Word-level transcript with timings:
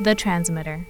The 0.00 0.14
Transmitter. 0.14 0.86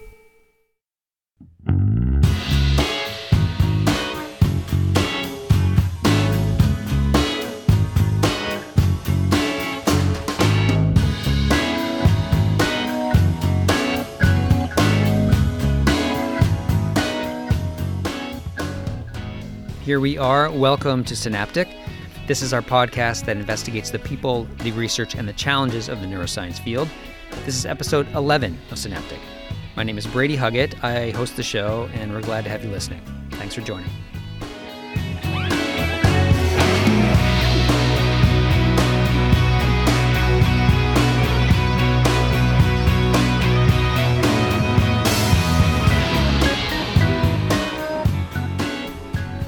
Here 19.82 20.00
we 20.00 20.18
are. 20.18 20.50
Welcome 20.50 21.02
to 21.04 21.16
Synaptic. 21.16 21.66
This 22.26 22.42
is 22.42 22.52
our 22.52 22.60
podcast 22.60 23.24
that 23.24 23.38
investigates 23.38 23.88
the 23.88 23.98
people, 23.98 24.44
the 24.58 24.72
research, 24.72 25.14
and 25.14 25.26
the 25.26 25.32
challenges 25.32 25.88
of 25.88 26.02
the 26.02 26.06
neuroscience 26.06 26.62
field. 26.62 26.90
This 27.44 27.56
is 27.56 27.64
episode 27.64 28.06
11 28.14 28.58
of 28.70 28.78
Synaptic. 28.78 29.18
My 29.74 29.82
name 29.82 29.96
is 29.96 30.06
Brady 30.06 30.36
Huggett. 30.36 30.82
I 30.84 31.10
host 31.10 31.36
the 31.36 31.42
show, 31.42 31.88
and 31.94 32.12
we're 32.12 32.20
glad 32.20 32.44
to 32.44 32.50
have 32.50 32.62
you 32.62 32.70
listening. 32.70 33.00
Thanks 33.32 33.54
for 33.54 33.62
joining. 33.62 33.88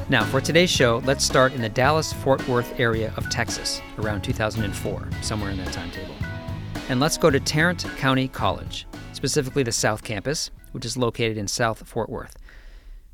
Now, 0.08 0.24
for 0.24 0.40
today's 0.40 0.70
show, 0.70 1.02
let's 1.04 1.24
start 1.24 1.52
in 1.52 1.60
the 1.60 1.68
Dallas 1.68 2.12
Fort 2.12 2.46
Worth 2.48 2.80
area 2.80 3.14
of 3.16 3.30
Texas 3.30 3.80
around 3.98 4.22
2004, 4.22 5.08
somewhere 5.22 5.50
in 5.50 5.58
that 5.58 5.72
timetable. 5.72 6.19
And 6.90 6.98
let's 6.98 7.16
go 7.16 7.30
to 7.30 7.38
Tarrant 7.38 7.84
County 7.98 8.26
College, 8.26 8.84
specifically 9.12 9.62
the 9.62 9.70
South 9.70 10.02
Campus, 10.02 10.50
which 10.72 10.84
is 10.84 10.96
located 10.96 11.38
in 11.38 11.46
South 11.46 11.86
Fort 11.86 12.10
Worth. 12.10 12.36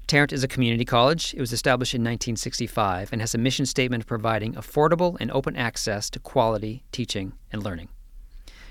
Tarrant 0.07 0.33
is 0.33 0.43
a 0.43 0.49
community 0.49 0.87
college. 0.87 1.35
It 1.35 1.41
was 1.41 1.53
established 1.53 1.93
in 1.93 2.01
1965 2.01 3.13
and 3.13 3.21
has 3.21 3.35
a 3.35 3.39
mission 3.39 3.67
statement 3.67 4.05
of 4.05 4.07
providing 4.07 4.55
affordable 4.55 5.19
and 5.21 5.31
open 5.31 5.57
access 5.57 6.09
to 6.09 6.19
quality 6.19 6.85
teaching 6.91 7.35
and 7.53 7.63
learning. 7.63 7.91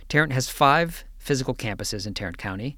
Tarrant 0.09 0.33
has 0.33 0.49
five 0.49 1.03
physical 1.19 1.53
campuses 1.53 2.07
in 2.07 2.16
Tarrant 2.16 2.39
County, 2.39 2.75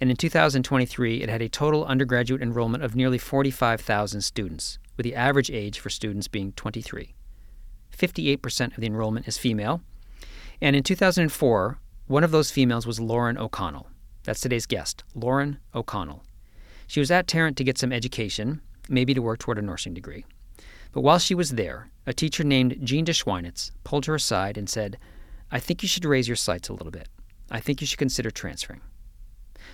and 0.00 0.08
in 0.08 0.16
2023 0.16 1.22
it 1.22 1.28
had 1.28 1.42
a 1.42 1.48
total 1.50 1.84
undergraduate 1.84 2.40
enrollment 2.40 2.84
of 2.84 2.96
nearly 2.96 3.18
45,000 3.18 4.22
students, 4.22 4.78
with 4.96 5.04
the 5.04 5.14
average 5.14 5.50
age 5.50 5.78
for 5.78 5.90
students 5.90 6.26
being 6.26 6.52
23. 6.52 7.14
58% 7.94 8.66
of 8.68 8.80
the 8.80 8.86
enrollment 8.86 9.28
is 9.28 9.36
female, 9.36 9.82
and 10.60 10.74
in 10.76 10.82
2004, 10.82 11.78
one 12.06 12.24
of 12.24 12.30
those 12.30 12.50
females 12.50 12.86
was 12.86 13.00
Lauren 13.00 13.36
O'Connell. 13.38 13.88
That's 14.24 14.40
today's 14.40 14.66
guest, 14.66 15.04
Lauren 15.14 15.58
O'Connell. 15.74 16.22
She 16.86 17.00
was 17.00 17.10
at 17.10 17.26
Tarrant 17.26 17.56
to 17.56 17.64
get 17.64 17.78
some 17.78 17.92
education, 17.92 18.60
maybe 18.88 19.14
to 19.14 19.22
work 19.22 19.38
toward 19.38 19.58
a 19.58 19.62
nursing 19.62 19.94
degree. 19.94 20.24
But 20.92 21.02
while 21.02 21.18
she 21.18 21.34
was 21.34 21.50
there, 21.50 21.90
a 22.06 22.14
teacher 22.14 22.44
named 22.44 22.78
Jean 22.82 23.04
DeSchweinitz 23.04 23.72
pulled 23.84 24.06
her 24.06 24.14
aside 24.14 24.56
and 24.56 24.68
said, 24.68 24.98
I 25.50 25.58
think 25.58 25.82
you 25.82 25.88
should 25.88 26.04
raise 26.04 26.28
your 26.28 26.36
sights 26.36 26.68
a 26.68 26.72
little 26.72 26.90
bit. 26.90 27.08
I 27.50 27.60
think 27.60 27.80
you 27.80 27.86
should 27.86 27.98
consider 27.98 28.30
transferring. 28.30 28.80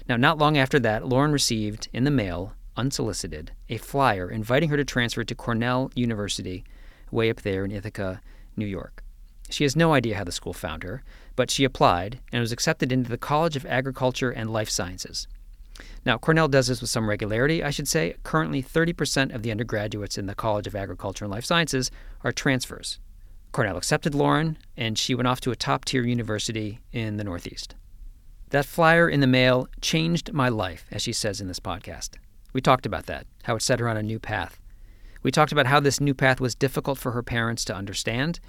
Now, 0.09 0.17
not 0.17 0.39
long 0.39 0.59
after 0.59 0.79
that, 0.81 1.07
Lauren 1.07 1.33
received 1.33 1.89
in 1.93 2.05
the 2.05 2.11
mail, 2.11 2.55
unsolicited, 2.77 3.53
a 3.69 3.77
flyer 3.77 4.31
inviting 4.31 4.71
her 4.71 4.77
to 4.77 4.85
transfer 4.85 5.25
to 5.25 5.35
Cornell 5.35 5.91
University, 5.95 6.65
way 7.11 7.31
up 7.31 7.43
there 7.43 7.65
in 7.65 7.71
Ithaca, 7.71 8.21
New 8.57 8.67
York. 8.67 9.02
She 9.53 9.65
has 9.65 9.77
no 9.77 9.93
idea 9.93 10.17
how 10.17 10.25
the 10.25 10.33
school 10.33 10.55
found 10.55 10.83
her, 10.83 11.03
but 11.37 11.51
she 11.51 11.65
applied 11.65 12.21
and 12.33 12.41
was 12.41 12.53
accepted 12.53 12.91
into 12.91 13.11
the 13.11 13.19
College 13.19 13.55
of 13.55 13.67
Agriculture 13.67 14.31
and 14.31 14.51
Life 14.51 14.71
Sciences. 14.71 15.29
Now, 16.07 16.17
Cornell 16.17 16.49
does 16.49 16.69
this 16.69 16.81
with 16.81 16.91
some 16.91 17.09
regularity, 17.09 17.63
I 17.63 17.71
should 17.71 17.89
say. 17.89 18.17
Currently, 18.23 18.63
30% 18.63 19.35
of 19.35 19.43
the 19.43 19.51
undergraduates 19.51 20.17
in 20.17 20.27
the 20.27 20.35
College 20.35 20.67
of 20.67 20.75
Agriculture 20.75 21.27
and 21.27 21.33
Life 21.33 21.45
Sciences 21.45 21.91
are 22.25 22.33
transfers. 22.33 22.99
Cornell 23.53 23.77
accepted 23.77 24.15
Lauren, 24.15 24.57
and 24.77 24.99
she 24.99 25.15
went 25.15 25.29
off 25.29 25.41
to 25.43 25.51
a 25.51 25.57
top 25.57 25.85
tier 25.85 26.03
university 26.03 26.81
in 26.91 27.19
the 27.19 27.25
Northeast. 27.25 27.75
That 28.51 28.65
flyer 28.65 29.09
in 29.09 29.21
the 29.21 29.27
mail 29.27 29.69
changed 29.81 30.33
my 30.33 30.49
life, 30.49 30.87
as 30.91 31.03
she 31.03 31.13
says 31.13 31.41
in 31.41 31.49
this 31.49 31.61
podcast. 31.61 32.17
We 32.55 32.63
talked 32.63 32.87
about 32.87 33.07
that, 33.07 33.27
how 33.43 33.57
it 33.57 33.63
set 33.63 33.81
her 33.81 33.89
on 33.89 33.97
a 33.99 34.03
new 34.03 34.19
path. 34.19 34.59
We 35.23 35.31
talked 35.31 35.53
about 35.53 35.67
how 35.67 35.81
this 35.81 36.01
new 36.01 36.15
path 36.15 36.41
was 36.41 36.55
difficult 36.55 36.99
for 36.99 37.13
her 37.13 37.23
parents 37.23 37.65
to 37.67 37.75
understand, 37.75 38.41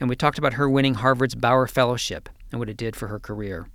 and 0.00 0.08
we 0.08 0.16
talked 0.16 0.38
about 0.38 0.54
her 0.54 0.68
winning 0.68 0.94
Harvard's 0.94 1.34
Bauer 1.34 1.66
Fellowship 1.66 2.28
and 2.50 2.58
what 2.58 2.68
it 2.68 2.76
did 2.76 2.96
for 2.96 3.08
her 3.08 3.18
career. 3.18 3.68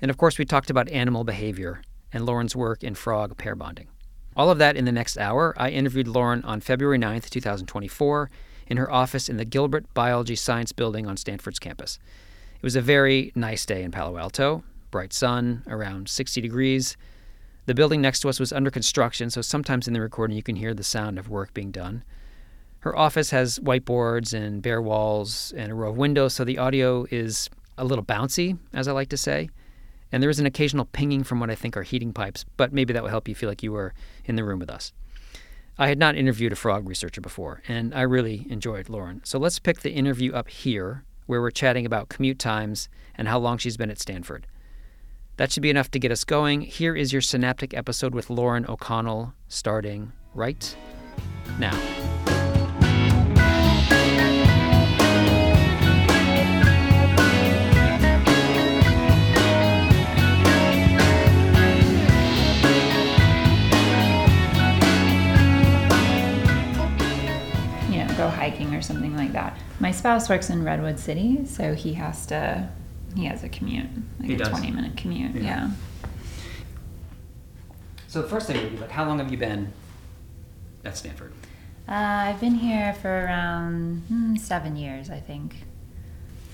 And 0.00 0.10
of 0.10 0.16
course, 0.16 0.38
we 0.38 0.44
talked 0.44 0.70
about 0.70 0.88
animal 0.88 1.24
behavior 1.24 1.82
and 2.12 2.24
Lauren's 2.24 2.56
work 2.56 2.82
in 2.82 2.94
frog 2.94 3.36
pair 3.36 3.54
bonding. 3.54 3.88
All 4.36 4.50
of 4.50 4.58
that 4.58 4.76
in 4.76 4.84
the 4.84 4.92
next 4.92 5.18
hour. 5.18 5.54
I 5.56 5.70
interviewed 5.70 6.06
Lauren 6.06 6.44
on 6.44 6.60
February 6.60 6.98
9th, 6.98 7.28
2024, 7.28 8.30
in 8.68 8.76
her 8.76 8.90
office 8.90 9.28
in 9.28 9.36
the 9.36 9.44
Gilbert 9.44 9.92
Biology 9.94 10.36
Science 10.36 10.72
Building 10.72 11.06
on 11.06 11.16
Stanford's 11.16 11.58
campus. 11.58 11.98
It 12.54 12.62
was 12.62 12.76
a 12.76 12.80
very 12.80 13.32
nice 13.34 13.66
day 13.66 13.82
in 13.82 13.90
Palo 13.90 14.16
Alto, 14.16 14.62
bright 14.90 15.12
sun, 15.12 15.64
around 15.66 16.08
60 16.08 16.40
degrees. 16.40 16.96
The 17.66 17.74
building 17.74 18.00
next 18.00 18.20
to 18.20 18.28
us 18.28 18.40
was 18.40 18.52
under 18.52 18.70
construction, 18.70 19.28
so 19.30 19.42
sometimes 19.42 19.88
in 19.88 19.94
the 19.94 20.00
recording 20.00 20.36
you 20.36 20.42
can 20.42 20.56
hear 20.56 20.72
the 20.72 20.84
sound 20.84 21.18
of 21.18 21.28
work 21.28 21.52
being 21.52 21.70
done. 21.70 22.04
Her 22.80 22.96
office 22.96 23.30
has 23.30 23.58
whiteboards 23.58 24.32
and 24.32 24.62
bare 24.62 24.80
walls 24.80 25.52
and 25.56 25.72
a 25.72 25.74
row 25.74 25.90
of 25.90 25.96
windows, 25.96 26.34
so 26.34 26.44
the 26.44 26.58
audio 26.58 27.06
is 27.10 27.50
a 27.76 27.84
little 27.84 28.04
bouncy, 28.04 28.58
as 28.72 28.86
I 28.86 28.92
like 28.92 29.08
to 29.08 29.16
say. 29.16 29.48
And 30.12 30.22
there 30.22 30.30
is 30.30 30.40
an 30.40 30.46
occasional 30.46 30.86
pinging 30.86 31.24
from 31.24 31.40
what 31.40 31.50
I 31.50 31.54
think 31.54 31.76
are 31.76 31.82
heating 31.82 32.12
pipes, 32.12 32.44
but 32.56 32.72
maybe 32.72 32.92
that 32.92 33.02
will 33.02 33.10
help 33.10 33.28
you 33.28 33.34
feel 33.34 33.48
like 33.48 33.62
you 33.62 33.72
were 33.72 33.94
in 34.24 34.36
the 34.36 34.44
room 34.44 34.58
with 34.58 34.70
us. 34.70 34.92
I 35.76 35.88
had 35.88 35.98
not 35.98 36.16
interviewed 36.16 36.52
a 36.52 36.56
frog 36.56 36.88
researcher 36.88 37.20
before, 37.20 37.62
and 37.68 37.94
I 37.94 38.02
really 38.02 38.46
enjoyed 38.48 38.88
Lauren. 38.88 39.20
So 39.24 39.38
let's 39.38 39.58
pick 39.58 39.80
the 39.80 39.92
interview 39.92 40.32
up 40.32 40.48
here, 40.48 41.04
where 41.26 41.40
we're 41.40 41.50
chatting 41.50 41.84
about 41.84 42.08
commute 42.08 42.38
times 42.38 42.88
and 43.16 43.28
how 43.28 43.38
long 43.38 43.58
she's 43.58 43.76
been 43.76 43.90
at 43.90 44.00
Stanford. 44.00 44.46
That 45.36 45.52
should 45.52 45.62
be 45.62 45.70
enough 45.70 45.90
to 45.92 46.00
get 46.00 46.10
us 46.10 46.24
going. 46.24 46.62
Here 46.62 46.96
is 46.96 47.12
your 47.12 47.22
synaptic 47.22 47.74
episode 47.74 48.12
with 48.14 48.28
Lauren 48.28 48.66
O'Connell, 48.66 49.34
starting 49.46 50.12
right 50.34 50.76
now. 51.60 51.78
Hiking 68.50 68.74
or 68.74 68.82
something 68.82 69.16
like 69.16 69.32
that. 69.32 69.58
My 69.80 69.90
spouse 69.90 70.28
works 70.28 70.50
in 70.50 70.64
Redwood 70.64 70.98
City, 70.98 71.44
so 71.46 71.74
he 71.74 71.94
has 71.94 72.26
to, 72.26 72.68
he 73.16 73.26
has 73.26 73.42
a 73.44 73.48
commute, 73.48 73.88
like 74.18 74.28
He 74.28 74.34
a 74.34 74.38
does? 74.38 74.48
20 74.48 74.70
minute 74.70 74.96
commute. 74.96 75.34
Yeah. 75.34 75.42
Yeah. 75.42 75.70
So 78.08 78.22
the 78.22 78.28
first 78.28 78.46
thing 78.46 78.56
would 78.62 78.72
be 78.72 78.78
like, 78.78 78.90
how 78.90 79.04
long 79.04 79.18
have 79.18 79.30
you 79.30 79.36
been 79.36 79.72
at 80.84 80.96
Stanford? 80.96 81.32
Uh, 81.86 81.92
I've 81.92 82.40
been 82.40 82.54
here 82.54 82.94
for 82.94 83.08
around 83.24 84.02
hmm, 84.08 84.36
seven 84.36 84.76
years, 84.76 85.10
I 85.10 85.20
think. 85.20 85.64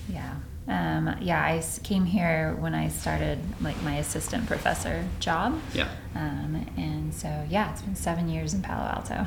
Yeah. 0.09 0.35
Um, 0.67 1.15
yeah, 1.21 1.41
I 1.41 1.63
came 1.83 2.05
here 2.05 2.55
when 2.59 2.73
I 2.73 2.87
started 2.89 3.39
like 3.61 3.81
my 3.83 3.97
assistant 3.97 4.47
professor 4.47 5.05
job. 5.19 5.59
Yeah. 5.73 5.89
Um, 6.15 6.65
and 6.75 7.13
so, 7.13 7.45
yeah, 7.49 7.71
it's 7.71 7.81
been 7.81 7.95
seven 7.95 8.29
years 8.29 8.53
in 8.53 8.61
Palo 8.61 8.83
Alto. 8.83 9.25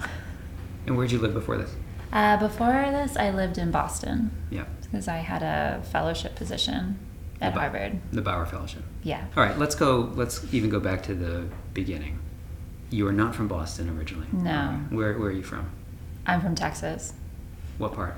And 0.87 0.97
where'd 0.97 1.13
you 1.13 1.19
live 1.19 1.35
before 1.35 1.57
this? 1.57 1.75
Uh, 2.13 2.37
before 2.39 2.73
this, 2.91 3.17
I 3.17 3.31
lived 3.31 3.59
in 3.59 3.71
Boston 3.71 4.31
Yeah. 4.51 4.65
because 4.83 5.09
I 5.09 5.19
had 5.19 5.43
a 5.43 5.83
fellowship 5.85 6.35
position 6.37 6.99
at 7.41 7.55
The 7.55 7.61
Harvard. 7.61 8.01
The 8.13 8.23
Bauer 8.23 8.47
Fellowship. 8.47 8.83
Yeah. 9.03 9.25
All 9.37 9.43
right, 9.45 9.59
let's 9.59 9.75
go. 9.75 10.11
Let's 10.15 10.43
even 10.53 10.71
go 10.71 10.81
back 10.81 11.03
to 11.05 11.15
the 11.15 11.47
beginning. 11.75 12.19
You 12.91 13.07
are 13.07 13.13
not 13.13 13.35
from 13.35 13.49
Boston 13.49 13.97
originally. 13.97 14.27
No. 14.33 14.81
Where 14.91 15.19
Where 15.19 15.29
are 15.29 15.33
you 15.33 15.43
from? 15.43 15.71
I'm 16.27 16.41
from 16.41 16.55
Texas. 16.55 17.13
What 17.77 17.93
part? 17.95 18.15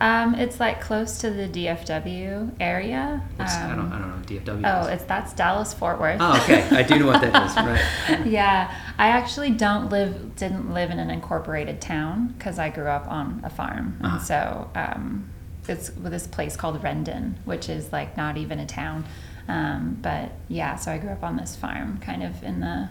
Um, 0.00 0.34
it's 0.36 0.60
like 0.60 0.80
close 0.80 1.18
to 1.18 1.30
the 1.30 1.48
DFW 1.48 2.52
area. 2.60 3.22
What's, 3.36 3.54
I 3.54 3.70
don't. 3.70 3.80
Um, 3.80 3.92
I 3.92 3.98
don't 3.98 4.08
know. 4.10 4.16
what 4.16 4.26
DFW. 4.26 4.62
Oh, 4.64 4.86
is. 4.86 4.94
it's 4.94 5.04
that's 5.04 5.32
Dallas 5.32 5.74
Fort 5.74 5.98
Worth. 6.00 6.18
Oh, 6.20 6.36
okay. 6.42 6.62
I 6.76 6.82
do 6.82 6.98
know 7.00 7.06
what 7.06 7.20
that 7.20 7.50
is. 7.50 7.56
Right. 7.56 8.26
yeah, 8.26 8.72
I 8.98 9.08
actually 9.08 9.50
don't 9.50 9.90
live 9.90 10.36
didn't 10.36 10.72
live 10.72 10.90
in 10.90 10.98
an 10.98 11.10
incorporated 11.10 11.80
town 11.80 12.28
because 12.38 12.58
I 12.58 12.68
grew 12.70 12.86
up 12.88 13.08
on 13.08 13.40
a 13.44 13.50
farm, 13.50 13.98
Uh-huh. 14.02 14.16
and 14.16 14.24
so 14.24 14.70
um, 14.74 15.30
it's 15.66 15.90
with 15.96 16.12
this 16.12 16.26
place 16.26 16.56
called 16.56 16.80
Rendon, 16.82 17.34
which 17.44 17.68
is 17.68 17.92
like 17.92 18.16
not 18.16 18.36
even 18.36 18.58
a 18.60 18.66
town. 18.66 19.04
Um, 19.48 19.98
but 20.02 20.30
yeah, 20.48 20.76
so 20.76 20.92
I 20.92 20.98
grew 20.98 21.10
up 21.10 21.24
on 21.24 21.36
this 21.36 21.56
farm, 21.56 21.98
kind 21.98 22.22
of 22.22 22.42
in 22.44 22.60
the 22.60 22.88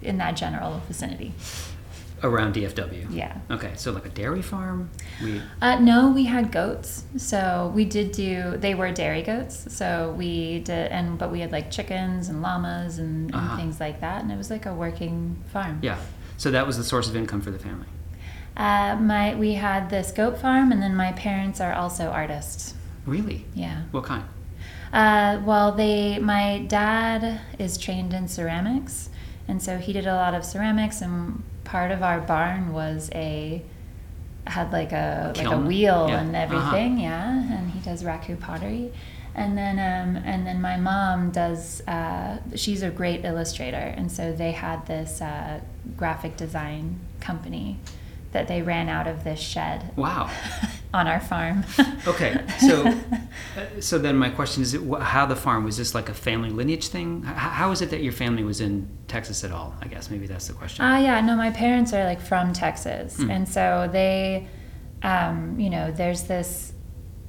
in 0.00 0.18
that 0.18 0.36
general 0.36 0.80
vicinity. 0.86 1.34
Around 2.22 2.54
DFW. 2.54 3.06
Yeah. 3.10 3.36
Okay, 3.50 3.72
so 3.76 3.92
like 3.92 4.06
a 4.06 4.08
dairy 4.10 4.42
farm. 4.42 4.90
We 5.22 5.40
Uh, 5.60 5.78
no, 5.78 6.10
we 6.10 6.24
had 6.24 6.50
goats. 6.50 7.04
So 7.16 7.70
we 7.74 7.84
did 7.84 8.12
do. 8.12 8.56
They 8.56 8.74
were 8.74 8.90
dairy 8.92 9.22
goats. 9.22 9.72
So 9.74 10.14
we 10.16 10.60
did, 10.60 10.90
and 10.92 11.18
but 11.18 11.30
we 11.30 11.40
had 11.40 11.52
like 11.52 11.70
chickens 11.70 12.28
and 12.28 12.40
llamas 12.42 12.98
and, 12.98 13.30
and 13.30 13.34
Uh-huh. 13.34 13.56
things 13.56 13.80
like 13.80 14.00
that. 14.00 14.22
And 14.22 14.32
it 14.32 14.36
was 14.38 14.50
like 14.50 14.66
a 14.66 14.74
working 14.74 15.36
farm. 15.52 15.78
yeah. 15.82 15.98
So 16.38 16.50
that 16.50 16.66
was 16.66 16.76
the 16.76 16.84
source 16.84 17.08
of 17.08 17.16
income 17.16 17.40
for 17.40 17.50
the 17.50 17.58
family. 17.58 17.86
Uh, 18.56 18.96
my 18.96 19.34
we 19.34 19.54
had 19.54 19.90
this 19.90 20.10
goat 20.12 20.38
farm, 20.38 20.72
and 20.72 20.80
then 20.82 20.94
my 20.96 21.12
parents 21.12 21.60
are 21.60 21.72
also 21.74 22.04
artists. 22.08 22.74
Really? 23.04 23.44
Yeah. 23.54 23.82
What 23.90 24.04
kind? 24.04 24.24
Uh, 24.92 25.40
well, 25.44 25.72
they 25.72 26.18
my 26.18 26.64
dad 26.68 27.40
is 27.58 27.76
trained 27.76 28.14
in 28.14 28.28
ceramics, 28.28 29.10
and 29.48 29.62
so 29.62 29.76
he 29.78 29.92
did 29.92 30.06
a 30.06 30.14
lot 30.14 30.34
of 30.34 30.44
ceramics. 30.44 31.02
And 31.02 31.42
part 31.66 31.90
of 31.90 32.02
our 32.02 32.20
barn 32.20 32.72
was 32.72 33.10
a 33.14 33.62
had 34.46 34.72
like 34.72 34.92
a 34.92 35.32
like 35.36 35.46
a 35.50 35.58
wheel 35.58 36.06
Yeah. 36.08 36.20
and 36.20 36.34
Uh-huh. 36.34 36.44
everything. 36.44 36.98
Yeah, 36.98 37.28
and 37.56 37.70
he 37.70 37.80
does 37.80 38.02
raku 38.02 38.38
pottery. 38.40 38.92
And 39.34 39.52
then, 39.58 39.76
um, 39.78 40.16
and 40.24 40.46
then 40.46 40.62
my 40.62 40.78
mom 40.78 41.30
does. 41.30 41.82
Uh, 41.86 42.38
she's 42.54 42.82
a 42.82 42.88
great 42.90 43.22
illustrator, 43.24 43.76
and 43.98 44.10
so 44.10 44.32
they 44.32 44.52
had 44.52 44.86
this 44.86 45.20
uh, 45.20 45.60
graphic 45.96 46.38
design 46.38 46.98
company 47.20 47.78
that 48.36 48.48
they 48.48 48.60
ran 48.60 48.88
out 48.90 49.06
of 49.06 49.24
this 49.24 49.40
shed 49.40 49.92
Wow. 49.96 50.30
on 50.94 51.06
our 51.08 51.20
farm. 51.20 51.64
Okay, 52.06 52.38
so 52.60 52.86
uh, 52.86 53.80
so 53.80 53.98
then 53.98 54.16
my 54.16 54.30
question 54.30 54.62
is, 54.62 54.78
how 55.00 55.26
the 55.26 55.34
farm 55.34 55.64
was 55.64 55.76
this 55.76 55.92
like 55.94 56.08
a 56.08 56.14
family 56.14 56.50
lineage 56.50 56.86
thing? 56.88 57.22
How 57.24 57.72
is 57.72 57.80
it 57.82 57.90
that 57.90 58.00
your 58.02 58.12
family 58.12 58.44
was 58.44 58.60
in 58.60 58.88
Texas 59.08 59.42
at 59.42 59.50
all? 59.50 59.74
I 59.82 59.86
guess 59.88 60.08
maybe 60.10 60.26
that's 60.28 60.46
the 60.46 60.52
question. 60.52 60.84
Ah, 60.84 60.98
yeah. 60.98 61.20
No, 61.20 61.34
my 61.34 61.50
parents 61.50 61.92
are 61.92 62.04
like 62.04 62.20
from 62.20 62.52
Texas, 62.52 63.16
Mm. 63.16 63.30
and 63.34 63.48
so 63.48 63.88
they, 63.90 64.46
um, 65.02 65.58
you 65.58 65.68
know, 65.70 65.90
there's 65.90 66.22
this 66.24 66.72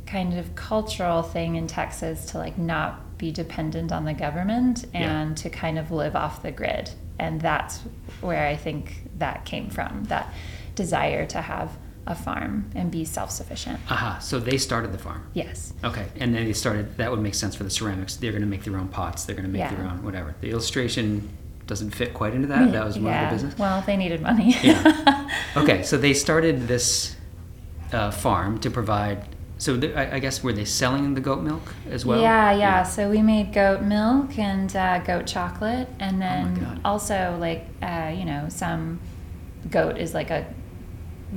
kind 0.06 0.38
of 0.38 0.54
cultural 0.56 1.24
thing 1.24 1.56
in 1.56 1.65
Texas 1.68 2.25
to 2.31 2.38
like 2.38 2.57
not 2.57 3.18
be 3.18 3.31
dependent 3.31 3.92
on 3.92 4.06
the 4.06 4.13
government 4.13 4.86
Yeah. 4.94 5.21
and 5.21 5.36
to 5.38 5.50
kind 5.50 5.80
of 5.80 5.89
live 5.92 6.15
off 6.15 6.44
the 6.44 6.51
grid, 6.51 6.92
and 7.18 7.42
that's 7.42 7.80
where 8.21 8.45
I 8.48 8.56
think 8.56 9.09
that 9.18 9.44
came 9.45 9.69
from. 9.71 10.04
That 10.06 10.31
desire 10.77 11.25
to 11.25 11.41
have 11.41 11.77
a 12.06 12.15
farm 12.15 12.71
and 12.74 12.89
be 12.89 13.03
self-sufficient. 13.03 13.79
Aha. 13.89 14.19
So 14.19 14.39
they 14.39 14.57
started 14.57 14.94
the 14.94 14.97
farm. 14.97 15.29
Yes. 15.33 15.74
Okay, 15.83 16.07
and 16.21 16.33
then 16.33 16.45
they 16.45 16.53
started. 16.53 16.95
That 16.97 17.12
would 17.12 17.19
make 17.19 17.35
sense 17.35 17.53
for 17.53 17.65
the 17.65 17.69
ceramics. 17.69 18.15
They're 18.15 18.31
going 18.31 18.44
to 18.44 18.47
make 18.47 18.63
their 18.63 18.77
own 18.77 18.88
pots. 18.88 19.25
They're 19.25 19.35
going 19.35 19.45
to 19.47 19.51
make 19.51 19.59
Yeah. 19.59 19.75
their 19.75 19.85
own 19.85 20.03
whatever. 20.03 20.33
The 20.39 20.50
illustration 20.51 21.29
doesn't 21.65 21.91
fit 21.91 22.13
quite 22.13 22.33
into 22.33 22.47
that. 22.47 22.71
That 22.71 22.85
was 22.85 22.97
more 22.97 23.12
yeah. 23.12 23.25
of 23.25 23.29
the 23.29 23.35
business. 23.35 23.59
Well, 23.59 23.83
they 23.85 23.97
needed 23.97 24.21
money. 24.21 24.56
Yeah. 24.63 25.25
Okay, 25.57 25.81
so 25.81 25.97
they 25.97 26.13
started 26.13 26.68
this 26.68 27.15
uh, 27.91 28.12
farm 28.12 28.59
to 28.59 28.69
provide. 28.69 29.27
So 29.57 29.80
th- 29.80 29.95
I, 29.95 30.18
I 30.18 30.19
guess 30.19 30.44
were 30.44 30.53
they 30.53 30.65
selling 30.65 31.15
the 31.15 31.21
goat 31.21 31.41
milk 31.41 31.73
as 31.89 32.06
well? 32.06 32.21
Yeah, 32.21 32.51
yeah. 32.53 32.83
So 32.83 33.09
we 33.09 33.23
made 33.23 33.53
goat 33.53 33.81
milk 33.81 34.38
and 34.38 34.73
uh, 34.75 35.00
goat 35.00 35.25
chocolate, 35.25 35.88
and 36.00 36.21
then 36.21 36.80
Oh 36.83 36.91
also 36.91 37.38
like 37.39 37.65
uh, 37.81 38.13
you 38.15 38.25
know 38.25 38.50
some 38.50 39.00
goat 39.71 39.97
is 39.97 40.13
like 40.13 40.30
a 40.30 40.45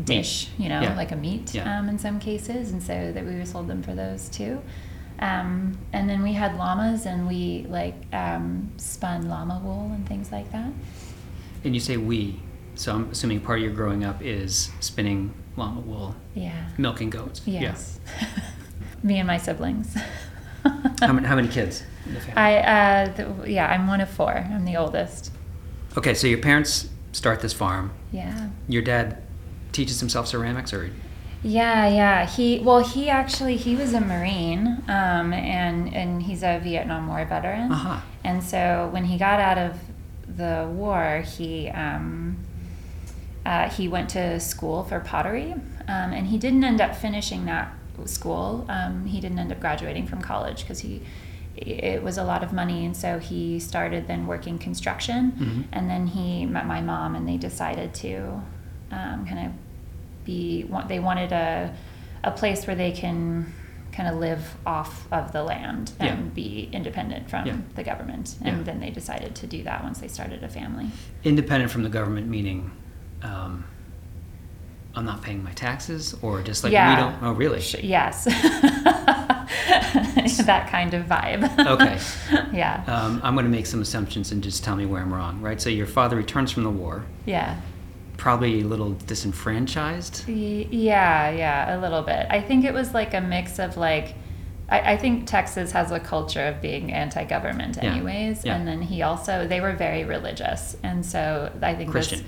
dish, 0.05 0.49
you 0.59 0.69
know, 0.69 0.81
Yeah. 0.81 0.97
like 0.97 1.13
a 1.13 1.17
meat 1.17 1.55
Yeah. 1.55 1.79
um, 1.79 1.89
in 1.89 1.99
some 1.99 2.19
cases, 2.19 2.73
and 2.73 2.83
so 2.83 3.13
that 3.13 3.25
we 3.25 3.45
sold 3.45 3.69
them 3.69 3.83
for 3.83 3.95
those 3.95 4.29
too. 4.29 4.61
Um, 5.19 5.77
and 5.93 6.09
then 6.09 6.23
we 6.23 6.33
had 6.33 6.57
llamas, 6.57 7.07
and 7.07 7.27
we 7.29 7.67
like 7.69 7.95
um, 8.13 8.71
spun 8.77 9.29
llama 9.29 9.61
wool 9.63 9.91
and 9.95 10.07
things 10.09 10.33
like 10.33 10.51
that. 10.53 10.71
And 11.65 11.75
you 11.75 11.81
say 11.81 11.97
we. 11.97 12.41
So 12.75 12.95
I'm 12.95 13.11
assuming 13.11 13.41
part 13.41 13.59
of 13.59 13.65
your 13.65 13.75
growing 13.75 14.05
up 14.05 14.23
is 14.23 14.71
spinning 14.81 15.35
llama 15.57 15.81
wool, 15.81 16.15
Yeah. 16.35 16.69
milking 16.79 17.11
goats. 17.11 17.43
Yes. 17.45 18.01
Me 19.03 19.19
and 19.19 19.27
my 19.27 19.37
siblings. 19.39 19.95
How 21.01 21.13
many, 21.15 21.27
how 21.27 21.37
many 21.37 21.49
kids? 21.49 21.83
in 22.07 22.13
the 22.15 22.21
family? 22.21 22.35
I 22.37 22.57
uh, 23.05 23.15
th- 23.15 23.49
yeah, 23.49 23.67
I'm 23.67 23.87
one 23.87 24.03
of 24.03 24.11
four. 24.11 24.33
I'm 24.35 24.67
the 24.67 24.77
oldest. 24.77 25.33
Okay, 25.97 26.13
so 26.13 26.27
your 26.27 26.39
parents 26.39 26.89
start 27.13 27.41
this 27.41 27.55
farm. 27.55 27.93
Yeah. 28.13 28.51
Your 28.69 28.83
dad 28.83 29.23
teaches 29.73 30.01
himself 30.01 30.27
ceramics, 30.27 30.73
or 30.73 30.91
Yeah, 31.43 31.89
yeah. 31.89 32.27
He 32.27 32.61
well, 32.61 32.81
he 32.81 33.09
actually 33.09 33.57
he 33.57 33.77
was 33.77 33.95
a 33.95 34.01
Marine, 34.01 34.83
um, 34.89 35.33
and 35.33 35.93
and 35.95 36.23
he's 36.23 36.43
a 36.43 36.59
Vietnam 36.59 37.07
War 37.09 37.25
veteran. 37.25 37.73
Aha. 37.73 38.05
And 38.25 38.43
so 38.43 38.89
when 38.93 39.05
he 39.07 39.17
got 39.19 39.41
out 39.41 39.59
of 39.59 39.77
the 40.37 40.69
war, 40.73 41.23
he 41.27 41.69
um, 41.71 42.37
uh, 43.47 43.69
he 43.71 43.89
went 43.89 44.11
to 44.11 44.39
school 44.41 44.85
for 44.85 45.01
pottery, 45.01 45.53
um, 45.89 46.13
and 46.13 46.27
he 46.27 46.37
didn't 46.39 46.63
end 46.65 46.81
up 46.81 46.95
finishing 46.95 47.47
that 47.47 47.73
school. 48.05 48.65
Um, 48.69 49.05
he 49.07 49.21
didn't 49.21 49.39
end 49.39 49.53
up 49.53 49.61
graduating 49.61 50.07
from 50.07 50.21
college 50.23 50.61
because 50.63 50.81
he 50.81 51.03
it 51.57 52.03
was 52.03 52.17
a 52.17 52.25
lot 52.25 52.43
of 52.43 52.53
money, 52.53 52.85
and 52.87 52.97
so 52.97 53.19
he 53.19 53.59
started 53.59 54.07
then 54.07 54.27
working 54.27 54.59
construction, 54.59 55.33
Mhm. 55.33 55.65
and 55.73 55.91
then 55.91 56.07
he 56.07 56.47
met 56.47 56.67
my 56.67 56.81
mom, 56.81 57.15
and 57.15 57.27
they 57.29 57.37
decided 57.37 57.93
to 57.95 58.41
um, 58.91 59.27
kind 59.27 59.47
of 59.47 59.53
be 60.25 60.65
want- 60.65 60.89
they 60.89 60.99
wanted 61.01 61.33
a 61.33 61.75
a 62.23 62.31
place 62.31 62.67
where 62.67 62.77
they 62.77 62.93
can 62.93 63.51
kind 63.93 64.07
of 64.09 64.17
live 64.21 64.55
off 64.67 65.11
of 65.11 65.33
the 65.33 65.43
land 65.43 65.91
and 65.99 66.09
Yeah. 66.27 66.35
be 66.35 66.69
independent 66.73 67.29
from 67.31 67.47
Yeah. 67.47 67.57
the 67.75 67.83
government 67.83 68.37
and 68.45 68.59
Yeah. 68.59 68.63
then 68.63 68.81
they 68.81 68.91
decided 68.91 69.35
to 69.37 69.47
do 69.47 69.63
that 69.65 69.83
once 69.83 69.99
they 70.01 70.09
started 70.09 70.45
a 70.45 70.49
family 70.49 70.91
independent 71.25 71.71
from 71.73 71.83
the 71.83 71.89
government, 71.89 72.29
meaning 72.29 72.71
um, 73.23 73.65
I'm 74.95 75.05
not 75.05 75.23
paying 75.23 75.43
my 75.45 75.53
taxes, 75.53 76.15
or 76.23 76.43
just 76.43 76.65
like 76.65 76.73
we 76.73 76.97
don't. 77.01 77.15
Oh, 77.23 77.33
really? 77.33 77.61
Yes 77.83 78.25
that 80.47 80.69
kind 80.71 80.95
of 80.95 81.07
vibe 81.07 81.43
Okay. 81.67 81.99
yeah 82.57 82.83
Um, 82.87 83.21
I'm 83.23 83.35
going 83.35 83.45
to 83.47 83.51
make 83.51 83.67
some 83.67 83.83
assumptions 83.83 84.33
and 84.33 84.43
just 84.43 84.65
tell 84.65 84.77
me 84.77 84.87
where 84.87 85.01
I'm 85.03 85.13
wrong, 85.13 85.41
right? 85.41 85.61
So 85.61 85.69
your 85.71 85.87
father 85.87 86.17
returns 86.17 86.51
from 86.53 86.65
the 86.65 86.71
war, 86.71 87.05
yeah 87.27 87.57
probably 88.21 88.61
a 88.61 88.65
little 88.65 88.93
disenfranchised. 89.07 90.29
Yeah, 90.29 91.31
yeah, 91.31 91.75
a 91.75 91.81
little 91.81 92.03
bit. 92.03 92.27
I 92.29 92.43
think 92.43 92.67
it 92.67 92.75
was 92.75 92.93
like 92.93 93.15
a 93.15 93.21
mix 93.21 93.59
of 93.59 93.79
like, 93.79 94.15
I, 94.69 94.93
I 94.93 94.97
think 94.99 95.27
Texas 95.27 95.73
has 95.73 95.91
a 95.91 95.99
culture 95.99 96.45
of 96.47 96.61
being 96.61 96.93
anti-government, 96.93 97.83
anyways. 97.83 98.45
yeah. 98.45 98.57
And 98.57 98.69
then 98.69 98.83
he 98.83 99.01
also 99.01 99.47
they 99.49 99.63
were 99.63 99.73
very 99.73 100.05
religious, 100.05 100.77
and 100.83 101.05
so 101.05 101.51
I 101.63 101.75
think 101.75 101.93
this- 101.93 102.09
Christian. 102.09 102.27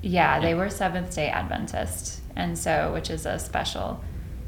yeah, 0.00 0.40
they 0.40 0.54
were 0.54 0.70
Seventh 0.70 1.14
Day 1.14 1.28
Adventist, 1.28 2.22
and 2.34 2.58
so 2.58 2.92
which 2.94 3.10
is 3.10 3.26
a 3.26 3.38
special 3.38 4.02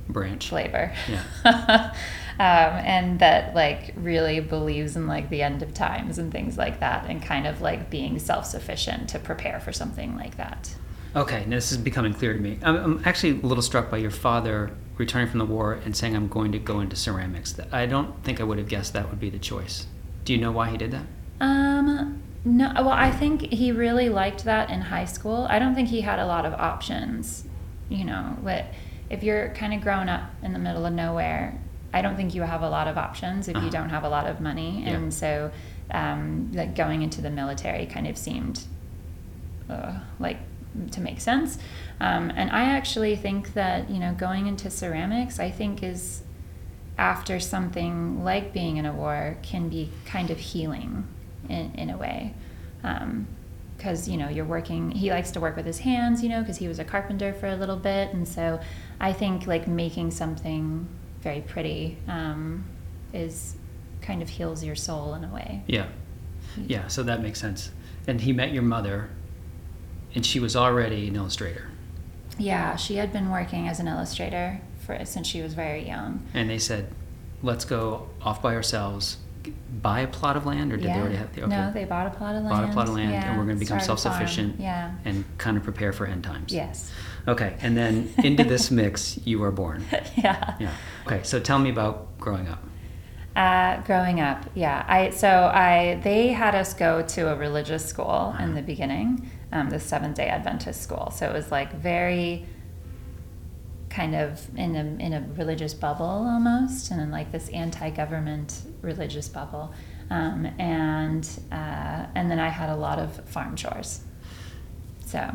branch. 0.08 0.48
flavor. 0.48 0.94
Yeah. 1.10 1.92
um, 2.38 2.72
and 2.86 3.18
that 3.20 3.54
like 3.54 3.92
really 3.96 4.40
believes 4.40 4.96
in 4.96 5.06
like 5.06 5.28
the 5.28 5.42
end 5.42 5.62
of 5.62 5.74
times 5.74 6.18
and 6.18 6.32
things 6.32 6.56
like 6.56 6.80
that, 6.80 7.04
and 7.06 7.22
kind 7.22 7.46
of 7.46 7.60
like 7.60 7.90
being 7.90 8.18
self-sufficient 8.18 9.10
to 9.10 9.18
prepare 9.18 9.60
for 9.60 9.72
something 9.74 10.16
like 10.16 10.38
that. 10.38 10.74
Okay, 11.16 11.44
now 11.46 11.56
this 11.56 11.72
is 11.72 11.78
becoming 11.78 12.12
clear 12.12 12.34
to 12.34 12.38
me. 12.38 12.58
I'm, 12.62 12.76
I'm 12.76 13.02
actually 13.06 13.40
a 13.40 13.46
little 13.46 13.62
struck 13.62 13.90
by 13.90 13.96
your 13.96 14.10
father 14.10 14.70
returning 14.98 15.28
from 15.28 15.38
the 15.38 15.46
war 15.46 15.72
and 15.84 15.96
saying, 15.96 16.14
I'm 16.14 16.28
going 16.28 16.52
to 16.52 16.58
go 16.58 16.80
into 16.80 16.94
ceramics. 16.94 17.58
I 17.72 17.86
don't 17.86 18.22
think 18.22 18.40
I 18.40 18.44
would 18.44 18.58
have 18.58 18.68
guessed 18.68 18.92
that 18.92 19.08
would 19.08 19.18
be 19.20 19.30
the 19.30 19.38
choice. 19.38 19.86
Do 20.24 20.34
you 20.34 20.38
know 20.40 20.52
why 20.52 20.70
he 20.70 20.76
did 20.76 20.90
that? 20.90 21.06
Um, 21.40 22.22
no, 22.44 22.70
well, 22.76 22.90
I 22.90 23.10
think 23.10 23.42
he 23.52 23.72
really 23.72 24.08
liked 24.10 24.44
that 24.44 24.68
in 24.70 24.80
high 24.82 25.04
school. 25.06 25.46
I 25.48 25.58
don't 25.58 25.74
think 25.74 25.88
he 25.88 26.02
had 26.02 26.18
a 26.18 26.26
lot 26.26 26.44
of 26.44 26.52
options. 26.52 27.44
You 27.88 28.04
know, 28.04 28.36
what 28.40 28.66
if 29.08 29.22
you're 29.22 29.50
kind 29.50 29.72
of 29.72 29.80
growing 29.80 30.08
up 30.08 30.22
in 30.42 30.52
the 30.52 30.58
middle 30.58 30.84
of 30.84 30.92
nowhere? 30.92 31.58
I 31.94 32.02
don't 32.02 32.16
think 32.16 32.34
you 32.34 32.42
have 32.42 32.60
a 32.62 32.68
lot 32.68 32.88
of 32.88 32.98
options 32.98 33.48
if 33.48 33.56
Uh-huh. 33.56 33.64
you 33.64 33.70
don't 33.70 33.88
have 33.88 34.04
a 34.04 34.08
lot 34.08 34.26
of 34.26 34.40
money, 34.40 34.82
Yeah. 34.82 34.90
and 34.94 35.14
so 35.14 35.50
um, 35.90 36.50
like 36.52 36.74
going 36.74 37.00
into 37.02 37.22
the 37.22 37.30
military 37.30 37.86
kind 37.86 38.06
of 38.06 38.18
seemed 38.18 38.64
uh, 39.70 39.92
like 40.18 40.38
to 40.90 41.00
make 41.00 41.20
sense. 41.20 41.58
Um, 42.00 42.30
and 42.34 42.50
I 42.50 42.64
actually 42.64 43.16
think 43.16 43.54
that 43.54 43.90
you 43.90 43.98
know 43.98 44.14
going 44.14 44.46
into 44.46 44.70
ceramics, 44.70 45.38
I 45.38 45.50
think 45.50 45.82
is 45.82 46.22
after 46.98 47.38
something 47.38 48.24
like 48.24 48.52
being 48.52 48.78
in 48.78 48.86
a 48.86 48.92
war 48.92 49.36
can 49.42 49.68
be 49.68 49.90
kind 50.06 50.30
of 50.30 50.38
healing 50.38 51.06
in, 51.48 51.72
in 51.74 51.90
a 51.90 51.96
way 51.98 52.32
because 53.76 54.08
you 54.08 54.16
know 54.16 54.30
you're 54.30 54.46
working 54.46 54.90
he 54.92 55.10
likes 55.10 55.30
to 55.30 55.38
work 55.38 55.56
with 55.56 55.66
his 55.66 55.80
hands 55.80 56.22
you 56.22 56.28
know 56.30 56.40
because 56.40 56.56
he 56.56 56.66
was 56.66 56.78
a 56.78 56.84
carpenter 56.84 57.34
for 57.34 57.48
a 57.48 57.56
little 57.56 57.76
bit 57.76 58.14
and 58.14 58.26
so 58.26 58.58
i 58.98 59.12
think 59.12 59.46
like 59.46 59.68
making 59.68 60.10
something 60.10 60.88
very 61.20 61.42
pretty 61.42 61.98
um, 62.08 62.64
is 63.12 63.56
kind 64.00 64.22
of 64.22 64.28
heals 64.30 64.64
your 64.64 64.76
soul 64.76 65.12
in 65.14 65.24
a 65.24 65.34
way 65.34 65.62
Yeah. 65.66 65.88
Yeah, 66.66 66.88
so 66.88 67.02
that 67.02 67.22
makes 67.22 67.40
sense. 67.40 67.70
And 68.06 68.20
he 68.20 68.32
met 68.32 68.52
your 68.52 68.62
mother, 68.62 69.10
and 70.16 70.26
she 70.26 70.40
was 70.40 70.56
already 70.56 71.06
an 71.06 71.14
illustrator. 71.14 71.68
yeah 72.38 72.74
she 72.74 72.96
had 72.96 73.12
been 73.12 73.30
working 73.30 73.68
as 73.68 73.78
an 73.78 73.86
illustrator 73.86 74.60
for 74.84 75.04
since 75.04 75.26
she 75.26 75.42
was 75.42 75.54
very 75.54 75.86
young 75.86 76.20
And 76.34 76.50
they 76.50 76.58
said, 76.58 76.88
let's 77.42 77.64
go 77.64 78.08
off 78.22 78.40
by 78.42 78.54
ourselves, 78.54 79.18
buy 79.82 80.00
a 80.00 80.06
plot 80.06 80.36
of 80.36 80.46
land, 80.46 80.72
or 80.72 80.76
did 80.76 80.86
yeah. 80.86 80.94
they 80.94 81.00
already 81.00 81.16
have? 81.16 81.34
The, 81.34 81.42
okay. 81.42 81.50
No, 81.50 81.72
they 81.72 81.84
bought 81.84 82.06
a 82.06 82.10
plot 82.10 82.34
of 82.36 82.44
land. 82.44 82.48
bought 82.48 82.68
a 82.68 82.72
plot 82.72 82.88
of 82.88 82.94
land, 82.94 83.12
yeah. 83.12 83.28
and 83.28 83.38
we're 83.38 83.44
going 83.44 83.56
to 83.56 83.60
become 83.60 83.80
started 83.80 83.92
a 83.92 84.10
farm. 84.10 84.18
self-sufficient. 84.18 84.60
Yeah. 84.60 84.94
And 85.04 85.24
kind 85.38 85.56
of 85.56 85.64
prepare 85.64 85.92
for 85.92 86.06
end 86.06 86.24
times. 86.24 86.52
Yes. 86.52 86.92
Okay, 87.28 87.56
and 87.60 87.76
then 87.76 88.12
into 88.18 88.44
this 88.44 88.70
mix, 88.80 89.18
you 89.24 89.38
were 89.38 89.50
born. 89.50 89.84
yeah. 90.16 90.56
Yeah. 90.58 90.72
Okay, 91.06 91.22
so 91.22 91.40
tell 91.40 91.58
me 91.58 91.70
about 91.70 92.18
growing 92.18 92.48
up. 92.48 92.62
Uh, 93.34 93.82
growing 93.82 94.20
up, 94.20 94.46
yeah. 94.54 94.84
I 94.88 95.10
so 95.10 95.28
I 95.28 96.00
they 96.02 96.28
had 96.28 96.54
us 96.54 96.72
go 96.72 97.02
to 97.02 97.32
a 97.32 97.36
religious 97.36 97.84
school 97.84 98.34
in 98.40 98.54
the 98.54 98.62
beginning, 98.62 99.30
um, 99.52 99.70
the 99.70 99.80
Seventh 99.80 100.16
Day 100.16 100.28
Adventist 100.28 100.82
school. 100.82 101.10
So 101.10 101.28
it 101.28 101.32
was 101.32 101.50
like 101.50 101.74
very 101.74 102.46
kind 103.88 104.14
of 104.14 104.46
in 104.56 104.76
a 104.76 105.04
in 105.04 105.12
a 105.12 105.26
religious 105.36 105.74
bubble 105.74 106.04
almost, 106.04 106.90
and 106.90 107.10
like 107.10 107.32
this 107.32 107.48
anti-government 107.50 108.62
religious 108.82 109.28
bubble. 109.28 109.72
Um, 110.10 110.46
and 110.58 111.28
uh, 111.50 112.06
and 112.14 112.30
then 112.30 112.38
I 112.38 112.48
had 112.48 112.68
a 112.68 112.76
lot 112.76 112.98
of 112.98 113.28
farm 113.28 113.56
chores. 113.56 114.00
So 115.06 115.30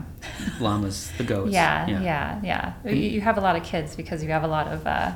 Llamas, 0.60 1.12
the 1.18 1.24
goats. 1.24 1.52
yeah, 1.54 1.88
yeah, 1.88 2.40
yeah. 2.44 2.74
You, 2.86 2.96
you 2.96 3.22
have 3.22 3.38
a 3.38 3.42
lot 3.42 3.56
of 3.56 3.64
kids 3.64 3.96
because 3.96 4.22
you 4.24 4.30
have 4.30 4.44
a 4.44 4.48
lot 4.48 4.68
of 4.68 4.86
uh, 4.86 5.14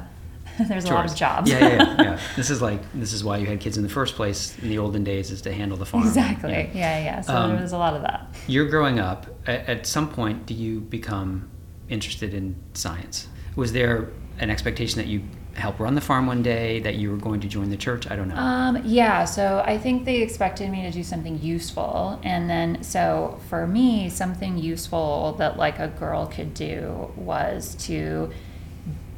there's 0.67 0.85
a 0.85 0.93
lot 0.93 1.05
of 1.05 1.15
jobs. 1.15 1.49
Yeah, 1.49 1.59
yeah, 1.59 1.67
yeah, 1.75 2.01
yeah. 2.01 2.19
This 2.35 2.49
is 2.49 2.61
like 2.61 2.81
this 2.93 3.13
is 3.13 3.23
why 3.23 3.37
you 3.37 3.45
had 3.45 3.59
kids 3.59 3.77
in 3.77 3.83
the 3.83 3.89
first 3.89 4.15
place 4.15 4.57
in 4.59 4.69
the 4.69 4.77
olden 4.77 5.03
days 5.03 5.31
is 5.31 5.41
to 5.43 5.53
handle 5.53 5.77
the 5.77 5.85
farm. 5.85 6.03
Exactly. 6.07 6.51
Yeah. 6.51 6.69
Yeah, 6.73 6.99
yeah. 7.03 7.21
So 7.21 7.35
Um, 7.35 7.51
there 7.53 7.61
was 7.61 7.71
a 7.73 7.77
lot 7.77 7.95
of 7.95 8.01
that. 8.03 8.33
You're 8.47 8.69
growing 8.69 8.99
up. 8.99 9.27
At, 9.47 9.67
at 9.69 9.85
some 9.85 10.09
point, 10.09 10.45
do 10.45 10.53
you 10.53 10.79
become 10.81 11.49
interested 11.89 12.33
in 12.33 12.55
science? 12.73 13.27
Was 13.55 13.73
there 13.73 14.09
an 14.39 14.49
expectation 14.49 14.97
that 14.97 15.07
you 15.07 15.23
help 15.53 15.79
run 15.79 15.95
the 15.95 16.01
farm 16.01 16.27
one 16.27 16.43
day, 16.43 16.81
that 16.81 16.95
you 16.95 17.09
were 17.09 17.17
going 17.17 17.39
to 17.39 17.47
join 17.47 17.69
the 17.69 17.77
church? 17.77 18.09
I 18.11 18.15
don't 18.17 18.27
know. 18.27 18.35
Um, 18.35 18.81
yeah, 18.83 19.23
so 19.23 19.63
I 19.65 19.77
think 19.77 20.03
they 20.03 20.21
expected 20.21 20.69
me 20.69 20.81
to 20.81 20.91
do 20.91 21.03
something 21.03 21.39
useful. 21.41 22.19
And 22.23 22.49
then, 22.49 22.83
so 22.83 23.39
for 23.49 23.65
me, 23.65 24.09
something 24.09 24.57
useful 24.57 25.35
that 25.39 25.57
like 25.57 25.79
a 25.79 25.87
girl 25.87 26.25
could 26.27 26.53
do 26.53 27.09
was 27.15 27.75
to 27.85 28.31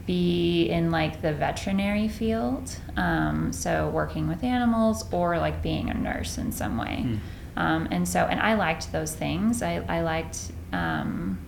be 0.08 0.70
in 0.70 0.90
like 0.90 1.22
the 1.22 1.34
veterinary 1.34 2.08
field. 2.08 2.76
Um, 2.96 3.52
so 3.54 3.90
working 3.90 4.28
with 4.28 4.44
animals 4.44 5.06
or 5.14 5.38
like 5.38 5.62
being 5.62 5.92
a 5.92 5.94
nurse 5.94 6.40
in 6.40 6.52
some 6.52 6.78
way. 6.78 7.02
Hmm. 7.02 7.16
Um, 7.58 7.88
and 7.92 8.08
so, 8.08 8.22
and 8.22 8.40
I 8.40 8.54
liked 8.54 8.92
those 8.92 9.14
things. 9.14 9.62
I, 9.62 9.84
I 9.88 10.02
liked, 10.02 10.52
um, 10.72 11.40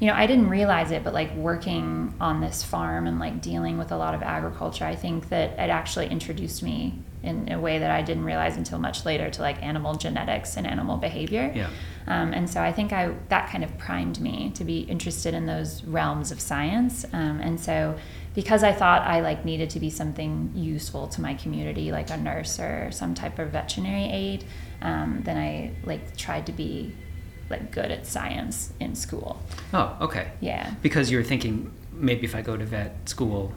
you 0.00 0.06
know, 0.06 0.14
I 0.14 0.26
didn't 0.26 0.48
realize 0.48 0.90
it, 0.90 1.04
but 1.04 1.14
like 1.14 1.34
working 1.36 2.14
on 2.20 2.40
this 2.40 2.62
farm 2.62 3.06
and 3.06 3.18
like 3.18 3.40
dealing 3.40 3.78
with 3.78 3.92
a 3.92 3.96
lot 3.96 4.14
of 4.14 4.22
agriculture, 4.22 4.84
I 4.84 4.96
think 4.96 5.28
that 5.28 5.52
it 5.52 5.70
actually 5.70 6.08
introduced 6.08 6.62
me 6.62 6.98
in 7.22 7.50
a 7.52 7.58
way 7.58 7.78
that 7.78 7.90
I 7.90 8.02
didn't 8.02 8.24
realize 8.24 8.56
until 8.56 8.78
much 8.78 9.04
later 9.04 9.28
to 9.30 9.42
like 9.42 9.62
animal 9.62 9.94
genetics 9.94 10.56
and 10.56 10.66
animal 10.66 10.96
behavior. 10.96 11.52
Yeah. 11.54 11.70
Um, 12.06 12.32
and 12.32 12.48
so 12.48 12.62
I 12.62 12.72
think 12.72 12.92
I 12.92 13.14
that 13.28 13.50
kind 13.50 13.64
of 13.64 13.76
primed 13.78 14.20
me 14.20 14.50
to 14.54 14.64
be 14.64 14.80
interested 14.80 15.34
in 15.34 15.46
those 15.46 15.84
realms 15.84 16.30
of 16.32 16.40
science. 16.40 17.04
Um, 17.12 17.40
and 17.40 17.60
so 17.60 17.96
because 18.34 18.62
I 18.62 18.72
thought 18.72 19.02
I 19.02 19.20
like 19.20 19.44
needed 19.44 19.70
to 19.70 19.80
be 19.80 19.90
something 19.90 20.52
useful 20.54 21.08
to 21.08 21.20
my 21.20 21.34
community, 21.34 21.90
like 21.90 22.10
a 22.10 22.16
nurse 22.16 22.60
or 22.60 22.90
some 22.92 23.14
type 23.14 23.38
of 23.38 23.50
veterinary 23.50 24.04
aide, 24.04 24.44
um, 24.80 25.22
then 25.24 25.36
I 25.36 25.72
like 25.84 26.16
tried 26.16 26.46
to 26.46 26.52
be 26.52 26.94
like 27.50 27.72
good 27.72 27.90
at 27.90 28.06
science 28.06 28.72
in 28.78 28.94
school. 28.94 29.42
Oh, 29.72 29.96
okay. 30.00 30.32
Yeah. 30.40 30.74
Because 30.82 31.10
you 31.10 31.18
were 31.18 31.24
thinking 31.24 31.72
maybe 31.92 32.24
if 32.24 32.34
I 32.34 32.42
go 32.42 32.56
to 32.56 32.64
vet 32.64 33.08
school, 33.08 33.52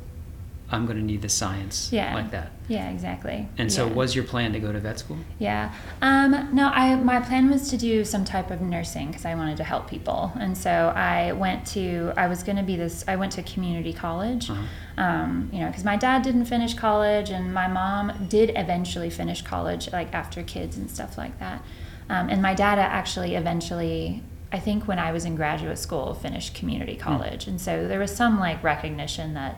I'm 0.74 0.86
going 0.86 0.98
to 0.98 1.04
need 1.04 1.22
the 1.22 1.30
science 1.30 1.90
Yeah. 1.92 2.14
like 2.16 2.32
that. 2.32 2.52
Yeah, 2.70 2.90
exactly. 2.90 3.50
And 3.58 3.72
so, 3.72 3.88
Yeah. 3.88 3.94
was 3.94 4.16
your 4.16 4.24
plan 4.24 4.54
to 4.54 4.60
go 4.60 4.72
to 4.72 4.80
vet 4.80 5.00
school? 5.00 5.18
Yeah. 5.38 5.72
Um, 6.02 6.50
no, 6.54 6.68
I 6.70 6.96
my 6.96 7.20
plan 7.20 7.50
was 7.50 7.70
to 7.72 7.78
do 7.78 8.06
some 8.06 8.24
type 8.24 8.50
of 8.52 8.62
nursing 8.62 9.08
because 9.08 9.26
I 9.26 9.36
wanted 9.36 9.58
to 9.58 9.64
help 9.66 9.90
people, 9.90 10.32
and 10.40 10.58
so 10.58 10.94
I 10.96 11.34
went 11.34 11.66
to. 11.68 12.14
I 12.16 12.28
was 12.28 12.44
going 12.44 12.56
to 12.58 12.64
be 12.64 12.78
this. 12.78 13.04
I 13.08 13.18
went 13.18 13.34
to 13.34 13.44
community 13.44 13.92
college. 13.92 14.50
Uh-huh. 14.50 14.62
Um, 14.98 15.50
you 15.52 15.60
know, 15.60 15.68
because 15.68 15.84
my 15.84 15.98
dad 15.98 16.22
didn't 16.22 16.46
finish 16.46 16.74
college, 16.74 17.30
and 17.30 17.54
my 17.54 17.68
mom 17.68 18.28
did 18.30 18.52
eventually 18.56 19.10
finish 19.10 19.42
college, 19.42 19.92
like 19.92 20.14
after 20.14 20.42
kids 20.44 20.78
and 20.78 20.90
stuff 20.90 21.18
like 21.18 21.38
that. 21.40 21.62
Um, 22.10 22.30
and 22.30 22.42
my 22.42 22.54
dad 22.54 22.80
actually 22.80 23.36
eventually. 23.36 24.24
I 24.54 24.60
think 24.60 24.86
when 24.86 25.00
I 25.00 25.14
was 25.14 25.24
in 25.24 25.38
graduate 25.38 25.78
school, 25.80 26.14
finished 26.14 26.54
community 26.54 26.98
college, 26.98 27.48
and 27.48 27.60
so 27.60 27.88
there 27.88 28.00
was 28.00 28.14
some 28.14 28.38
like 28.38 28.62
recognition 28.62 29.34
that 29.36 29.58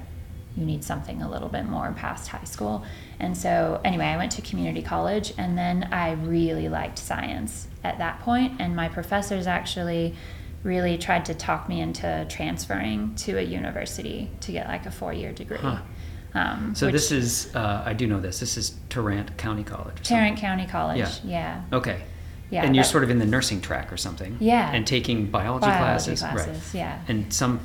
you 0.56 0.66
need 0.66 0.84
something 0.84 1.22
a 1.22 1.30
little 1.30 1.50
bit 1.50 1.66
more 1.66 1.92
past 1.98 2.28
high 2.28 2.44
school. 2.44 2.84
And 3.20 3.36
so, 3.36 3.82
anyway, 3.84 4.06
I 4.06 4.18
went 4.18 4.32
to 4.34 4.42
community 4.42 4.82
college 4.82 5.34
and 5.38 5.58
then 5.58 5.90
I 5.92 6.12
really 6.14 6.70
liked 6.70 7.00
science 7.00 7.68
at 7.84 7.98
that 7.98 8.20
point. 8.22 8.54
And 8.60 8.76
my 8.76 8.88
professors 8.90 9.48
actually 9.48 10.16
really 10.64 10.98
tried 10.98 11.26
to 11.26 11.34
talk 11.34 11.68
me 11.68 11.82
into 11.82 12.26
transferring 12.30 13.16
to 13.16 13.38
a 13.38 13.42
university 13.42 14.30
to 14.42 14.52
get 14.52 14.68
like 14.68 14.86
a 14.86 14.92
four 14.92 15.12
year 15.12 15.32
degree. 15.34 15.58
Huh. 15.58 15.78
Um, 16.36 16.74
So 16.76 16.86
which- 16.88 16.94
this 16.94 17.12
is, 17.12 17.56
uh, 17.56 17.84
I 17.86 17.94
do 17.94 18.08
know 18.08 18.20
this. 18.20 18.40
This 18.40 18.58
is 18.58 18.76
Tarrant 18.90 19.36
County 19.38 19.64
College. 19.64 20.02
Tarrant 20.04 20.38
County 20.38 20.66
College. 20.66 20.98
Yeah. 21.00 21.62
Yeah. 21.72 21.78
Okay. 21.78 22.02
Yeah. 22.50 22.64
and 22.66 22.76
you're 22.76 22.84
that- 22.84 22.90
sort 22.92 23.04
of 23.04 23.10
in 23.10 23.18
the 23.18 23.26
nursing 23.26 23.62
track 23.62 23.92
or 23.92 23.98
something. 23.98 24.38
Yeah. 24.40 24.72
And 24.72 24.86
taking 24.86 25.26
biology, 25.32 25.66
biology 25.66 26.16
classes. 26.16 26.20
classes. 26.20 26.48
Right. 26.48 26.80
Yeah. 26.80 27.00
And 27.08 27.34
some 27.34 27.62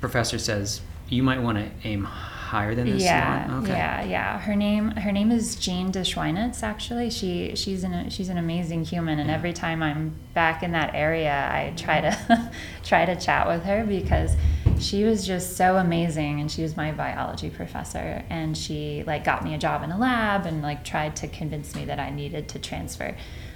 professor 0.00 0.38
says 0.38 0.80
you 1.08 1.22
might 1.22 1.40
want 1.40 1.58
to 1.58 1.68
aim 1.88 2.04
higher 2.04 2.74
than 2.74 2.88
this. 2.88 3.02
Yeah, 3.02 3.58
Okay. 3.62 3.72
yeah, 3.72 4.04
yeah. 4.04 4.38
Her 4.40 4.56
name 4.56 4.90
her 4.92 5.12
name 5.12 5.30
is 5.30 5.54
Jean 5.56 5.92
Deschweinitz. 5.92 6.62
Actually, 6.62 7.10
she 7.10 7.54
she's 7.54 7.84
an 7.84 8.08
she's 8.10 8.28
an 8.30 8.38
amazing 8.38 8.84
human, 8.84 9.18
and 9.18 9.28
Yeah. 9.28 9.34
every 9.34 9.52
time 9.52 9.82
I'm 9.82 10.14
back 10.34 10.62
in 10.62 10.72
that 10.72 10.94
area, 10.94 11.48
I 11.52 11.72
try 11.76 12.00
to 12.00 12.50
try 12.84 13.04
to 13.04 13.16
chat 13.16 13.46
with 13.46 13.64
her 13.64 13.84
because 13.84 14.34
she 14.78 15.04
was 15.04 15.26
just 15.26 15.56
so 15.56 15.76
amazing, 15.76 16.40
and 16.40 16.50
she 16.50 16.62
was 16.62 16.76
my 16.76 16.92
biology 16.92 17.50
professor, 17.50 18.22
and 18.30 18.56
she 18.56 19.04
like 19.06 19.24
got 19.24 19.44
me 19.44 19.54
a 19.54 19.58
job 19.58 19.82
in 19.82 19.90
a 19.90 19.98
lab, 19.98 20.46
and 20.46 20.62
like 20.62 20.84
tried 20.84 21.16
to 21.16 21.28
convince 21.28 21.74
me 21.74 21.84
that 21.86 21.98
I 21.98 22.10
needed 22.10 22.48
to 22.50 22.58
transfer, 22.58 23.14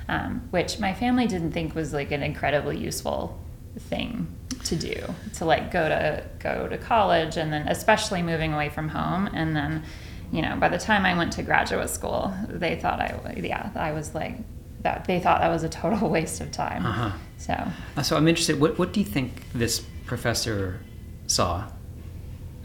um, 0.09 0.43
which 0.51 0.79
my 0.79 0.93
family 0.93 1.27
didn't 1.27 1.53
think 1.53 1.75
was 1.75 1.93
like 1.95 2.11
an 2.13 2.23
incredibly 2.23 2.77
useful 2.79 3.39
thing 3.79 4.27
to 4.65 4.77
do 4.77 4.95
to 5.35 5.45
like 5.45 5.71
go 5.73 5.89
to 5.89 6.25
go 6.39 6.69
to 6.69 6.79
college 6.79 7.37
and 7.37 7.53
then 7.53 7.67
especially 7.69 8.23
moving 8.23 8.53
away 8.53 8.69
from 8.69 8.89
home 8.89 9.27
and 9.35 9.55
then 9.57 9.83
you 10.31 10.41
know 10.43 10.57
by 10.57 10.69
the 10.69 10.79
time 10.79 11.05
i 11.05 11.15
went 11.17 11.33
to 11.33 11.43
graduate 11.43 11.91
school 11.91 12.33
they 12.49 12.77
thought 12.77 13.01
i 13.01 13.35
yeah 13.39 13.71
i 13.75 13.93
was 13.93 14.15
like 14.15 14.37
that 14.83 15.05
they 15.05 15.21
thought 15.21 15.41
that 15.41 15.49
was 15.49 15.63
a 15.63 15.69
total 15.69 16.09
waste 16.17 16.41
of 16.41 16.51
time 16.51 16.85
Uh-huh. 16.87 17.11
so 17.39 17.53
Uh, 17.97 18.03
So 18.03 18.17
I'm 18.17 18.27
interested. 18.29 18.59
What 18.61 18.79
what 18.79 18.93
do 18.93 19.01
you 19.01 19.07
think 19.07 19.31
this 19.55 19.81
professor 20.07 20.81
saw? 21.27 21.65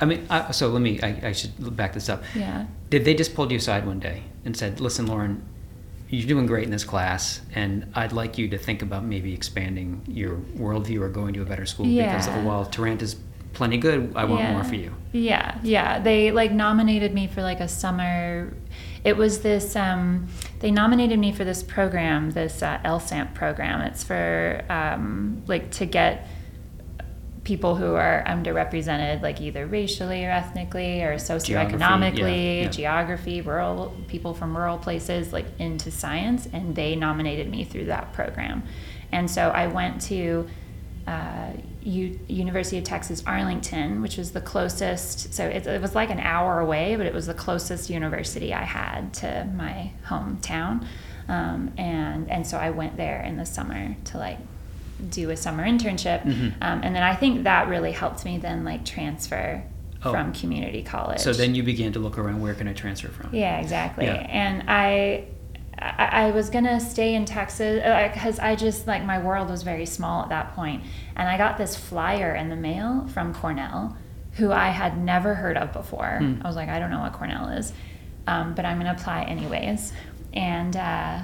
I 0.01 0.06
mean, 0.06 0.25
I, 0.30 0.51
so 0.51 0.68
let 0.70 0.82
me. 0.82 1.00
I, 1.01 1.30
I 1.30 1.32
should 1.32 1.75
back 1.75 1.94
this 1.94 2.08
up. 2.10 2.22
yeah 2.36 2.66
Did 2.92 3.04
they 3.06 3.16
just 3.16 3.34
pulled 3.36 3.50
you 3.51 3.58
aside 3.58 3.84
one 3.88 4.00
day 4.00 4.24
and 4.46 4.56
said, 4.56 4.80
"Listen, 4.80 5.08
Lauren, 5.08 5.42
you're 6.10 6.28
doing 6.28 6.46
great 6.46 6.64
in 6.66 6.72
this 6.72 6.84
class, 6.84 7.42
and 7.54 7.92
I'd 7.96 8.14
like 8.14 8.38
you 8.38 8.48
to 8.50 8.58
think 8.58 8.82
about 8.82 9.04
maybe 9.04 9.34
expanding 9.34 10.02
your 10.08 10.38
worldview 10.58 11.02
or 11.02 11.10
going 11.10 11.34
to 11.34 11.42
a 11.42 11.46
better 11.46 11.66
school 11.66 11.86
because 11.86 12.28
Yeah. 12.28 12.40
oh, 12.40 12.46
while 12.46 12.66
Tarrant 12.66 13.02
is 13.02 13.18
plenty 13.54 13.78
good, 13.78 14.14
I 14.16 14.24
want 14.26 14.42
Yeah. 14.42 14.52
more 14.54 14.64
for 14.64 14.76
you." 14.76 14.94
Yeah, 15.12 15.56
yeah. 15.64 16.00
They 16.00 16.32
like 16.32 16.52
nominated 16.52 17.14
me 17.14 17.28
for 17.28 17.42
like 17.42 17.60
a 17.60 17.68
summer. 17.68 18.54
It 19.04 19.18
was 19.18 19.40
this. 19.40 19.76
Um, 19.76 20.28
they 20.60 20.72
nominated 20.72 21.20
me 21.20 21.32
for 21.32 21.44
this 21.44 21.64
program, 21.64 22.32
this 22.32 22.62
uh, 22.64 22.80
LSAMP 22.86 23.34
program. 23.34 23.82
It's 23.82 24.04
for 24.04 24.64
um, 24.70 25.42
like 25.48 25.72
to 25.72 25.86
get 25.86 26.28
people 27.48 27.77
who 27.77 27.96
are 27.96 28.25
underrepresented, 28.27 29.22
like 29.22 29.39
either 29.39 29.66
racially 29.66 30.25
or 30.25 30.30
ethnically 30.30 31.01
or 31.01 31.16
socioeconomically, 31.16 32.58
yeah, 32.58 32.62
yeah. 32.63 32.70
geography, 32.70 33.39
rural 33.39 33.96
people 34.10 34.34
from 34.34 34.56
rural 34.56 34.77
places, 34.77 35.32
like 35.32 35.46
into 35.58 35.89
science, 35.89 36.46
and 36.51 36.75
they 36.75 36.94
nominated 36.94 37.50
me 37.50 37.63
through 37.63 37.86
that 37.86 38.12
program. 38.12 38.63
And 39.13 39.32
so 39.32 39.48
I 39.48 39.68
went 39.68 40.01
to 40.01 40.46
uh, 41.08 41.54
U- 41.84 42.20
University 42.27 42.80
of 42.80 42.84
Texas 42.84 43.24
Arlington, 43.25 44.01
which 44.01 44.18
was 44.18 44.32
the 44.32 44.42
closest. 44.42 45.34
So 45.34 45.46
it, 45.46 45.66
it 45.66 45.82
was 45.82 45.96
like 45.96 46.10
an 46.10 46.20
hour 46.20 46.60
away, 46.60 46.98
but 46.98 47.06
it 47.06 47.13
was 47.13 47.27
the 47.27 47.34
closest 47.34 47.89
university 47.89 48.54
I 48.54 48.66
had 48.66 49.13
to 49.22 49.50
my 49.56 49.92
hometown. 50.06 50.86
Um, 51.30 51.72
and 51.77 52.30
and 52.30 52.46
so 52.46 52.58
I 52.58 52.72
went 52.72 52.98
there 52.98 53.22
in 53.22 53.38
the 53.38 53.46
summer 53.46 53.96
to 54.04 54.18
like 54.18 54.39
do 55.10 55.30
a 55.30 55.38
summer 55.38 55.63
internship, 55.66 56.24
Mhm. 56.24 56.54
um, 56.62 56.82
and 56.84 56.96
then 56.96 57.04
I 57.04 57.13
think 57.16 57.44
that 57.44 57.68
really 57.68 57.92
helped 57.92 58.25
me 58.25 58.38
then 58.38 58.63
like 58.66 58.84
transfer 58.86 59.62
Oh. 60.04 60.12
from 60.12 60.32
community 60.34 60.84
college. 60.84 61.20
So 61.20 61.34
then 61.34 61.56
you 61.56 61.63
began 61.63 61.92
to 61.94 62.00
look 62.00 62.18
around. 62.20 62.39
Where 62.42 62.54
can 62.54 62.68
I 62.68 62.74
transfer 62.74 63.08
from? 63.10 63.30
Yeah, 63.34 63.58
exactly. 63.60 64.06
Yeah. 64.06 64.13
And 64.13 64.63
I, 64.68 65.24
I, 65.80 66.27
I 66.27 66.32
was 66.32 66.50
gonna 66.51 66.80
stay 66.80 67.16
in 67.16 67.25
Texas 67.25 67.82
because 68.13 68.39
I 68.39 68.56
just 68.56 68.86
like 68.88 69.04
my 69.04 69.18
world 69.20 69.50
was 69.50 69.63
very 69.63 69.86
small 69.88 70.24
at 70.24 70.30
that 70.30 70.56
point. 70.56 70.84
and 71.16 71.27
I 71.27 71.36
got 71.38 71.58
this 71.58 71.75
flyer 71.75 72.36
in 72.36 72.50
the 72.50 72.56
mail 72.56 73.08
from 73.08 73.34
Cornell, 73.34 73.98
who 74.34 74.51
I 74.51 74.70
had 74.70 74.98
never 75.04 75.34
heard 75.34 75.58
of 75.58 75.74
before. 75.74 76.18
Hmm. 76.20 76.42
I 76.44 76.48
was 76.48 76.56
like, 76.56 76.70
I 76.70 76.77
don't 76.77 76.92
know 76.92 77.00
what 77.00 77.13
Cornell 77.13 77.50
is, 77.50 77.74
um, 78.27 78.54
but 78.54 78.66
I'm 78.66 78.77
gonna 78.77 78.92
apply 78.92 79.24
anyways. 79.24 79.94
and 80.34 80.75
uh, 80.75 81.20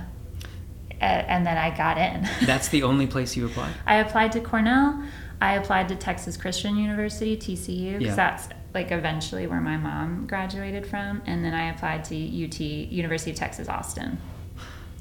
and 1.04 1.46
then 1.46 1.58
I 1.58 1.76
got 1.76 1.98
in. 1.98 2.28
That's 2.46 2.68
the 2.70 2.84
only 2.84 3.08
place 3.08 3.36
you 3.36 3.46
applied. 3.46 3.74
I 3.86 3.96
applied 3.98 4.32
to 4.34 4.40
Cornell. 4.42 5.04
I 5.42 5.56
applied 5.56 5.90
to 5.90 5.96
Texas 5.96 6.38
Christian 6.38 6.78
University 6.78 7.36
(TCU) 7.36 7.98
because 8.00 8.04
Yeah. 8.04 8.16
that's 8.16 8.48
like 8.74 8.92
eventually 8.92 9.46
where 9.46 9.60
my 9.62 9.78
mom 9.78 10.26
graduated 10.26 10.88
from, 10.88 11.22
and 11.26 11.44
then 11.44 11.54
I 11.54 11.70
applied 11.70 12.06
to 12.06 12.16
UT 12.16 12.60
University 12.60 13.32
of 13.32 13.38
Texas 13.38 13.68
Austin. 13.68 14.18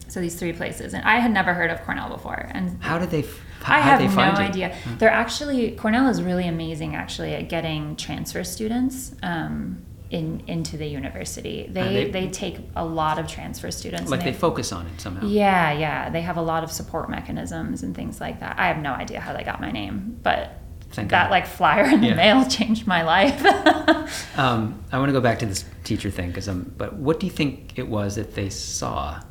So 0.09 0.21
these 0.21 0.35
three 0.35 0.53
places, 0.53 0.93
and 0.95 1.05
I 1.05 1.21
had 1.21 1.31
never 1.31 1.55
heard 1.55 1.71
of 1.71 1.81
Cornell 1.83 2.09
before, 2.11 2.49
and 2.53 2.83
How 2.83 2.99
did 2.99 3.11
they? 3.11 3.21
f- 3.21 3.41
I 3.65 3.81
how 3.81 3.97
have 3.97 3.99
they 4.01 4.09
no 4.09 4.23
idea. 4.23 4.77
They're 4.99 5.09
actually 5.11 5.71
Cornell 5.73 6.09
is 6.09 6.21
really 6.23 6.49
amazing 6.49 6.97
actually 6.97 7.35
at 7.35 7.49
getting 7.49 7.95
transfer 7.97 8.43
students 8.43 9.15
um, 9.23 9.83
in 10.13 10.43
into 10.47 10.77
the 10.77 10.87
university. 10.87 11.67
They, 11.69 11.83
they- 12.05 12.11
they 12.11 12.29
take 12.29 12.59
a 12.77 12.85
lot 12.85 13.19
of 13.19 13.27
transfer 13.27 13.71
students. 13.71 14.11
Like 14.11 14.21
and 14.21 14.29
they 14.29 14.33
focus 14.39 14.71
on 14.73 14.87
it 14.87 15.01
somehow. 15.01 15.27
yeah, 15.27 15.73
yeah. 15.73 16.11
They 16.11 16.21
have 16.21 16.37
a 16.37 16.43
lot 16.43 16.63
of 16.63 16.71
support 16.71 17.09
mechanisms 17.11 17.83
and 17.83 17.95
things 17.97 18.21
like 18.21 18.41
that. 18.41 18.59
I 18.59 18.67
have 18.69 18.79
no 18.79 18.93
idea 18.93 19.19
how 19.21 19.33
they 19.33 19.43
got 19.43 19.61
my 19.61 19.73
name, 19.73 20.19
but 20.23 20.59
Thank 20.91 21.09
that 21.11 21.25
God. 21.25 21.31
like 21.31 21.47
flyer 21.47 21.85
in 21.85 22.03
the 22.03 22.09
Yeah. 22.09 22.15
mail 22.15 22.45
changed 22.59 22.87
my 22.87 23.03
life. 23.03 23.43
Um, 24.37 24.83
I 24.93 24.99
want 24.99 25.09
to 25.09 25.13
go 25.13 25.21
back 25.21 25.39
to 25.41 25.47
this 25.47 25.65
teacher 25.85 26.11
thing 26.11 26.29
because 26.29 26.49
I'm. 26.49 26.73
But 26.77 26.95
what 26.95 27.21
do 27.21 27.27
you 27.27 27.33
think 27.33 27.79
it 27.79 27.89
was 27.89 28.17
that 28.17 28.35
they 28.35 28.49
saw? 28.51 29.23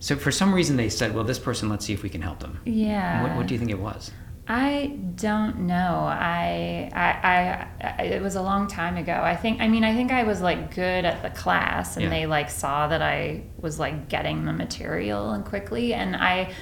So 0.00 0.16
for 0.16 0.30
some 0.32 0.52
reason 0.54 0.76
they 0.76 0.88
said, 0.88 1.14
"Well, 1.14 1.24
this 1.24 1.38
person, 1.38 1.68
let's 1.68 1.84
see 1.86 1.92
if 1.92 2.02
we 2.02 2.08
can 2.08 2.22
help 2.22 2.40
them." 2.40 2.60
yeah. 2.64 3.22
What, 3.22 3.36
what 3.36 3.46
do 3.46 3.54
you 3.54 3.58
think 3.58 3.70
it 3.70 3.78
was? 3.78 4.10
I 4.54 4.98
don't 5.14 5.60
know. 5.60 5.74
I, 6.10 6.90
I, 6.92 7.66
I, 7.80 8.02
it 8.02 8.20
was 8.20 8.36
a 8.36 8.42
long 8.42 8.66
time 8.66 8.98
ago. 8.98 9.14
I 9.14 9.34
think, 9.34 9.62
I 9.62 9.68
mean, 9.68 9.82
I 9.82 9.94
think 9.94 10.12
I 10.12 10.24
was 10.24 10.42
like 10.42 10.74
good 10.74 11.06
at 11.06 11.22
the 11.22 11.30
class 11.30 11.96
and 11.96 12.04
Yeah. 12.04 12.10
they 12.10 12.26
like 12.26 12.50
saw 12.50 12.86
that 12.88 13.00
I 13.00 13.44
was 13.56 13.78
like 13.78 14.10
getting 14.10 14.44
the 14.44 14.52
material 14.52 15.30
and 15.30 15.42
quickly. 15.42 15.94
And 15.94 16.14
I, 16.14 16.52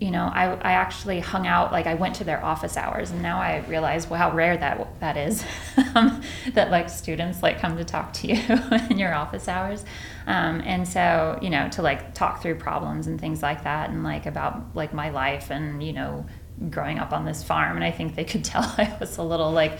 you 0.00 0.10
know, 0.10 0.32
I, 0.34 0.46
I 0.54 0.72
actually 0.72 1.20
hung 1.20 1.46
out, 1.46 1.70
like 1.70 1.86
I 1.86 1.94
went 1.94 2.16
to 2.16 2.24
their 2.24 2.44
office 2.44 2.76
hours 2.76 3.12
and 3.12 3.22
now 3.22 3.38
I 3.38 3.58
realize 3.68 4.10
well, 4.10 4.18
how 4.18 4.32
rare 4.34 4.56
that, 4.56 4.98
that 4.98 5.16
is, 5.16 5.44
um, 5.94 6.20
that 6.54 6.72
like 6.72 6.90
students 6.90 7.40
like 7.40 7.60
come 7.60 7.76
to 7.76 7.84
talk 7.84 8.12
to 8.14 8.26
you 8.34 8.42
in 8.90 8.98
your 8.98 9.14
office 9.14 9.46
hours. 9.46 9.84
Um, 10.26 10.60
and 10.62 10.88
so, 10.88 11.38
you 11.40 11.50
know, 11.50 11.68
to 11.68 11.82
like 11.82 12.14
talk 12.14 12.42
through 12.42 12.56
problems 12.56 13.06
and 13.06 13.20
things 13.20 13.44
like 13.44 13.62
that 13.62 13.90
and 13.90 14.02
like 14.02 14.26
about 14.26 14.74
like 14.74 14.92
my 14.92 15.10
life 15.10 15.52
and, 15.52 15.84
you 15.84 15.92
know, 15.92 16.26
growing 16.68 16.98
up 16.98 17.12
on 17.12 17.24
this 17.24 17.42
farm. 17.42 17.76
And 17.76 17.84
I 17.84 17.90
think 17.90 18.14
they 18.14 18.24
could 18.24 18.44
tell 18.52 18.62
I 18.62 18.96
was 19.00 19.16
a 19.18 19.22
little 19.22 19.52
like 19.52 19.78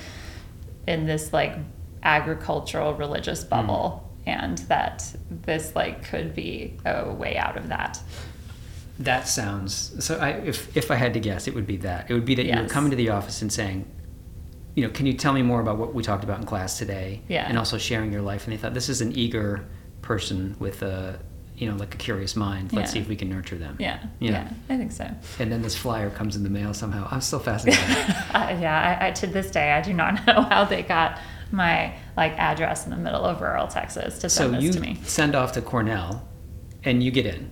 in 0.87 1.06
this 1.06 1.32
like 1.32 1.56
agricultural 2.02 2.94
religious 2.94 3.44
mm. 3.44 3.50
bubble 3.50 4.10
and 4.26 4.58
that 4.58 5.14
this 5.30 5.75
like 5.75 6.04
could 6.04 6.34
be 6.34 6.76
a 6.84 7.12
way 7.12 7.37
out 7.37 7.56
of 7.56 7.68
that. 7.68 8.00
That 8.99 9.26
sounds 9.26 10.04
so. 10.04 10.18
I, 10.18 10.30
if 10.32 10.76
if 10.76 10.90
I 10.90 10.94
had 10.96 11.14
to 11.14 11.20
guess, 11.20 11.49
it 11.49 11.54
would 11.54 11.66
be 11.66 11.78
that. 11.78 12.10
It 12.10 12.14
would 12.14 12.26
be 12.26 12.34
that 12.34 12.44
you 12.44 12.54
were 12.54 12.68
coming 12.68 12.90
to 12.90 12.96
the 12.96 13.08
office 13.08 13.40
and 13.40 13.50
saying, 13.50 13.90
you 14.75 14.84
know, 14.84 14.90
can 14.90 15.06
you 15.06 15.14
tell 15.14 15.32
me 15.32 15.42
more 15.42 15.60
about 15.60 15.78
what 15.78 15.94
we 15.94 16.02
talked 16.02 16.22
about 16.22 16.38
in 16.38 16.46
class 16.46 16.78
today? 16.78 17.22
Yeah. 17.28 17.46
And 17.49 17.58
also 17.58 17.78
sharing 17.78 18.12
your 18.12 18.22
life. 18.22 18.44
And 18.44 18.52
they 18.52 18.56
thought 18.56 18.75
this 18.75 18.88
is 18.88 19.00
an 19.00 19.16
eager 19.16 19.66
person 20.02 20.56
with 20.58 20.82
a, 20.82 21.18
you 21.61 21.71
know, 21.71 21.76
like 21.76 21.95
a 21.95 21.99
curious 21.99 22.35
mind. 22.35 22.73
Let's 22.73 22.88
Yeah. 22.88 22.93
see 22.95 22.99
if 23.00 23.09
we 23.09 23.17
can 23.17 23.29
nurture 23.29 23.57
them. 23.59 23.76
Yeah. 23.79 23.99
Yeah. 24.19 24.31
Yeah. 24.31 24.52
I 24.71 24.76
think 24.79 24.93
so. 24.93 25.09
And 25.38 25.52
then 25.52 25.61
this 25.61 25.76
flyer 25.76 26.09
comes 26.09 26.35
in 26.35 26.43
the 26.43 26.49
mail 26.49 26.73
somehow. 26.73 27.07
I'm 27.11 27.21
still 27.21 27.38
fascinated. 27.38 27.85
Uh, 28.35 28.57
yeah. 28.61 28.99
I, 29.00 29.09
I, 29.09 29.11
to 29.11 29.26
this 29.26 29.50
day, 29.50 29.73
I 29.73 29.83
do 29.83 29.93
not 29.93 30.26
know 30.26 30.40
how 30.43 30.64
they 30.64 30.83
got 30.83 31.19
my 31.52 31.93
like 32.17 32.33
address 32.38 32.85
in 32.87 32.90
the 32.90 32.97
middle 32.97 33.25
of 33.25 33.40
rural 33.43 33.67
Texas 33.69 34.19
to 34.21 34.31
so 34.31 34.45
send 34.45 34.55
this 34.55 34.64
you 34.64 34.73
to 34.73 34.81
me. 34.81 34.99
send 35.05 35.35
off 35.35 35.52
to 35.52 35.61
Cornell, 35.61 36.26
and 36.85 37.02
you 37.02 37.11
get 37.11 37.26
in. 37.26 37.50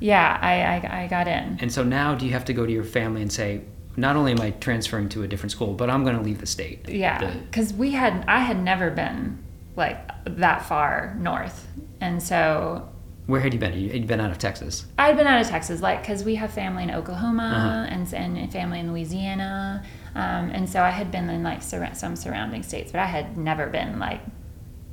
Yeah. 0.00 0.38
I, 0.42 0.86
I, 0.86 1.04
I 1.04 1.06
got 1.06 1.26
in. 1.26 1.56
And 1.60 1.72
so 1.72 1.82
now, 1.82 2.14
do 2.14 2.26
you 2.26 2.32
have 2.32 2.44
to 2.46 2.52
go 2.52 2.66
to 2.66 2.72
your 2.72 2.84
family 2.84 3.22
and 3.22 3.32
say, 3.32 3.62
not 3.96 4.14
only 4.16 4.32
am 4.32 4.40
I 4.40 4.50
transferring 4.50 5.08
to 5.10 5.22
a 5.22 5.26
different 5.28 5.52
school, 5.52 5.72
but 5.72 5.88
I'm 5.88 6.04
going 6.04 6.16
to 6.16 6.22
leave 6.22 6.38
the 6.40 6.46
state? 6.46 6.86
Yeah, 6.88 7.34
because 7.50 7.72
we 7.72 7.92
had 7.92 8.24
I 8.28 8.40
had 8.40 8.62
never 8.62 8.90
been 8.90 9.38
like 9.74 9.98
that 10.26 10.66
far 10.66 11.16
north, 11.18 11.66
and 12.00 12.22
so 12.22 12.87
where 13.28 13.40
had 13.40 13.52
you 13.54 13.60
been? 13.60 13.74
You- 13.74 13.90
You'd 13.92 14.06
been 14.08 14.20
out 14.20 14.30
of 14.32 14.38
Texas. 14.38 14.86
I'd 14.98 15.16
been 15.16 15.26
out 15.28 15.40
of 15.40 15.46
Texas, 15.46 15.80
like 15.80 16.00
because 16.02 16.24
we 16.24 16.34
have 16.34 16.50
family 16.52 16.82
in 16.82 16.90
Oklahoma 16.90 17.52
Uh-huh. 17.54 17.94
and 17.94 18.12
and 18.12 18.50
family 18.52 18.80
in 18.80 18.90
Louisiana, 18.90 19.84
um, 20.16 20.50
and 20.50 20.68
so 20.68 20.82
I 20.82 20.90
had 20.90 21.10
been 21.12 21.28
in 21.30 21.42
like 21.44 21.62
sur- 21.62 21.90
some 21.94 22.16
surrounding 22.16 22.62
states, 22.64 22.90
but 22.90 23.00
I 23.00 23.06
had 23.06 23.36
never 23.36 23.66
been 23.68 23.98
like 24.00 24.20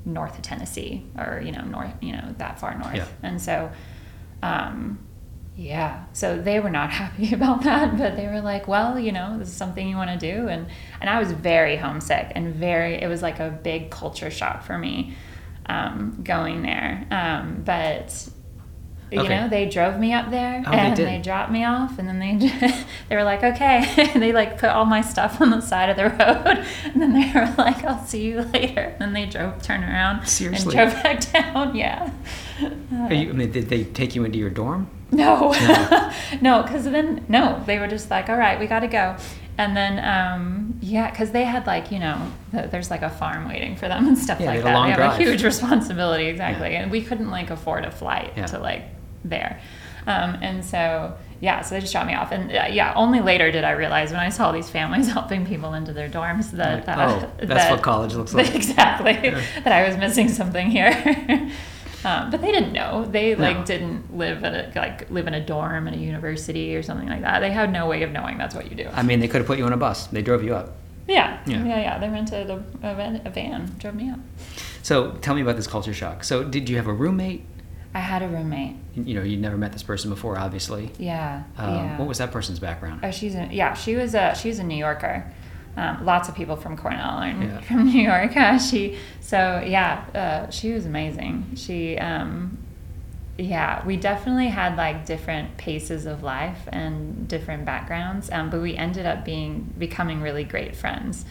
north 0.05 0.35
of 0.37 0.43
Tennessee 0.43 1.03
or 1.17 1.41
you 1.43 1.51
know 1.51 1.63
north 1.63 1.93
you 2.01 2.11
know 2.11 2.35
that 2.37 2.59
far 2.59 2.77
north, 2.77 2.95
Yeah. 2.95 3.07
and 3.23 3.41
so. 3.41 3.71
Um, 4.43 4.99
yeah, 5.57 6.03
so 6.11 6.39
they 6.41 6.59
were 6.59 6.69
not 6.69 6.89
happy 7.01 7.33
about 7.33 7.63
that, 7.63 7.97
but 7.97 8.17
they 8.17 8.27
were 8.27 8.41
like, 8.41 8.67
"Well, 8.67 8.99
you 8.99 9.13
know, 9.13 9.39
this 9.39 9.47
is 9.47 9.55
something 9.55 9.87
you 9.87 9.95
want 9.95 10.11
to 10.11 10.17
do," 10.17 10.49
and 10.49 10.67
and 10.99 11.09
I 11.09 11.17
was 11.17 11.31
very 11.31 11.77
homesick 11.77 12.33
and 12.35 12.53
very. 12.53 12.95
It 13.01 13.07
was 13.07 13.21
like 13.21 13.39
a 13.39 13.49
big 13.63 13.89
culture 13.89 14.29
shock 14.29 14.63
for 14.63 14.77
me 14.77 15.13
um, 15.67 16.19
going 16.23 16.61
there, 16.61 17.05
um, 17.11 17.61
but 17.65 18.29
you 19.11 19.19
Okay. 19.21 19.29
know, 19.37 19.47
they 19.47 19.69
drove 19.69 19.97
me 19.99 20.11
up 20.13 20.29
there 20.31 20.63
Oh, 20.65 20.71
and 20.71 20.95
did. 20.95 21.07
they 21.07 21.19
dropped 21.21 21.51
me 21.51 21.63
off, 21.63 21.99
and 21.99 22.07
then 22.07 22.19
they 22.19 22.35
they 23.09 23.15
were 23.15 23.23
like, 23.23 23.43
"Okay," 23.43 24.11
they 24.15 24.31
like 24.33 24.57
put 24.57 24.69
all 24.69 24.85
my 24.85 25.01
stuff 25.01 25.39
on 25.39 25.51
the 25.51 25.61
side 25.61 25.89
of 25.89 25.95
the 25.95 26.09
road, 26.09 26.65
and 26.85 27.01
then 27.01 27.13
they 27.13 27.31
were 27.33 27.53
like, 27.57 27.83
"I'll 27.85 28.03
see 28.03 28.23
you 28.25 28.41
later," 28.41 28.81
and 28.81 28.99
then 28.99 29.13
they 29.13 29.25
drove, 29.25 29.61
turned 29.61 29.83
around, 29.83 30.25
Seriously? 30.27 30.75
and 30.77 30.91
drove 30.91 31.03
back 31.03 31.31
down. 31.31 31.75
Yeah. 31.75 32.09
Are 32.61 33.13
you, 33.13 33.29
I 33.29 33.33
mean, 33.33 33.51
did 33.51 33.69
they 33.69 33.83
take 33.83 34.15
you 34.15 34.23
into 34.25 34.37
your 34.39 34.49
dorm? 34.49 34.89
No, 35.11 35.53
no, 36.41 36.63
because 36.63 36.83
then 36.85 37.25
no, 37.29 37.61
they 37.65 37.77
were 37.79 37.87
just 37.87 38.09
like, 38.09 38.27
all 38.27 38.37
right, 38.37 38.59
we 38.59 38.65
got 38.67 38.79
to 38.79 38.87
go, 38.87 39.15
and 39.57 39.75
then 39.75 39.99
um, 40.03 40.77
yeah, 40.81 41.09
because 41.09 41.31
they 41.31 41.43
had 41.43 41.65
like 41.67 41.91
you 41.91 41.99
know, 41.99 42.31
th- 42.51 42.69
there's 42.71 42.89
like 42.91 43.01
a 43.01 43.09
farm 43.09 43.47
waiting 43.47 43.75
for 43.75 43.87
them 43.87 44.07
and 44.07 44.17
stuff 44.17 44.39
Yeah, 44.39 44.47
like 44.51 44.63
that. 44.63 44.83
they 44.83 44.89
have 44.91 44.97
drive. 44.97 45.19
a 45.19 45.23
huge 45.23 45.43
responsibility, 45.43 46.25
exactly, 46.27 46.75
and 46.75 46.91
we 46.91 47.01
couldn't 47.01 47.29
like 47.31 47.49
afford 47.49 47.85
a 47.85 47.91
flight 47.91 48.33
Yeah. 48.35 48.45
to 48.47 48.59
like 48.59 48.83
there, 49.23 49.59
um, 50.07 50.37
and 50.41 50.63
so 50.63 51.15
yeah, 51.41 51.61
so 51.61 51.75
they 51.75 51.81
just 51.81 51.91
dropped 51.91 52.07
me 52.07 52.13
off, 52.15 52.31
and 52.31 52.49
uh, 52.51 52.65
yeah, 52.71 52.93
only 52.95 53.19
later 53.21 53.51
did 53.51 53.63
I 53.63 53.71
realize 53.71 54.11
when 54.11 54.21
I 54.21 54.29
saw 54.29 54.51
these 54.51 54.69
families 54.69 55.07
helping 55.17 55.45
people 55.45 55.73
into 55.73 55.93
their 55.93 56.09
dorms 56.09 56.51
that 56.51 56.87
Like, 56.87 56.97
oh, 56.97 57.31
that's 57.37 57.49
that- 57.65 57.71
what 57.71 57.81
college 57.81 58.13
looks 58.15 58.33
like. 58.33 58.53
exactly 58.61 59.11
Yeah. 59.13 59.41
that 59.63 59.71
I 59.73 59.87
was 59.87 59.97
missing 59.97 60.29
something 60.29 60.69
here. 60.69 60.91
Um, 62.05 62.29
but 62.31 62.41
they 62.41 62.51
didn't 62.51 62.71
know. 62.73 63.03
They 63.05 63.35
like 63.35 63.57
No. 63.57 63.65
didn't 63.65 64.15
live 64.17 64.43
at 64.43 64.53
a, 64.75 64.79
like 64.79 65.09
live 65.11 65.27
in 65.27 65.33
a 65.33 65.45
dorm 65.45 65.87
at 65.87 65.93
a 65.93 65.97
university 65.97 66.75
or 66.75 66.83
something 66.83 67.09
like 67.09 67.21
that. 67.21 67.39
They 67.39 67.51
had 67.51 67.71
no 67.71 67.87
way 67.87 68.03
of 68.03 68.11
knowing 68.11 68.37
that's 68.37 68.53
what 68.55 68.69
you 68.69 68.75
do. 68.77 68.89
I 68.93 69.03
mean, 69.03 69.19
they 69.19 69.27
could 69.27 69.39
have 69.39 69.47
put 69.47 69.57
you 69.57 69.65
on 69.65 69.73
a 69.73 69.77
bus. 69.77 70.07
They 70.07 70.21
drove 70.21 70.43
you 70.43 70.55
up. 70.55 70.75
yeah, 71.07 71.39
Yeah. 71.45 71.63
yeah, 71.65 71.79
yeah, 71.81 71.97
They 71.99 72.09
rented 72.09 72.49
a, 72.49 72.55
a, 72.83 72.95
van, 72.95 73.21
a 73.25 73.29
van, 73.29 73.75
drove 73.79 73.95
me 73.95 74.09
up. 74.09 74.19
So 74.83 75.11
tell 75.21 75.35
me 75.35 75.41
about 75.41 75.55
this 75.55 75.67
culture 75.67 75.93
shock. 75.93 76.23
So 76.23 76.43
did 76.43 76.69
you 76.69 76.77
have 76.77 76.87
a 76.87 76.93
roommate? 76.93 77.45
I 77.93 77.99
had 77.99 78.21
a 78.23 78.27
roommate. 78.27 78.75
You 78.95 79.15
know, 79.15 79.23
you'd 79.23 79.39
never 79.41 79.57
met 79.57 79.71
this 79.71 79.83
person 79.83 80.09
before, 80.09 80.37
obviously. 80.37 80.91
Yeah, 80.99 81.43
Um, 81.57 81.73
yeah. 81.75 81.97
What 81.97 82.07
was 82.07 82.17
that 82.17 82.31
person's 82.31 82.59
background? 82.59 83.01
Oh, 83.03 83.11
she's 83.11 83.35
a, 83.35 83.47
yeah. 83.51 83.73
She 83.73 83.95
was 83.95 84.13
a 84.15 84.35
she's 84.35 84.59
a 84.59 84.63
New 84.63 84.75
Yorker. 84.77 85.31
Um, 85.77 86.05
lots 86.05 86.29
of 86.29 86.35
people 86.35 86.55
from 86.55 86.77
Cornell 86.77 87.17
are 87.19 87.27
Yeah. 87.27 87.59
from 87.67 87.85
New 87.85 88.01
York. 88.01 88.35
Uh, 88.37 88.57
she 88.69 88.97
so 89.19 89.61
yeah. 89.65 90.05
Uh, 90.13 90.49
she 90.49 90.71
was 90.73 90.85
amazing. 90.85 91.51
She 91.55 91.97
um, 91.97 92.57
yeah. 93.37 93.85
We 93.85 93.97
definitely 93.97 94.47
had 94.47 94.77
like 94.77 95.05
different 95.05 95.57
paces 95.57 96.05
of 96.05 96.23
life 96.23 96.59
and 96.71 97.27
different 97.27 97.65
backgrounds, 97.65 98.29
um, 98.31 98.49
but 98.49 98.61
we 98.61 98.75
ended 98.75 99.05
up 99.05 99.25
being 99.25 99.73
becoming 99.77 100.21
really 100.21 100.43
great 100.45 100.75
friends. 100.75 101.25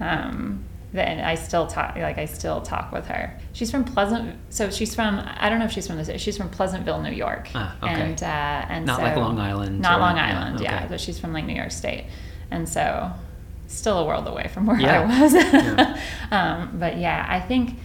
Um, 0.00 0.64
then 0.92 1.20
I 1.20 1.34
still 1.34 1.66
talk 1.66 1.96
like 1.96 2.16
I 2.18 2.24
still 2.24 2.60
talk 2.62 2.92
with 2.92 3.06
her. 3.08 3.38
She's 3.52 3.70
from 3.70 3.84
Pleasant, 3.84 4.36
so 4.48 4.70
she's 4.70 4.94
from 4.94 5.20
I 5.38 5.48
don't 5.50 5.58
know 5.58 5.66
if 5.66 5.72
she's 5.72 5.86
from 5.86 5.96
this. 5.96 6.10
She's 6.20 6.36
from 6.36 6.48
Pleasantville, 6.50 7.02
New 7.02 7.10
York, 7.12 7.48
Ah, 7.54 7.76
okay. 7.82 7.92
and 7.92 8.22
uh, 8.22 8.26
and 8.26 8.86
Not 8.86 8.96
so, 8.98 9.02
like 9.02 9.16
Long 9.16 9.38
Island 9.38 9.80
not 9.80 10.00
Long 10.00 10.18
Island, 10.18 10.60
yeah, 10.60 10.76
okay. 10.76 10.86
but 10.88 11.00
she's 11.00 11.18
from 11.18 11.32
like 11.34 11.44
New 11.44 11.54
York 11.54 11.72
State, 11.72 12.04
and 12.50 12.66
so 12.66 13.10
still 13.68 13.98
a 13.98 14.04
world 14.04 14.26
away 14.26 14.48
from 14.48 14.66
where 14.66 14.80
Yeah. 14.80 15.00
I 15.02 15.20
was. 15.22 15.34
Yeah. 15.34 16.00
um, 16.30 16.78
but 16.78 16.98
yeah, 16.98 17.24
I 17.28 17.38
think 17.40 17.78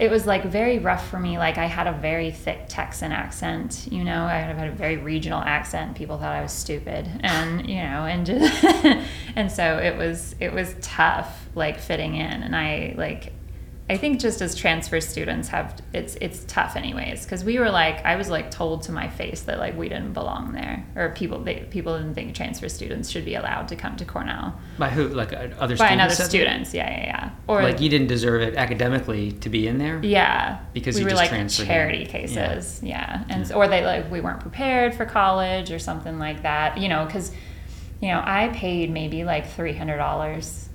it 0.00 0.10
was 0.10 0.26
like 0.26 0.44
very 0.44 0.78
rough 0.78 1.08
for 1.08 1.18
me. 1.18 1.38
Like 1.38 1.56
I 1.58 1.66
had 1.66 1.86
a 1.86 1.92
very 1.92 2.30
thick 2.30 2.66
Texan 2.68 3.12
accent, 3.12 3.86
you 3.90 4.04
know. 4.04 4.24
I 4.24 4.38
had 4.38 4.68
a 4.68 4.72
very 4.72 4.96
regional 4.96 5.40
accent. 5.40 5.96
People 5.96 6.18
thought 6.18 6.34
I 6.34 6.42
was 6.42 6.52
stupid, 6.52 7.08
and 7.20 7.68
you 7.68 7.76
know, 7.76 8.04
and 8.04 8.26
just 8.26 8.64
and 9.36 9.50
so 9.50 9.78
it 9.78 9.96
was 9.96 10.34
it 10.40 10.52
was 10.52 10.74
tough, 10.80 11.48
like 11.54 11.78
fitting 11.78 12.16
in. 12.16 12.42
And 12.42 12.56
I 12.56 12.94
like 12.96 13.32
I 13.90 13.96
think 13.96 14.20
just 14.20 14.42
as 14.42 14.54
transfer 14.54 15.00
students 15.00 15.48
have 15.48 15.80
it's 15.94 16.14
it's 16.16 16.44
tough 16.44 16.76
anyways 16.76 17.24
because 17.24 17.42
we 17.42 17.58
were 17.58 17.70
like 17.70 18.04
I 18.04 18.16
was 18.16 18.28
like 18.28 18.50
told 18.50 18.82
to 18.82 18.92
my 18.92 19.08
face 19.08 19.40
that 19.42 19.58
like 19.58 19.78
we 19.78 19.88
didn't 19.88 20.12
belong 20.12 20.52
there 20.52 20.84
or 20.94 21.10
people 21.10 21.38
they, 21.42 21.60
people 21.70 21.96
didn't 21.96 22.14
think 22.14 22.34
transfer 22.34 22.68
students 22.68 23.08
should 23.08 23.24
be 23.24 23.34
allowed 23.34 23.68
to 23.68 23.76
come 23.76 23.96
to 23.96 24.04
Cornell 24.04 24.60
By 24.78 24.90
who? 24.90 25.08
Like 25.08 25.32
uh, 25.32 25.48
other 25.58 25.74
by 25.76 25.86
students? 25.86 25.92
another 25.92 26.14
students 26.14 26.74
yeah 26.74 26.90
yeah 26.90 27.04
yeah 27.06 27.30
or 27.46 27.62
Like 27.62 27.80
you 27.80 27.88
didn't 27.88 28.08
deserve 28.08 28.42
it 28.42 28.56
academically 28.56 29.32
to 29.32 29.48
be 29.48 29.66
in 29.66 29.78
there. 29.78 30.00
yeah 30.04 30.60
Because 30.74 30.96
we 30.96 31.00
you 31.00 31.04
were 31.06 31.10
just 31.10 31.22
like 31.22 31.30
transferred 31.30 31.66
charity 31.66 31.98
Yeah. 32.00 32.04
cases 32.06 32.80
yeah, 32.82 33.24
and 33.30 33.50
or 33.52 33.68
they 33.68 33.84
like 33.84 34.10
we 34.10 34.20
weren't 34.20 34.40
prepared 34.40 34.94
for 34.94 35.06
college 35.06 35.72
or 35.72 35.78
something 35.78 36.18
like 36.18 36.42
that 36.42 36.76
you 36.76 36.88
know 36.88 37.06
because 37.06 37.32
you 38.02 38.08
know 38.08 38.20
I 38.22 38.48
paid 38.48 38.90
maybe 38.90 39.24
like 39.24 39.48
three 39.50 39.72
hundred 39.74 39.96
dollars 39.96 40.68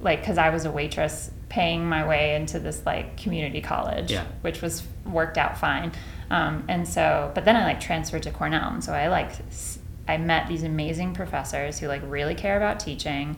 like 0.00 0.20
because 0.20 0.38
I 0.38 0.48
was 0.50 0.64
a 0.64 0.70
waitress 0.70 1.30
paying 1.48 1.88
my 1.88 2.06
way 2.06 2.34
into 2.34 2.58
this 2.58 2.84
like 2.84 3.16
community 3.16 3.60
college 3.60 4.10
Yeah. 4.10 4.24
which 4.42 4.60
was 4.62 4.82
worked 5.04 5.38
out 5.38 5.56
fine. 5.58 5.92
Um, 6.30 6.64
and 6.68 6.86
so 6.88 7.30
but 7.34 7.44
then 7.44 7.54
I 7.56 7.64
like 7.64 7.80
transferred 7.80 8.24
to 8.24 8.30
Cornell. 8.32 8.70
And 8.72 8.82
so 8.82 8.92
I 8.92 9.08
like 9.08 9.30
I 10.08 10.16
met 10.16 10.48
these 10.48 10.62
amazing 10.64 11.14
professors 11.14 11.78
who 11.78 11.86
like 11.88 12.02
really 12.04 12.34
care 12.34 12.56
about 12.56 12.80
teaching. 12.80 13.36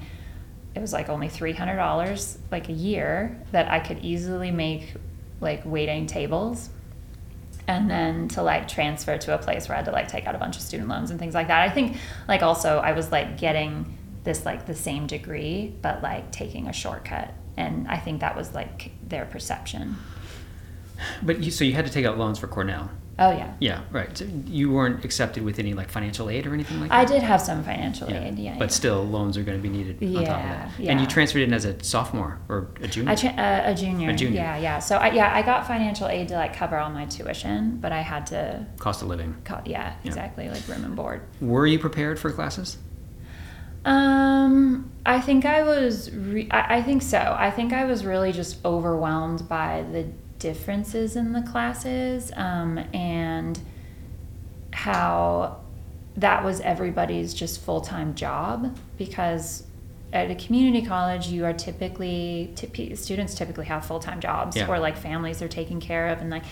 It 0.74 0.80
was 0.80 0.92
like 0.92 1.08
only 1.08 1.28
$300 1.28 2.36
like 2.50 2.68
a 2.68 2.72
year 2.72 3.38
that 3.52 3.70
I 3.70 3.80
could 3.80 3.98
easily 4.04 4.50
make 4.50 4.94
like 5.40 5.62
waiting 5.64 6.06
tables. 6.06 6.70
And 7.66 7.90
then 7.90 8.28
to 8.28 8.42
like 8.42 8.66
transfer 8.68 9.18
to 9.18 9.34
a 9.34 9.38
place 9.38 9.68
where 9.68 9.76
I 9.76 9.80
had 9.80 9.84
to 9.86 9.92
like 9.92 10.08
take 10.08 10.26
out 10.26 10.34
a 10.34 10.38
bunch 10.38 10.56
of 10.56 10.62
student 10.62 10.88
loans 10.88 11.10
and 11.10 11.20
things 11.20 11.34
like 11.34 11.48
that. 11.48 11.68
I 11.68 11.72
think 11.72 11.98
like 12.26 12.42
also 12.42 12.78
I 12.78 12.92
was 12.92 13.12
like 13.12 13.36
getting 13.36 13.98
this 14.24 14.46
like 14.46 14.66
the 14.66 14.74
same 14.74 15.06
degree 15.06 15.74
but 15.82 16.02
like 16.02 16.30
taking 16.32 16.66
a 16.68 16.72
shortcut 16.72 17.32
and 17.58 17.88
I 17.88 17.98
think 17.98 18.20
that 18.20 18.36
was 18.36 18.54
like 18.54 18.92
their 19.06 19.26
perception. 19.26 19.96
But 21.22 21.42
you 21.42 21.50
so 21.50 21.64
you 21.64 21.74
had 21.74 21.86
to 21.86 21.92
take 21.92 22.06
out 22.06 22.18
loans 22.18 22.38
for 22.38 22.46
Cornell. 22.46 22.90
Oh 23.20 23.32
yeah. 23.32 23.52
Yeah, 23.58 23.80
right. 23.90 24.16
So 24.16 24.26
you 24.46 24.70
weren't 24.70 25.04
accepted 25.04 25.42
with 25.42 25.58
any 25.58 25.74
like 25.74 25.90
financial 25.90 26.30
aid 26.30 26.46
or 26.46 26.54
anything 26.54 26.80
like 26.80 26.90
that. 26.90 26.98
I 27.00 27.04
did 27.04 27.20
have 27.20 27.40
some 27.40 27.64
financial 27.64 28.08
aid, 28.08 28.38
yeah. 28.38 28.54
But 28.56 28.66
yeah. 28.66 28.74
still, 28.74 29.04
loans 29.04 29.36
are 29.36 29.42
going 29.42 29.58
to 29.58 29.62
be 29.62 29.68
needed 29.68 30.00
on 30.00 30.24
top 30.24 30.36
of 30.36 30.42
that. 30.42 30.70
Yeah. 30.78 30.92
And 30.92 31.00
you 31.00 31.06
transferred 31.08 31.42
in 31.42 31.52
as 31.52 31.64
a 31.64 31.82
sophomore 31.82 32.38
or 32.48 32.68
a 32.80 32.86
junior. 32.86 33.10
I 33.10 33.14
tra- 33.16 33.30
uh, 33.30 33.62
a 33.72 33.74
junior. 33.74 34.10
A 34.10 34.14
junior. 34.14 34.36
Yeah, 34.36 34.56
yeah. 34.58 34.78
So 34.78 34.98
I, 34.98 35.10
yeah, 35.10 35.34
I 35.34 35.42
got 35.42 35.66
financial 35.66 36.06
aid 36.06 36.28
to 36.28 36.34
like 36.34 36.54
cover 36.54 36.78
all 36.78 36.90
my 36.90 37.06
tuition, 37.06 37.78
but 37.80 37.90
I 37.90 38.02
had 38.02 38.26
to 38.26 38.64
Cost 38.78 39.02
of 39.02 39.08
living. 39.08 39.34
co- 39.44 39.62
yeah, 39.64 39.94
exactly, 40.04 40.48
like 40.48 40.66
room 40.68 40.84
and 40.84 40.94
board. 40.94 41.22
Were 41.40 41.66
you 41.66 41.80
prepared 41.80 42.20
for 42.20 42.30
classes? 42.30 42.78
Um, 43.84 44.90
I 45.06 45.20
think 45.20 45.44
I 45.46 45.62
was. 45.62 46.10
Re- 46.12 46.48
I, 46.50 46.78
I 46.78 46.82
think 46.82 47.02
so. 47.02 47.18
I 47.38 47.50
think 47.50 47.72
I 47.72 47.84
was 47.84 48.04
really 48.04 48.32
just 48.32 48.64
overwhelmed 48.64 49.48
by 49.48 49.84
the 49.92 50.06
differences 50.38 51.16
in 51.16 51.32
the 51.32 51.42
classes, 51.42 52.30
um, 52.36 52.78
and 52.92 53.58
how 54.72 55.58
that 56.16 56.44
was 56.44 56.60
everybody's 56.60 57.32
just 57.32 57.60
full 57.60 57.80
time 57.80 58.14
job 58.14 58.76
because 58.96 59.64
at 60.12 60.30
a 60.30 60.34
community 60.34 60.84
college 60.84 61.28
you 61.28 61.44
are 61.44 61.52
typically 61.52 62.50
typ- 62.54 62.96
students 62.96 63.34
typically 63.34 63.66
have 63.66 63.84
full 63.84 64.00
time 64.00 64.20
jobs 64.20 64.56
Yeah. 64.56 64.66
or 64.68 64.78
like 64.78 64.96
families 64.96 65.38
they're 65.38 65.48
taken 65.48 65.80
care 65.80 66.08
of 66.08 66.20
and 66.20 66.30
like 66.30 66.44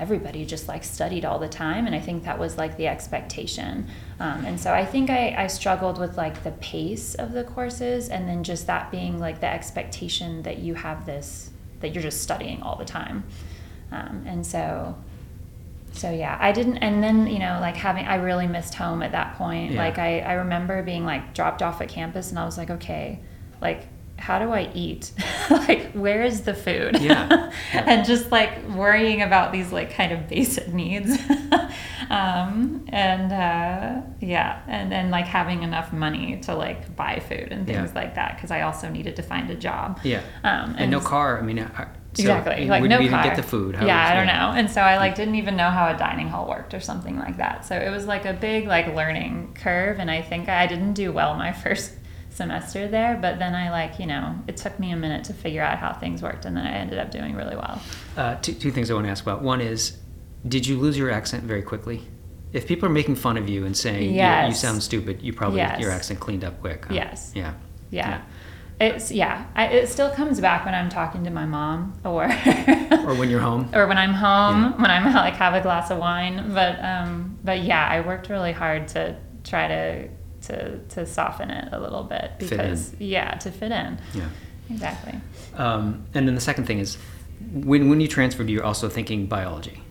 everybody 0.00 0.44
just 0.44 0.66
like 0.66 0.82
studied 0.82 1.24
all 1.24 1.38
the 1.38 1.48
time 1.48 1.86
and 1.86 1.94
i 1.94 2.00
think 2.00 2.24
that 2.24 2.38
was 2.38 2.56
like 2.56 2.76
the 2.76 2.86
expectation. 2.86 3.86
Um, 4.18 4.44
and 4.44 4.58
so 4.58 4.72
i 4.72 4.84
think 4.84 5.10
I, 5.10 5.44
I 5.44 5.46
struggled 5.46 5.98
with 5.98 6.16
like 6.16 6.42
the 6.42 6.52
pace 6.52 7.14
of 7.14 7.32
the 7.32 7.44
courses 7.44 8.08
and 8.08 8.28
then 8.28 8.42
just 8.42 8.66
that 8.66 8.90
being 8.90 9.18
like 9.18 9.40
the 9.40 9.46
expectation 9.46 10.42
that 10.42 10.58
you 10.58 10.74
have 10.74 11.06
this 11.06 11.50
that 11.80 11.94
you're 11.94 12.02
just 12.02 12.22
studying 12.22 12.62
all 12.62 12.76
the 12.76 12.84
time. 12.84 13.24
Um, 13.90 14.24
and 14.26 14.46
so 14.46 14.96
so 15.92 16.08
yeah 16.10 16.38
i 16.40 16.52
didn't 16.52 16.76
and 16.78 17.02
then 17.02 17.26
you 17.26 17.40
know 17.40 17.58
like 17.60 17.76
having 17.76 18.06
i 18.06 18.14
really 18.14 18.46
missed 18.46 18.74
home 18.74 19.02
at 19.02 19.12
that 19.12 19.36
point. 19.36 19.72
Yeah. 19.72 19.78
like 19.78 19.98
I, 19.98 20.20
I 20.20 20.32
remember 20.34 20.82
being 20.82 21.04
like 21.04 21.34
dropped 21.34 21.62
off 21.62 21.80
at 21.80 21.88
campus 21.88 22.30
and 22.30 22.38
i 22.38 22.44
was 22.44 22.56
like 22.56 22.70
okay 22.70 23.18
like 23.60 23.88
how 24.20 24.38
do 24.38 24.50
i 24.52 24.70
eat 24.74 25.12
like 25.50 25.90
where 25.92 26.22
is 26.22 26.42
the 26.42 26.54
food 26.54 27.00
Yeah. 27.00 27.50
Yeah. 27.74 27.84
and 27.90 28.06
just 28.06 28.30
like 28.30 28.52
worrying 28.68 29.22
about 29.22 29.50
these 29.52 29.72
like 29.72 29.90
kind 29.94 30.12
of 30.12 30.28
basic 30.28 30.68
needs 30.82 31.10
um, 32.10 32.84
and 32.88 33.32
uh, 33.32 34.02
yeah 34.20 34.62
and 34.66 34.90
then 34.90 35.10
like 35.10 35.26
having 35.26 35.62
enough 35.62 35.92
money 35.92 36.38
to 36.42 36.54
like 36.54 36.94
buy 36.96 37.20
food 37.28 37.48
and 37.50 37.66
things 37.66 37.90
Yeah. 37.94 38.00
like 38.00 38.14
that 38.16 38.36
because 38.36 38.50
i 38.50 38.62
also 38.62 38.88
needed 38.88 39.16
to 39.16 39.22
find 39.22 39.50
a 39.50 39.54
job 39.54 40.00
Yeah. 40.02 40.22
um, 40.44 40.74
And, 40.78 40.90
no 40.90 41.00
car. 41.00 41.38
I 41.38 41.42
mean, 41.42 41.58
uh, 41.58 41.88
so 42.12 42.22
exactly 42.22 42.66
like 42.66 42.82
no 42.82 42.98
car. 43.08 43.22
get 43.22 43.36
the 43.36 43.42
food? 43.42 43.76
How 43.76 43.86
yeah 43.86 44.08
i 44.10 44.14
don't 44.14 44.26
know 44.26 44.50
and 44.58 44.68
so 44.68 44.80
i 44.80 44.96
like 44.98 45.14
didn't 45.14 45.36
even 45.36 45.54
know 45.56 45.70
how 45.70 45.94
a 45.94 45.96
dining 45.96 46.26
hall 46.28 46.48
worked 46.48 46.74
or 46.74 46.80
something 46.80 47.16
like 47.16 47.36
that 47.36 47.64
so 47.64 47.76
it 47.76 47.88
was 47.90 48.04
like 48.06 48.24
a 48.24 48.32
big 48.32 48.66
like 48.66 48.88
learning 48.96 49.54
curve 49.54 50.00
and 50.00 50.10
i 50.10 50.20
think 50.20 50.48
i 50.48 50.66
didn't 50.66 50.94
do 50.94 51.12
well 51.12 51.34
my 51.36 51.52
first 51.52 51.92
semester 52.30 52.86
there 52.88 53.18
but 53.20 53.38
then 53.38 53.54
i 53.54 53.70
like 53.70 53.98
you 53.98 54.06
know 54.06 54.34
it 54.46 54.56
took 54.56 54.78
me 54.78 54.92
a 54.92 54.96
minute 54.96 55.24
to 55.24 55.32
figure 55.34 55.62
out 55.62 55.78
how 55.78 55.92
things 55.92 56.22
worked 56.22 56.44
and 56.44 56.56
then 56.56 56.66
i 56.66 56.70
ended 56.70 56.98
up 56.98 57.10
doing 57.10 57.34
really 57.34 57.56
well 57.56 57.80
Uh, 58.16 58.34
two, 58.36 58.52
two 58.54 58.70
things 58.70 58.90
I 58.90 58.94
want 58.94 59.06
to 59.06 59.10
ask 59.10 59.22
about. 59.22 59.40
One 59.42 59.60
is, 59.60 59.96
did 60.46 60.66
you 60.66 60.78
lose 60.78 60.98
your 60.98 61.10
accent 61.10 61.44
very 61.44 61.62
quickly? 61.62 62.02
If 62.52 62.66
people 62.66 62.86
are 62.88 62.92
making 62.92 63.14
fun 63.16 63.36
of 63.36 63.48
you 63.48 63.64
and 63.64 63.76
saying 63.76 64.14
you- 64.14 64.46
you, 64.48 64.54
sound 64.54 64.82
stupid, 64.82 65.22
you 65.22 65.32
probably 65.32 65.58
Yes. 65.58 65.80
your 65.80 65.90
accent 65.92 66.18
cleaned 66.20 66.44
up 66.44 66.60
quick. 66.60 66.84
huh? 66.86 66.94
Yes. 66.94 67.32
Yeah. 67.34 67.54
yeah, 67.90 68.20
it's 68.80 69.10
yeah 69.12 69.44
I, 69.54 69.66
it 69.66 69.88
still 69.88 70.10
comes 70.10 70.40
back 70.40 70.64
when 70.64 70.74
i'm 70.74 70.88
talking 70.88 71.24
to 71.24 71.30
my 71.30 71.44
mom 71.46 71.94
or 72.04 72.24
Or 73.06 73.14
when 73.14 73.28
you're 73.30 73.40
home. 73.50 73.68
or 73.74 73.86
when 73.86 73.98
i'm 73.98 74.14
home 74.14 74.62
Yeah. 74.62 74.80
when 74.82 74.90
i'm 74.90 75.12
like 75.26 75.34
have 75.34 75.54
a 75.54 75.60
glass 75.60 75.90
of 75.90 75.98
wine 75.98 76.52
but 76.54 76.82
um 76.84 77.38
but 77.44 77.60
yeah 77.62 77.86
i 77.94 78.00
worked 78.00 78.28
really 78.30 78.52
hard 78.52 78.88
to 78.88 79.16
try 79.44 79.68
to 79.68 80.08
to 80.42 80.78
to 80.94 81.04
soften 81.06 81.50
it 81.50 81.68
a 81.72 81.78
little 81.80 82.02
bit 82.02 82.32
because 82.38 82.94
yeah 82.98 83.34
to 83.34 83.50
fit 83.50 83.72
in 83.72 83.98
Yeah. 84.14 84.28
exactly 84.70 85.14
Um, 85.56 86.04
and 86.14 86.26
then 86.26 86.34
the 86.34 86.40
second 86.40 86.64
thing 86.66 86.78
is, 86.78 86.96
when 87.52 87.88
when 87.90 88.00
you 88.00 88.08
transferred, 88.08 88.48
you're 88.50 88.64
also 88.64 88.88
thinking 88.88 89.26
biology. 89.26 89.82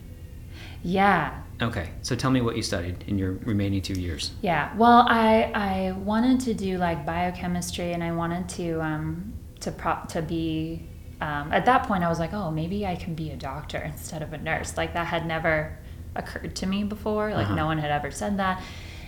yeah 0.84 1.42
Okay. 1.62 1.90
So 2.04 2.16
tell 2.16 2.32
me 2.32 2.40
what 2.40 2.56
you 2.56 2.64
studied 2.64 3.04
in 3.06 3.20
your 3.20 3.34
remaining 3.44 3.82
two 3.82 4.00
years. 4.00 4.32
Yeah. 4.42 4.74
Well, 4.78 5.06
I 5.10 5.52
I 5.54 5.92
wanted 5.92 6.40
to 6.48 6.54
do 6.54 6.78
like 6.78 7.06
biochemistry, 7.06 7.92
and 7.92 8.02
I 8.02 8.14
wanted 8.14 8.48
to 8.60 8.82
um 8.82 9.34
to 9.60 9.72
prop 9.72 10.08
to 10.14 10.22
be. 10.22 10.88
Um, 11.20 11.52
at 11.52 11.66
that 11.66 11.84
point, 11.84 12.06
I 12.06 12.08
was 12.08 12.18
like, 12.18 12.32
oh, 12.32 12.50
maybe 12.50 12.86
I 12.88 12.96
can 12.96 13.14
be 13.14 13.32
a 13.32 13.36
doctor 13.36 13.78
instead 13.80 14.22
of 14.22 14.32
a 14.32 14.38
nurse. 14.38 14.78
Like 14.78 14.94
that 14.94 15.08
had 15.08 15.26
never 15.26 15.78
occurred 16.16 16.56
to 16.56 16.66
me 16.66 16.86
before. 16.86 17.34
Like 17.34 17.48
Uh-huh. 17.48 17.56
no 17.56 17.66
one 17.66 17.78
had 17.78 17.92
ever 17.92 18.10
said 18.10 18.38
that, 18.38 18.64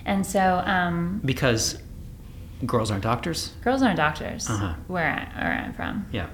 and 0.05 0.25
so 0.25 0.61
um, 0.65 1.21
Because 1.23 1.77
girls 2.65 2.91
aren't 2.91 3.03
doctors. 3.03 3.51
girls 3.63 3.81
aren't 3.81 3.97
doctors 3.97 4.49
Uh-huh. 4.49 4.73
where 4.87 5.07
I, 5.07 5.41
where 5.43 5.53
I'm 5.65 5.73
from. 5.73 6.05
Yeah. 6.11 6.27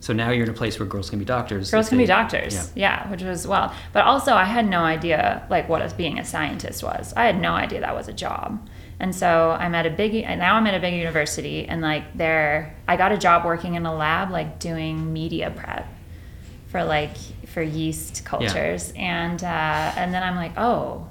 So 0.00 0.12
now 0.12 0.30
you're 0.30 0.44
in 0.44 0.50
a 0.50 0.54
place 0.54 0.78
where 0.78 0.86
girls 0.86 1.10
can 1.10 1.18
be 1.18 1.24
doctors. 1.24 1.70
Girls 1.72 1.88
can 1.88 1.98
be 1.98 2.06
doctors. 2.06 2.70
Yeah. 2.76 3.08
which 3.10 3.22
was 3.22 3.46
well. 3.48 3.74
But 3.92 4.04
also, 4.04 4.32
I 4.34 4.44
had 4.44 4.68
no 4.68 4.82
idea 4.82 5.44
like 5.50 5.68
what 5.68 5.96
being 5.96 6.18
a 6.20 6.24
scientist 6.24 6.82
was. 6.84 7.12
I 7.16 7.24
had 7.26 7.40
no 7.40 7.52
idea 7.54 7.80
that 7.80 7.94
was 7.96 8.06
a 8.08 8.12
job. 8.12 8.68
And 9.00 9.14
so 9.14 9.50
I'm 9.58 9.74
at 9.74 9.86
a 9.86 9.90
big. 9.90 10.12
Now 10.24 10.54
I'm 10.56 10.66
at 10.68 10.74
a 10.74 10.80
big 10.80 10.94
university, 10.94 11.66
and 11.68 11.80
like 11.80 12.16
there, 12.16 12.76
I 12.86 12.96
got 12.96 13.10
a 13.12 13.18
job 13.18 13.44
working 13.44 13.74
in 13.74 13.86
a 13.86 13.94
lab, 13.94 14.30
like 14.30 14.58
doing 14.60 15.12
media 15.12 15.50
prep 15.54 15.86
for 16.68 16.82
like 16.84 17.16
for 17.46 17.62
yeast 17.62 18.24
cultures, 18.24 18.92
and 18.96 19.42
uh, 19.42 19.92
and 19.96 20.12
then 20.14 20.22
I'm 20.22 20.36
like, 20.36 20.52
oh, 20.58 21.08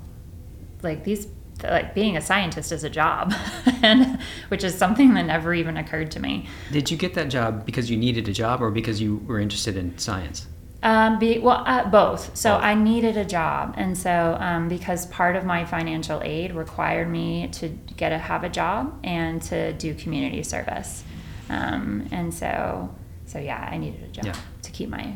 like 0.82 1.04
these. 1.04 1.28
Like 1.64 1.94
being 1.96 2.16
a 2.18 2.22
scientist 2.22 2.72
is 2.72 2.84
a 2.84 2.90
job, 2.90 3.34
and 3.84 4.20
which 4.50 4.64
is 4.64 4.76
something 4.78 5.14
that 5.16 5.24
never 5.26 5.54
even 5.54 5.78
occurred 5.78 6.12
to 6.12 6.20
me. 6.20 6.48
Did 6.72 6.92
you 6.92 6.98
get 6.98 7.14
that 7.16 7.30
job 7.30 7.66
because 7.66 7.90
you 7.90 7.98
needed 7.98 8.28
a 8.28 8.34
job 8.34 8.62
or 8.62 8.70
because 8.72 9.02
you 9.02 9.18
were 9.28 9.40
interested 9.40 9.76
in 9.76 9.98
science? 9.98 10.48
Um, 10.84 11.18
be, 11.18 11.40
well, 11.40 11.64
uh, 11.66 11.90
both. 11.90 12.38
So 12.38 12.54
Both. 12.54 12.64
I 12.64 12.76
needed 12.76 13.18
a 13.18 13.26
job, 13.26 13.74
and 13.78 13.98
so 13.98 14.38
um, 14.40 14.70
because 14.70 15.08
part 15.08 15.36
of 15.36 15.44
my 15.44 15.66
financial 15.66 16.22
aid 16.22 16.54
required 16.54 17.10
me 17.10 17.48
to 17.54 17.70
get 17.98 18.12
a 18.12 18.18
have 18.20 18.44
a 18.44 18.50
job 18.50 18.94
and 19.04 19.42
to 19.44 19.74
do 19.74 19.96
community 19.96 20.44
service, 20.44 21.04
um, 21.50 22.08
and 22.12 22.32
so 22.32 22.94
so 23.26 23.40
yeah, 23.40 23.68
I 23.72 23.78
needed 23.78 24.04
a 24.04 24.08
job 24.08 24.26
Yeah. 24.26 24.36
to 24.62 24.72
keep 24.72 24.90
my 24.90 25.14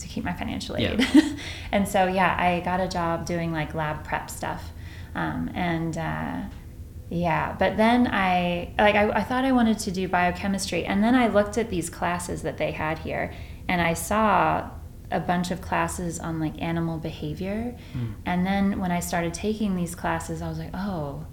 to 0.00 0.08
keep 0.08 0.24
my 0.24 0.32
financial 0.32 0.78
Yeah. 0.78 0.96
aid, 0.98 1.06
and 1.72 1.86
so 1.86 2.06
yeah, 2.08 2.34
I 2.36 2.60
got 2.64 2.80
a 2.80 2.88
job 2.88 3.24
doing 3.24 3.52
like 3.52 3.74
lab 3.74 4.02
prep 4.04 4.28
stuff, 4.28 4.70
um, 5.14 5.50
and. 5.54 5.96
Uh, 5.96 6.40
yeah, 7.10 7.56
but 7.58 7.78
then 7.78 8.06
I 8.06 8.74
like 8.76 8.94
I, 8.94 9.08
I 9.08 9.22
thought 9.22 9.46
I 9.46 9.52
wanted 9.52 9.78
to 9.78 9.90
do 9.90 10.08
biochemistry, 10.08 10.84
and 10.84 11.02
then 11.02 11.14
I 11.14 11.28
looked 11.28 11.56
at 11.56 11.70
these 11.70 11.88
classes 11.88 12.42
that 12.42 12.58
they 12.58 12.70
had 12.72 12.98
here, 12.98 13.32
and 13.66 13.80
I 13.80 13.94
saw 13.94 14.68
a 15.10 15.18
bunch 15.18 15.50
of 15.50 15.62
classes 15.62 16.20
on 16.20 16.38
like 16.38 16.60
animal 16.60 16.98
behavior, 16.98 17.74
and 18.26 18.44
then 18.44 18.78
when 18.78 18.92
I 18.92 19.00
started 19.00 19.32
taking 19.32 19.74
these 19.74 19.94
classes, 19.94 20.42
I 20.42 20.50
was 20.50 20.58
like, 20.58 20.72
oh, 20.74 21.24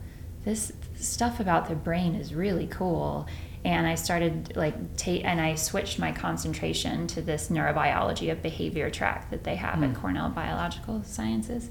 this 0.46 0.72
stuff 0.96 1.42
about 1.42 1.68
the 1.68 1.76
brain 1.76 2.16
is 2.16 2.34
really 2.34 2.68
cool, 2.68 3.28
and 3.66 3.86
I 3.86 3.96
started 3.96 4.56
like 4.56 4.96
ta- 4.96 5.12
and 5.26 5.42
I 5.42 5.56
switched 5.56 6.00
my 6.00 6.14
concentration 6.14 7.06
to 7.08 7.22
this 7.22 7.50
neurobiology 7.50 8.32
of 8.32 8.42
behavior 8.42 8.90
track 8.90 9.30
that 9.30 9.44
they 9.44 9.58
have 9.58 9.80
Mm. 9.80 9.90
at 9.90 9.96
Cornell 9.98 10.30
Biological 10.30 11.04
Sciences, 11.04 11.70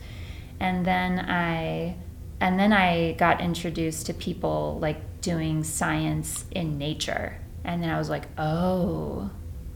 and 0.65 0.85
then 0.87 1.21
I 1.21 1.97
and 2.41 2.59
then 2.59 2.73
I 2.73 3.13
got 3.13 3.41
introduced 3.43 4.07
to 4.07 4.15
people 4.15 4.79
like 4.81 5.21
doing 5.21 5.63
science 5.63 6.47
in 6.51 6.79
nature, 6.79 7.39
and 7.65 7.83
then 7.83 7.91
I 7.91 7.99
was 7.99 8.09
like, 8.09 8.25
oh, 8.39 9.31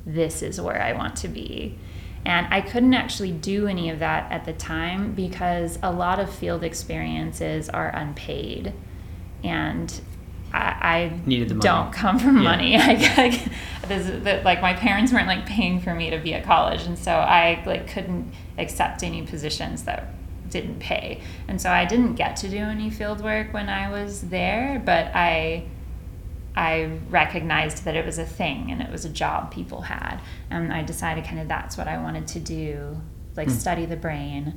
this 0.07 0.43
is 0.43 0.61
where 0.61 0.81
I 0.81 0.95
want 0.95 1.17
to 1.17 1.29
be. 1.29 1.79
And 2.25 2.47
I 2.51 2.61
couldn't 2.63 2.95
actually 2.95 3.33
do 3.33 3.67
any 3.67 3.91
of 3.91 3.99
that 4.01 4.33
at 4.33 4.45
the 4.45 4.53
time 4.55 5.13
because 5.13 5.79
a 5.83 5.93
lot 5.93 6.19
of 6.19 6.35
field 6.35 6.65
experiences 6.65 7.69
are 7.69 7.89
unpaid. 7.95 8.73
And 9.45 9.89
I, 10.53 10.77
I 10.83 11.21
the 11.27 11.45
don't 11.55 11.93
come 11.93 12.19
from 12.19 12.37
Yeah. 12.39 12.43
money. 12.43 12.77
I, 12.79 13.51
this 13.87 14.09
is 14.09 14.25
that 14.25 14.45
like 14.45 14.61
my 14.63 14.73
parents 14.75 15.13
weren't 15.13 15.29
like 15.29 15.47
paying 15.47 15.81
for 15.81 15.95
me 15.95 16.11
to 16.11 16.19
be 16.19 16.33
at 16.35 16.45
college, 16.45 16.83
and 16.85 16.99
so 16.99 17.13
I 17.13 17.63
like 17.67 17.89
couldn't 17.89 18.33
accept 18.57 19.03
any 19.03 19.23
positions 19.23 19.85
that 19.85 20.15
didn't 20.51 20.79
pay, 20.81 21.21
and 21.47 21.61
so 21.61 21.71
I 21.71 21.85
didn't 21.85 22.15
get 22.15 22.37
to 22.37 22.49
do 22.49 22.59
any 22.59 22.91
field 22.91 23.23
work 23.23 23.53
when 23.53 23.69
I 23.69 23.91
was 23.91 24.23
there. 24.23 24.83
But 24.85 25.15
I 25.15 25.65
I 26.57 26.99
recognized 27.11 27.85
that 27.85 27.95
it 27.95 28.05
was 28.05 28.19
a 28.19 28.25
thing 28.25 28.71
and 28.73 28.81
it 28.81 28.91
was 28.91 29.05
a 29.05 29.09
job 29.09 29.53
people 29.53 29.83
had, 29.83 30.19
and 30.51 30.73
I 30.73 30.83
decided 30.83 31.25
kind 31.25 31.39
of 31.39 31.49
that's 31.49 31.77
what 31.77 31.87
I 31.87 31.99
wanted 32.03 32.27
to 32.29 32.41
do, 32.41 33.01
like 33.37 33.49
Hmm. 33.49 33.55
study 33.55 33.87
the 33.87 33.97
brain 33.97 34.55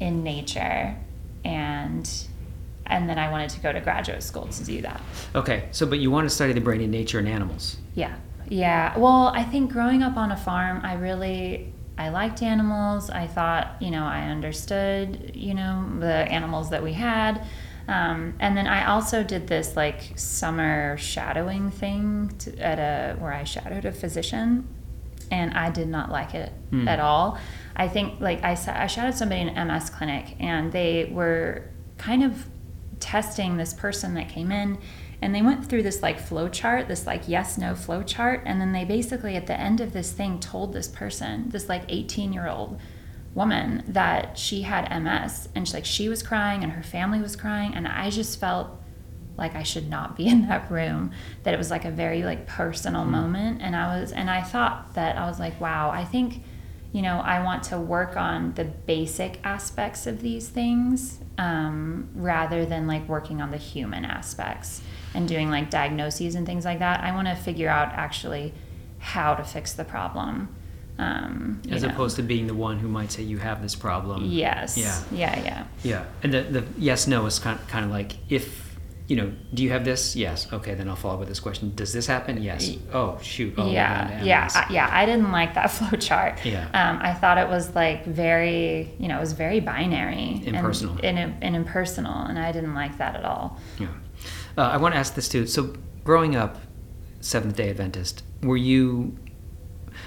in 0.00 0.22
nature, 0.24 0.96
and 1.44 2.08
and 2.88 3.08
then 3.08 3.18
I 3.18 3.30
wanted 3.30 3.50
to 3.50 3.60
go 3.60 3.72
to 3.72 3.80
graduate 3.80 4.22
school 4.22 4.46
to 4.46 4.64
do 4.64 4.80
that. 4.82 5.00
Okay, 5.34 5.64
so 5.72 5.86
but 5.86 5.98
you 5.98 6.10
want 6.10 6.28
to 6.28 6.34
study 6.34 6.52
the 6.52 6.60
brain 6.60 6.80
in 6.80 6.90
nature 6.90 7.18
and 7.18 7.28
animals. 7.28 7.76
Yeah. 7.94 8.14
Yeah. 8.48 8.96
Well, 8.96 9.32
I 9.34 9.42
think 9.42 9.72
growing 9.72 10.04
up 10.04 10.16
on 10.16 10.30
a 10.30 10.36
farm, 10.36 10.80
I 10.84 10.94
really 10.94 11.72
I 11.98 12.10
liked 12.10 12.42
animals. 12.42 13.08
I 13.10 13.26
thought, 13.26 13.76
you 13.80 13.90
know, 13.90 14.04
I 14.04 14.22
understood, 14.28 15.32
you 15.34 15.54
know, 15.54 15.86
the 15.98 16.06
animals 16.12 16.70
that 16.70 16.82
we 16.82 16.92
had. 16.92 17.44
Um, 17.88 18.34
and 18.40 18.56
then 18.56 18.66
I 18.66 18.86
also 18.86 19.22
did 19.22 19.46
this 19.46 19.76
like 19.76 20.12
summer 20.16 20.96
shadowing 20.98 21.70
thing 21.70 22.34
to, 22.40 22.58
at 22.58 22.78
a 22.78 23.16
where 23.18 23.32
I 23.32 23.44
shadowed 23.44 23.84
a 23.84 23.92
physician, 23.92 24.66
and 25.30 25.54
I 25.54 25.70
did 25.70 25.88
not 25.88 26.10
like 26.10 26.34
it 26.34 26.52
Hmm. 26.70 26.86
at 26.88 26.98
all. 27.00 27.38
I 27.76 27.86
think 27.88 28.20
like 28.20 28.42
I 28.42 28.50
I 28.68 28.86
shadowed 28.88 29.14
somebody 29.14 29.40
in 29.42 29.48
an 29.50 29.68
MS 29.68 29.90
clinic, 29.90 30.34
and 30.40 30.72
they 30.72 31.08
were 31.12 31.62
kind 31.96 32.24
of 32.24 32.46
testing 32.98 33.56
this 33.56 33.72
person 33.72 34.14
that 34.14 34.28
came 34.28 34.50
in 34.50 34.78
and 35.22 35.34
they 35.34 35.42
went 35.42 35.66
through 35.66 35.82
this 35.82 36.02
like 36.02 36.18
flow 36.18 36.48
chart 36.48 36.88
this 36.88 37.06
like 37.06 37.22
yes 37.26 37.56
no 37.56 37.74
flow 37.74 38.02
chart 38.02 38.42
and 38.44 38.60
then 38.60 38.72
they 38.72 38.84
basically 38.84 39.36
at 39.36 39.46
the 39.46 39.58
end 39.58 39.80
of 39.80 39.92
this 39.92 40.12
thing 40.12 40.38
told 40.38 40.72
this 40.72 40.88
person 40.88 41.48
this 41.50 41.68
like 41.68 41.82
18 41.88 42.32
year 42.32 42.48
old 42.48 42.78
woman 43.36 43.84
that 43.86 44.38
she 44.38 44.62
had 44.62 44.88
ms 45.02 45.48
and 45.54 45.68
she, 45.68 45.74
like 45.74 45.84
she 45.84 46.08
was 46.08 46.22
crying 46.22 46.62
and 46.64 46.72
her 46.72 46.82
family 46.82 47.20
was 47.20 47.36
crying. 47.36 47.74
And 47.74 47.86
i 47.86 48.10
just 48.10 48.40
felt 48.40 48.70
like 49.36 49.54
i 49.54 49.62
should 49.62 49.88
not 49.88 50.16
be 50.16 50.26
in 50.32 50.48
that 50.48 50.70
room. 50.70 51.12
That 51.44 51.54
it 51.54 51.58
was 51.58 51.70
like 51.70 51.84
a 51.84 51.90
very 51.90 52.24
like 52.24 52.46
personal 52.46 53.04
moment. 53.04 53.60
And 53.62 53.76
i 53.76 54.00
was 54.00 54.10
and 54.10 54.30
i 54.30 54.42
thought 54.42 54.94
that 54.94 55.16
i 55.16 55.28
was 55.28 55.38
like 55.38 55.60
wow 55.60 55.90
i 55.90 56.04
think 56.04 56.42
you 56.92 57.02
know, 57.02 57.18
I 57.18 57.44
want 57.44 57.64
to 57.64 57.78
work 57.78 58.16
on 58.16 58.54
the 58.54 58.64
basic 58.64 59.38
aspects 59.44 60.06
of 60.06 60.22
these 60.22 60.48
things 60.48 61.18
um, 61.36 62.08
rather 62.14 62.64
than 62.64 62.86
like 62.86 63.06
working 63.06 63.42
on 63.42 63.50
the 63.50 63.58
human 63.58 64.06
aspects 64.06 64.80
and 65.16 65.26
doing 65.26 65.50
like 65.50 65.70
diagnoses 65.70 66.34
and 66.34 66.46
things 66.46 66.64
like 66.64 66.78
that. 66.80 67.00
I 67.00 67.12
want 67.14 67.26
to 67.28 67.34
figure 67.34 67.68
out 67.68 67.88
actually 67.92 68.52
how 68.98 69.34
to 69.34 69.42
fix 69.44 69.72
the 69.72 69.84
problem. 69.84 70.54
Um, 70.98 71.60
As 71.70 71.82
know. 71.82 71.90
opposed 71.90 72.16
to 72.16 72.22
being 72.22 72.46
the 72.46 72.54
one 72.54 72.78
who 72.78 72.88
might 72.88 73.10
say 73.12 73.22
you 73.22 73.38
have 73.38 73.60
this 73.62 73.74
problem. 73.74 74.24
Yes. 74.26 74.76
Yeah. 74.78 75.02
Yeah. 75.10 75.38
Yeah. 75.44 75.64
Yeah, 75.82 76.04
and 76.22 76.32
the, 76.32 76.42
the 76.42 76.64
yes 76.78 77.06
no 77.06 77.26
is 77.26 77.38
kind 77.38 77.58
kind 77.68 77.84
of 77.84 77.90
like 77.90 78.12
if 78.30 78.64
you 79.08 79.14
know, 79.14 79.30
do 79.54 79.62
you 79.62 79.70
have 79.70 79.84
this? 79.84 80.16
Yes. 80.16 80.52
Okay, 80.52 80.74
then 80.74 80.88
I'll 80.88 80.96
follow 80.96 81.14
up 81.14 81.20
with 81.20 81.28
this 81.28 81.38
question. 81.38 81.72
Does 81.76 81.92
this 81.92 82.06
happen? 82.08 82.42
Yes. 82.42 82.76
Oh 82.92 83.18
shoot. 83.22 83.54
Oh, 83.56 83.70
yeah, 83.70 84.24
yeah. 84.24 84.48
I, 84.52 84.72
yeah. 84.72 84.88
I 84.90 85.06
didn't 85.06 85.30
like 85.30 85.54
that 85.54 85.70
flow 85.76 85.96
chart. 85.98 86.44
Yeah. 86.44 86.64
Um, 86.74 86.98
I 87.00 87.14
thought 87.14 87.38
it 87.38 87.46
was 87.48 87.72
like 87.74 88.04
very, 88.06 88.92
you 88.98 89.06
know, 89.06 89.18
it 89.18 89.20
was 89.20 89.32
very 89.34 89.60
binary, 89.60 90.42
and- 90.46 90.56
Impersonal. 90.56 90.98
and, 91.04 91.34
and 91.40 91.54
impersonal, 91.54 92.22
and 92.26 92.36
I 92.38 92.50
didn't 92.52 92.74
like 92.74 92.98
that 92.98 93.14
at 93.14 93.24
all. 93.24 93.60
Yeah. 93.78 93.88
Uh, 94.56 94.62
I 94.62 94.76
want 94.78 94.94
to 94.94 94.98
ask 94.98 95.14
this 95.14 95.28
too. 95.28 95.46
So, 95.46 95.74
growing 96.04 96.34
up, 96.36 96.56
Seventh 97.20 97.56
Day 97.56 97.70
Adventist, 97.70 98.22
were 98.42 98.56
you, 98.56 99.16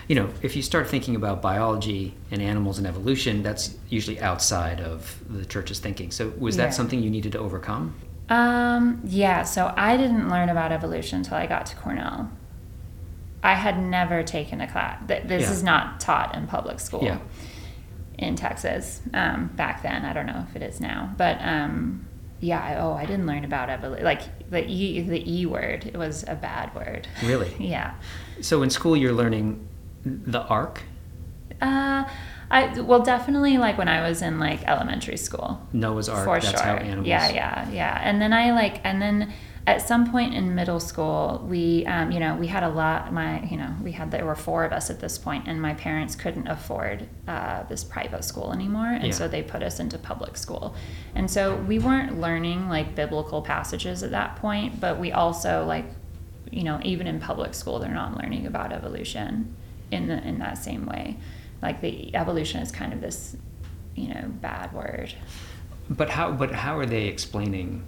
you 0.08 0.16
know, 0.16 0.30
if 0.42 0.56
you 0.56 0.62
start 0.62 0.88
thinking 0.88 1.16
about 1.16 1.42
biology 1.42 2.16
and 2.32 2.42
animals 2.42 2.78
and 2.78 2.88
evolution, 2.88 3.44
that's 3.44 3.76
usually 3.90 4.20
outside 4.22 4.80
of 4.80 5.20
the 5.30 5.46
church's 5.46 5.80
thinking. 5.80 6.12
So, 6.12 6.34
was 6.38 6.56
Yeah. 6.58 6.66
that 6.66 6.74
something 6.74 7.02
you 7.02 7.10
needed 7.10 7.32
to 7.34 7.40
overcome? 7.40 7.94
Um, 8.30 9.02
yeah, 9.06 9.44
so 9.44 9.74
I 9.76 9.98
didn't 9.98 10.30
learn 10.30 10.50
about 10.50 10.72
evolution 10.72 11.18
until 11.20 11.38
I 11.38 11.48
got 11.48 11.66
to 11.68 11.76
Cornell. 11.76 12.30
I 13.44 13.54
had 13.56 13.82
never 13.82 14.22
taken 14.22 14.62
a 14.62 14.68
class. 14.68 15.00
This 15.08 15.44
Yeah. 15.44 15.52
is 15.52 15.64
not 15.64 16.00
taught 16.00 16.36
in 16.36 16.46
public 16.46 16.80
school 16.80 17.04
Yeah. 17.04 17.18
in 18.20 18.36
Texas 18.36 19.02
um, 19.14 19.48
back 19.56 19.82
then. 19.82 20.06
I 20.06 20.14
don't 20.14 20.26
know 20.28 20.46
if 20.50 20.56
it 20.56 20.62
is 20.62 20.80
now, 20.80 21.12
but 21.18 21.38
um, 21.42 22.06
yeah. 22.39 22.80
Oh, 22.82 22.93
I 22.93 23.06
didn't 23.06 23.25
learn 23.25 23.43
about 23.45 23.69
evolution. 23.69 24.06
Like 24.06 24.49
the 24.49 24.65
e 24.65 25.02
the 25.02 25.21
e 25.32 25.45
word. 25.45 25.86
It 25.86 25.97
was 25.97 26.23
a 26.28 26.36
bad 26.36 26.73
word. 26.75 27.08
Really? 27.23 27.54
yeah. 27.60 27.95
So, 28.41 28.63
in 28.63 28.69
school, 28.69 28.95
you're 28.95 29.13
learning 29.13 29.67
the 30.06 30.41
ark, 30.43 30.84
Uh, 31.62 32.06
I 32.52 32.80
well 32.82 33.02
definitely 33.02 33.58
like 33.58 33.78
when 33.78 33.88
I 33.88 34.08
was 34.08 34.21
in 34.21 34.39
like 34.39 34.63
elementary 34.67 35.17
school. 35.17 35.62
Noah's 35.73 36.10
Ark. 36.10 36.25
For 36.25 36.39
that's 36.39 36.49
sure. 36.49 36.62
how 36.62 36.75
animals. 36.75 37.08
Yeah, 37.08 37.30
yeah, 37.30 37.69
yeah. 37.69 38.02
And 38.04 38.21
then 38.21 38.34
I 38.34 38.52
like, 38.52 38.82
and 38.84 39.02
then 39.02 39.34
at 39.70 39.88
some 39.88 40.10
point 40.12 40.34
in 40.34 40.56
middle 40.56 40.80
school, 40.80 41.46
we, 41.48 41.86
um, 41.86 42.12
you 42.12 42.20
know, 42.20 42.36
we 42.36 42.48
had 42.48 42.64
a 42.64 42.70
lot. 42.70 43.14
My, 43.14 43.44
you 43.44 43.56
know, 43.56 43.72
we 43.84 43.92
had 43.92 44.10
there 44.10 44.26
were 44.26 44.34
four 44.34 44.66
of 44.66 44.72
us 44.72 44.90
at 44.90 45.00
this 45.00 45.20
point, 45.20 45.48
and 45.48 45.62
my 45.62 45.76
parents 45.76 46.16
couldn't 46.16 46.48
afford 46.48 47.08
uh, 47.28 47.62
this 47.70 47.84
private 47.84 48.24
school 48.24 48.52
anymore, 48.52 48.88
and 48.88 49.06
Yeah. 49.06 49.12
so 49.12 49.28
they 49.28 49.44
put 49.44 49.62
us 49.62 49.80
into 49.80 50.00
public 50.00 50.38
school. 50.38 50.74
And 51.14 51.30
so 51.30 51.56
we 51.56 51.78
weren't 51.78 52.20
learning 52.20 52.68
like 52.68 52.96
biblical 52.96 53.44
passages 53.44 54.02
at 54.02 54.10
that 54.10 54.38
point, 54.38 54.80
but 54.80 54.98
we 55.00 55.12
also 55.12 55.64
like, 55.66 55.86
you 56.50 56.64
know, 56.64 56.80
even 56.84 57.06
in 57.06 57.20
public 57.20 57.54
school, 57.54 57.78
they're 57.78 57.94
not 57.94 58.18
learning 58.18 58.48
about 58.48 58.74
evolution 58.74 59.56
in 59.92 60.08
the 60.08 60.18
in 60.28 60.40
that 60.40 60.58
same 60.58 60.88
way. 60.88 61.18
Like 61.62 61.82
the 61.82 62.16
evolution 62.16 62.60
is 62.62 62.72
kind 62.72 62.92
of 62.92 63.02
this, 63.02 63.38
you 63.94 64.08
know, 64.08 64.24
bad 64.42 64.74
word. 64.74 65.14
But 65.92 66.10
how? 66.10 66.32
But 66.32 66.52
how 66.54 66.80
are 66.80 66.88
they 66.88 67.06
explaining 67.06 67.84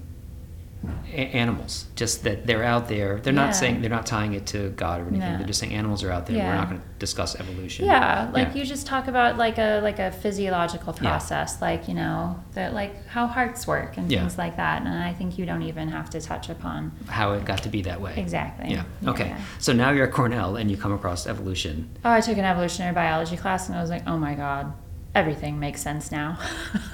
a- 1.11 1.15
animals? 1.15 1.85
Just 1.95 2.23
that 2.23 2.47
they're 2.47 2.63
out 2.63 2.87
there. 2.87 3.19
They're 3.19 3.33
Yeah. 3.33 3.45
not 3.45 3.55
saying 3.55 3.81
they're 3.81 3.89
not 3.89 4.05
tying 4.05 4.33
it 4.33 4.45
to 4.47 4.69
God 4.69 5.01
or 5.01 5.07
anything. 5.07 5.31
No. 5.31 5.37
They're 5.37 5.47
just 5.47 5.59
saying 5.59 5.73
animals 5.73 6.03
are 6.03 6.11
out 6.11 6.25
there. 6.25 6.37
We're 6.37 6.55
not 6.55 6.69
going 6.69 6.81
to 6.81 6.87
discuss 6.99 7.35
evolution. 7.39 7.85
Yeah, 7.85 8.29
like 8.33 8.49
Yeah. 8.49 8.53
you 8.55 8.65
just 8.65 8.87
talk 8.87 9.07
about 9.07 9.37
like 9.37 9.57
a 9.57 9.79
like 9.81 9.99
a 9.99 10.11
physiological 10.11 10.93
Yeah. 10.95 11.09
process, 11.09 11.61
like 11.61 11.87
you 11.87 11.93
know 11.93 12.39
that 12.53 12.73
like 12.73 13.07
how 13.07 13.27
hearts 13.27 13.67
work 13.67 13.97
and 13.97 14.11
Yeah. 14.11 14.19
things 14.21 14.37
like 14.37 14.57
that. 14.57 14.81
And 14.81 14.89
I 15.03 15.13
think 15.13 15.37
you 15.37 15.45
don't 15.45 15.63
even 15.63 15.89
have 15.89 16.09
to 16.11 16.21
touch 16.21 16.49
upon 16.49 16.91
How 17.07 17.33
it 17.33 17.45
got 17.45 17.63
to 17.63 17.69
be 17.69 17.81
that 17.83 18.01
way. 18.01 18.13
exactly. 18.17 18.71
Yeah. 18.71 18.83
Okay. 19.07 19.27
yeah. 19.29 19.37
So 19.59 19.73
now 19.73 19.91
you're 19.91 20.07
at 20.07 20.13
Cornell 20.13 20.55
and 20.55 20.69
you 20.71 20.77
come 20.77 20.93
across 20.93 21.27
evolution. 21.27 21.89
Oh, 22.03 22.11
I 22.11 22.21
took 22.21 22.37
an 22.37 22.45
evolutionary 22.45 22.93
biology 22.93 23.37
class 23.37 23.67
and 23.69 23.77
I 23.77 23.81
was 23.81 23.89
like, 23.89 24.07
oh 24.07 24.17
my 24.17 24.33
god, 24.35 24.73
everything 25.13 25.59
makes 25.59 25.81
sense 25.81 26.11
now. 26.11 26.37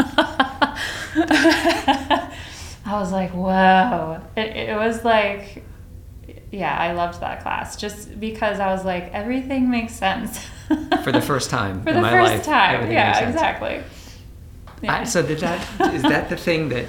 I 2.87 2.99
was 2.99 3.11
like, 3.11 3.31
whoa. 3.31 4.21
It, 4.37 4.69
it 4.69 4.77
was 4.77 5.03
like, 5.03 5.63
yeah, 6.51 6.77
I 6.77 6.93
loved 6.93 7.19
that 7.19 7.41
class 7.41 7.75
just 7.75 8.17
because 8.19 8.59
I 8.61 8.67
was 8.71 8.85
like, 8.85 9.11
everything 9.13 9.69
makes 9.69 9.93
sense. 9.93 10.39
For 11.03 11.11
the 11.11 11.21
first 11.21 11.49
time 11.49 11.83
For 11.83 11.89
in 11.89 11.95
the 11.95 12.01
my 12.01 12.11
first 12.11 12.33
life, 12.33 12.45
time. 12.45 12.91
Yeah, 12.91 13.29
exactly. 13.29 13.83
I, 14.87 15.03
so 15.03 15.21
did 15.21 15.39
that 15.39 15.93
is 15.93 16.03
that 16.03 16.29
the 16.29 16.37
thing 16.37 16.69
that 16.69 16.85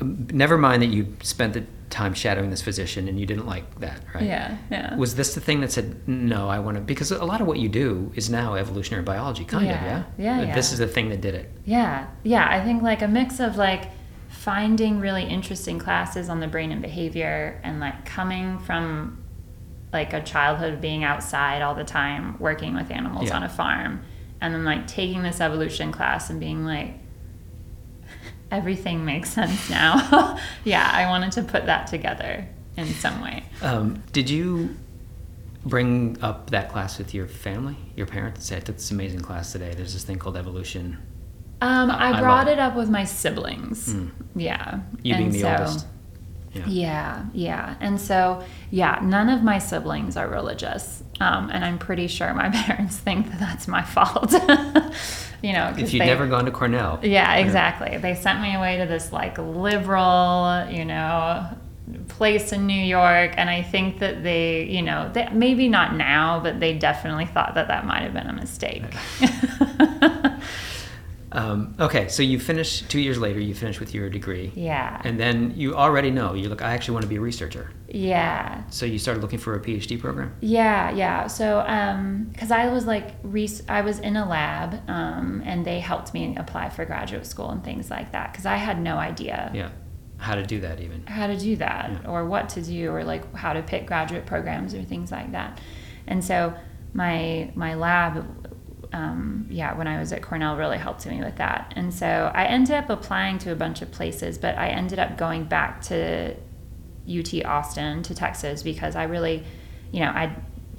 never 0.00 0.56
mind 0.58 0.82
that 0.82 0.86
you 0.86 1.14
spent 1.22 1.52
the 1.54 1.64
time 1.94 2.12
shadowing 2.14 2.50
this 2.50 2.60
physician 2.60 3.06
and 3.08 3.18
you 3.20 3.26
didn't 3.26 3.46
like 3.46 3.66
that 3.78 4.00
right 4.14 4.24
Yeah, 4.24 4.56
yeah. 4.70 4.96
was 4.96 5.14
this 5.14 5.34
the 5.34 5.40
thing 5.40 5.60
that 5.60 5.70
said 5.72 6.06
no 6.08 6.48
i 6.48 6.58
want 6.58 6.76
to 6.76 6.80
because 6.80 7.10
a 7.12 7.24
lot 7.24 7.40
of 7.40 7.46
what 7.46 7.58
you 7.58 7.68
do 7.68 8.10
is 8.16 8.28
now 8.28 8.54
evolutionary 8.54 9.04
biology 9.04 9.44
kind 9.44 9.66
Yeah, 9.66 9.76
of 10.00 10.04
yeah 10.18 10.42
yeah, 10.42 10.50
Uh, 10.50 10.54
this 10.54 10.72
is 10.72 10.78
the 10.78 10.86
thing 10.88 11.08
that 11.10 11.20
did 11.20 11.34
it 11.34 11.46
Yeah, 11.64 12.06
yeah. 12.24 12.46
I 12.50 12.58
think 12.64 12.82
like 12.82 13.00
a 13.02 13.08
mix 13.08 13.38
of 13.40 13.56
like 13.56 13.84
finding 14.28 14.98
really 15.00 15.24
interesting 15.24 15.78
classes 15.78 16.28
on 16.28 16.40
the 16.40 16.48
brain 16.48 16.72
and 16.72 16.82
behavior 16.82 17.60
and 17.62 17.80
like 17.80 18.04
coming 18.04 18.58
from 18.58 19.22
like 19.92 20.12
a 20.12 20.22
childhood 20.22 20.80
being 20.80 21.04
outside 21.04 21.62
all 21.62 21.74
the 21.76 21.84
time 21.84 22.36
working 22.40 22.74
with 22.74 22.90
animals 22.90 23.28
Yeah. 23.28 23.36
on 23.36 23.42
a 23.44 23.48
farm 23.48 24.02
and 24.40 24.52
then 24.52 24.64
like 24.64 24.86
taking 24.88 25.22
this 25.22 25.40
evolution 25.40 25.92
class 25.92 26.28
and 26.30 26.40
being 26.40 26.64
like 26.64 26.90
everything 28.50 29.04
makes 29.04 29.30
sense 29.30 29.68
now. 29.70 30.38
yeah, 30.64 30.90
I 30.92 31.08
wanted 31.08 31.32
to 31.32 31.42
put 31.42 31.66
that 31.66 31.86
together. 31.88 32.46
in 32.76 32.86
some 32.94 33.20
way. 33.22 33.44
Um, 33.62 34.02
did 34.12 34.28
you 34.30 34.76
bring 35.64 36.18
up 36.22 36.50
that 36.50 36.70
class 36.70 36.98
with 36.98 37.14
your 37.14 37.26
family, 37.28 37.76
your 37.96 38.06
parents? 38.06 38.46
Say, 38.46 38.56
I 38.56 38.60
took 38.60 38.76
this 38.76 38.90
amazing 38.90 39.20
class 39.20 39.52
today. 39.52 39.72
There's 39.74 39.92
this 39.94 40.04
thing 40.04 40.18
called 40.18 40.36
evolution. 40.36 40.98
Um, 41.60 41.90
I 41.90 42.12
I 42.12 42.20
brought 42.20 42.48
it. 42.48 42.58
up 42.58 42.74
with 42.76 42.90
my 42.90 43.04
siblings. 43.04 43.94
Mm. 43.94 44.10
Yeah. 44.36 44.80
You 45.02 45.14
being 45.14 45.26
And 45.26 45.32
the 45.32 45.40
so- 45.40 45.50
oldest. 45.50 45.86
Yeah. 46.52 46.66
Yeah, 46.68 47.24
yeah. 47.32 47.74
And 47.80 48.00
so, 48.00 48.44
yeah, 48.70 49.00
none 49.02 49.28
of 49.28 49.42
my 49.42 49.58
siblings 49.58 50.16
are 50.16 50.28
religious. 50.28 51.02
Um, 51.18 51.50
and 51.50 51.64
I'm 51.64 51.78
pretty 51.78 52.06
sure 52.06 52.32
my 52.32 52.48
parents 52.66 52.96
think 52.96 53.28
that 53.30 53.40
that's 53.40 53.66
my 53.66 53.82
fault. 53.82 54.32
you 55.44 55.52
know, 55.52 55.74
If 55.76 55.92
you'd 55.92 56.00
they- 56.00 56.06
never 56.06 56.26
gone 56.26 56.46
to 56.46 56.50
Cornell. 56.50 56.98
Yeah, 57.02 57.34
exactly. 57.36 57.98
They 57.98 58.14
sent 58.14 58.40
me 58.40 58.54
away 58.54 58.78
to 58.78 58.86
this 58.86 59.12
like 59.12 59.36
liberal, 59.38 60.66
you 60.70 60.84
know, 60.86 61.46
place 62.08 62.52
in 62.52 62.66
New 62.66 62.80
York, 62.82 63.34
and 63.36 63.50
I 63.50 63.60
think 63.62 63.98
that 63.98 64.22
they, 64.22 64.64
you 64.64 64.80
know, 64.80 65.10
they, 65.12 65.28
maybe 65.32 65.68
not 65.68 65.94
now, 65.96 66.40
but 66.40 66.58
they 66.60 66.72
definitely 66.78 67.26
thought 67.26 67.54
that 67.56 67.68
that 67.68 67.84
might 67.86 68.02
have 68.02 68.14
been 68.14 68.26
a 68.26 68.32
mistake. 68.32 68.84
Um, 71.34 71.74
okay, 71.80 72.06
so 72.08 72.22
you 72.22 72.38
finish 72.38 72.82
two 72.82 73.00
years 73.00 73.18
later. 73.18 73.40
You 73.40 73.54
finish 73.54 73.80
with 73.80 73.92
your 73.92 74.08
degree, 74.08 74.52
yeah, 74.54 75.00
and 75.04 75.18
then 75.18 75.52
you 75.56 75.74
already 75.74 76.10
know 76.10 76.34
you 76.34 76.48
look. 76.48 76.62
I 76.62 76.72
actually 76.74 76.94
want 76.94 77.02
to 77.02 77.08
be 77.08 77.16
a 77.16 77.20
researcher. 77.20 77.70
yeah. 77.88 78.62
So 78.70 78.86
you 78.86 78.98
started 78.98 79.20
looking 79.20 79.38
for 79.40 79.54
a 79.56 79.60
PhD 79.60 79.98
program. 80.00 80.34
Yeah, 80.40 80.90
yeah. 80.92 81.26
So, 81.26 81.60
um, 81.66 82.28
because 82.32 82.50
I 82.50 82.68
was 82.72 82.86
like, 82.86 83.14
res- 83.22 83.62
I 83.68 83.80
was 83.82 83.98
in 83.98 84.16
a 84.16 84.28
lab, 84.28 84.88
um, 84.88 85.42
and 85.44 85.64
they 85.64 85.80
helped 85.80 86.14
me 86.14 86.36
apply 86.36 86.70
for 86.70 86.84
graduate 86.84 87.26
school 87.26 87.50
and 87.50 87.62
things 87.64 87.90
like 87.90 88.12
that. 88.12 88.30
Because 88.32 88.46
I 88.46 88.56
had 88.56 88.80
no 88.80 88.96
idea 88.96 89.50
Yeah, 89.54 89.70
how 90.18 90.34
to 90.36 90.44
do 90.44 90.60
that 90.60 90.80
even. 90.80 91.04
how 91.06 91.26
to 91.26 91.36
do 91.36 91.56
that, 91.56 91.90
Yeah. 91.90 92.10
or 92.10 92.24
what 92.26 92.48
to 92.50 92.62
do, 92.62 92.90
or 92.92 93.02
like 93.04 93.34
how 93.34 93.52
to 93.52 93.62
pick 93.62 93.86
graduate 93.86 94.24
programs 94.26 94.72
or 94.74 94.82
things 94.84 95.10
like 95.10 95.32
that. 95.32 95.60
And 96.06 96.24
so, 96.24 96.54
my 96.92 97.50
my 97.56 97.74
lab, 97.74 98.24
um, 98.94 99.46
yeah, 99.50 99.74
when 99.76 99.86
I 99.88 99.98
was 99.98 100.12
at 100.12 100.22
Cornell, 100.22 100.56
really 100.56 100.78
helped 100.78 101.04
me 101.06 101.18
with 101.22 101.36
that. 101.36 101.72
And 101.76 101.92
so, 101.92 102.30
I 102.34 102.44
ended 102.46 102.74
up 102.76 102.88
applying 102.90 103.38
to 103.38 103.52
a 103.52 103.56
bunch 103.56 103.82
of 103.82 103.90
places, 103.90 104.38
but 104.38 104.56
I 104.56 104.68
ended 104.68 104.98
up 104.98 105.18
going 105.18 105.44
back 105.44 105.82
to 105.90 106.34
UT 107.18 107.44
Austin 107.44 108.02
to 108.04 108.14
Texas 108.14 108.62
because 108.62 108.94
I 108.96 109.04
really, 109.04 109.44
you 109.92 110.00
know, 110.00 110.10
I 110.22 110.34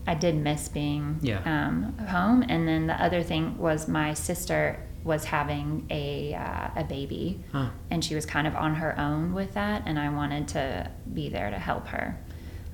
I 0.08 0.14
did 0.14 0.36
miss 0.36 0.70
being 0.70 1.18
Yeah. 1.22 1.40
um, 1.46 1.98
home. 2.08 2.44
And 2.48 2.68
then 2.68 2.86
the 2.88 2.94
other 3.04 3.24
thing 3.24 3.58
was 3.58 3.88
my 3.88 4.14
sister 4.14 4.80
was 5.04 5.26
having 5.26 5.86
a 5.90 6.34
uh, 6.36 6.82
a 6.82 6.84
baby, 6.84 7.44
Huh. 7.52 7.70
and 7.92 8.04
she 8.06 8.16
was 8.16 8.26
kind 8.26 8.48
of 8.48 8.56
on 8.56 8.76
her 8.76 8.98
own 9.00 9.34
with 9.34 9.54
that, 9.56 9.84
and 9.86 10.00
I 10.00 10.10
wanted 10.10 10.48
to 10.50 10.90
be 11.14 11.30
there 11.30 11.50
to 11.52 11.60
help 11.60 11.88
her. 11.88 12.18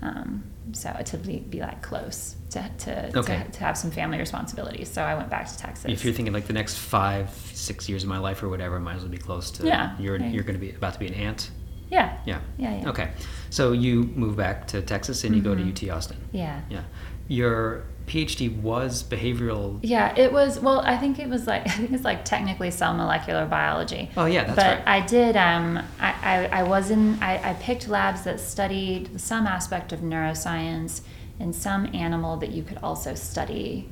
Um, 0.01 0.43
so 0.73 0.91
to 1.05 1.17
be, 1.17 1.39
be 1.39 1.59
like 1.59 1.81
close 1.81 2.35
to 2.51 2.69
to, 2.79 3.17
Okay. 3.17 3.43
to 3.45 3.51
to 3.51 3.59
have 3.59 3.77
some 3.77 3.91
family 3.91 4.17
responsibilities. 4.17 4.89
So 4.89 5.01
I 5.03 5.13
went 5.15 5.29
back 5.29 5.47
to 5.47 5.57
Texas. 5.57 5.91
If 5.91 6.03
you're 6.03 6.13
thinking 6.13 6.33
like 6.33 6.47
the 6.47 6.53
next 6.53 6.77
five, 6.77 7.29
six 7.53 7.87
years 7.89 8.03
of 8.03 8.09
my 8.09 8.17
life 8.17 8.41
or 8.43 8.49
whatever, 8.49 8.77
I 8.77 8.79
might 8.79 8.95
as 8.95 9.01
well 9.03 9.11
be 9.11 9.17
close 9.17 9.51
to. 9.51 9.67
Yeah, 9.67 9.95
You're 9.99 10.17
right. 10.17 10.31
you're 10.33 10.43
going 10.43 10.59
to 10.59 10.65
be 10.65 10.71
about 10.71 10.93
to 10.93 10.99
be 10.99 11.07
an 11.07 11.13
aunt. 11.13 11.51
yeah, 11.89 12.17
Yeah. 12.25 12.39
yeah, 12.57 12.79
yeah. 12.81 12.89
Okay. 12.89 13.11
So 13.49 13.73
you 13.73 14.03
move 14.15 14.35
back 14.37 14.67
to 14.67 14.81
Texas 14.81 15.23
and 15.23 15.35
you 15.35 15.41
go 15.41 15.53
to 15.55 15.61
Mhm. 15.61 15.71
UT 15.71 15.89
Austin. 15.95 16.17
yeah. 16.31 16.61
Yeah. 16.69 16.83
Your 17.27 17.83
PhD 18.11 18.53
was 18.61 19.03
behavioral. 19.03 19.79
Yeah, 19.81 20.13
it 20.17 20.33
was. 20.33 20.59
Well, 20.59 20.81
I 20.81 20.97
think 20.97 21.17
it 21.17 21.29
was 21.29 21.47
like 21.47 21.61
I 21.67 21.71
think 21.71 21.91
it's 21.93 22.03
like 22.03 22.25
technically 22.25 22.69
cell 22.69 22.93
molecular 22.93 23.45
biology. 23.45 24.09
Oh 24.17 24.25
yeah, 24.25 24.43
that's 24.43 24.55
but 24.57 24.65
right. 24.65 24.77
But 24.85 24.91
I 24.91 24.99
did. 25.05 25.37
Um, 25.37 25.77
I, 25.99 26.13
I, 26.21 26.59
I 26.59 26.63
was 26.63 26.91
in. 26.91 27.17
I, 27.23 27.51
I 27.51 27.53
picked 27.53 27.87
labs 27.87 28.23
that 28.23 28.41
studied 28.41 29.21
some 29.21 29.47
aspect 29.47 29.93
of 29.93 30.01
neuroscience 30.01 31.01
and 31.39 31.55
some 31.55 31.85
animal 31.95 32.35
that 32.37 32.51
you 32.51 32.63
could 32.63 32.79
also 32.83 33.15
study 33.15 33.89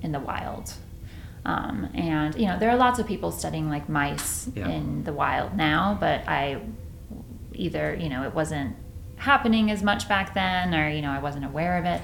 in 0.00 0.12
the 0.12 0.20
wild. 0.20 0.74
Um, 1.44 1.88
and 1.94 2.36
you 2.36 2.46
know, 2.46 2.58
there 2.60 2.70
are 2.70 2.76
lots 2.76 2.98
of 3.00 3.06
people 3.08 3.32
studying 3.32 3.68
like 3.68 3.88
mice 3.88 4.48
Yeah. 4.54 4.68
in 4.68 5.02
the 5.02 5.12
wild 5.12 5.56
now, 5.56 5.96
but 5.98 6.26
I 6.28 6.60
either 7.52 7.96
you 8.00 8.08
know 8.10 8.22
it 8.22 8.32
wasn't 8.34 8.76
happening 9.16 9.72
as 9.72 9.82
much 9.82 10.08
back 10.08 10.34
then, 10.34 10.72
or 10.72 10.88
you 10.88 11.02
know 11.02 11.10
I 11.10 11.18
wasn't 11.18 11.44
aware 11.44 11.78
of 11.78 11.84
it. 11.84 12.00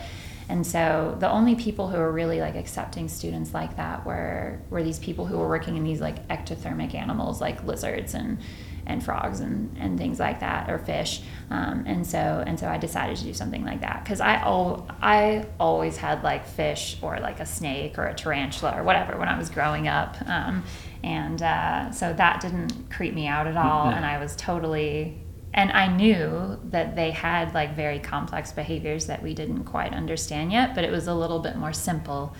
And 0.53 0.67
so 0.67 1.17
the 1.19 1.31
only 1.31 1.55
people 1.55 1.89
who 1.89 1.97
were 1.97 2.13
really 2.13 2.43
like 2.43 2.57
accepting 2.57 3.09
students 3.09 3.55
like 3.55 3.79
that 3.79 4.05
were 4.05 4.61
were 4.69 4.83
these 4.83 4.99
people 4.99 5.25
who 5.25 5.39
were 5.39 5.49
working 5.49 5.79
in 5.79 5.83
these 5.83 5.99
like 5.99 6.29
ectothermic 6.29 6.95
animals 6.95 7.41
like 7.41 7.65
lizards 7.65 8.13
and 8.13 8.37
and 8.85 9.03
frogs 9.03 9.41
and, 9.41 9.75
and 9.79 9.97
things 9.97 10.21
like 10.21 10.41
that 10.41 10.69
or 10.69 10.79
fish. 10.79 11.23
Um, 11.49 11.85
and 11.87 12.07
so 12.07 12.45
and 12.47 12.61
so 12.61 12.69
I 12.69 12.77
decided 12.77 13.17
to 13.17 13.25
do 13.25 13.33
something 13.33 13.65
like 13.65 13.81
that 13.81 14.05
because 14.05 14.21
I 14.21 14.35
al- 14.35 14.87
I 15.01 15.47
always 15.59 15.97
had 15.97 16.23
like 16.23 16.47
fish 16.47 16.99
or 17.01 17.19
like 17.19 17.41
a 17.41 17.47
snake 17.47 17.99
or 17.99 18.05
a 18.05 18.15
tarantula 18.15 18.79
or 18.79 18.83
whatever 18.85 19.17
when 19.17 19.29
I 19.29 19.39
was 19.39 19.49
growing 19.49 19.89
up. 19.89 20.19
Um, 20.27 20.65
and 21.03 21.41
uh, 21.41 21.93
so 21.93 22.13
that 22.13 22.43
didn't 22.43 22.91
creep 22.91 23.15
me 23.15 23.27
out 23.27 23.47
at 23.47 23.57
all. 23.57 23.87
No. 23.87 23.97
And 23.97 24.05
I 24.05 24.19
was 24.19 24.37
totally 24.37 25.17
and 25.55 25.71
I 25.73 25.87
knew 25.87 26.59
that 26.71 26.97
they 26.97 27.11
had 27.11 27.53
like 27.55 27.75
very 27.77 27.99
complex 27.99 28.53
behaviors 28.53 29.07
that 29.07 29.23
we 29.23 29.35
didn't 29.35 29.65
quite 29.65 29.93
understand 29.93 30.51
yet, 30.53 30.75
but 30.75 30.85
it 30.85 30.91
was 30.91 31.07
a 31.07 31.15
little 31.15 31.41
bit 31.41 31.57
more 31.57 31.73
simple, 31.73 32.35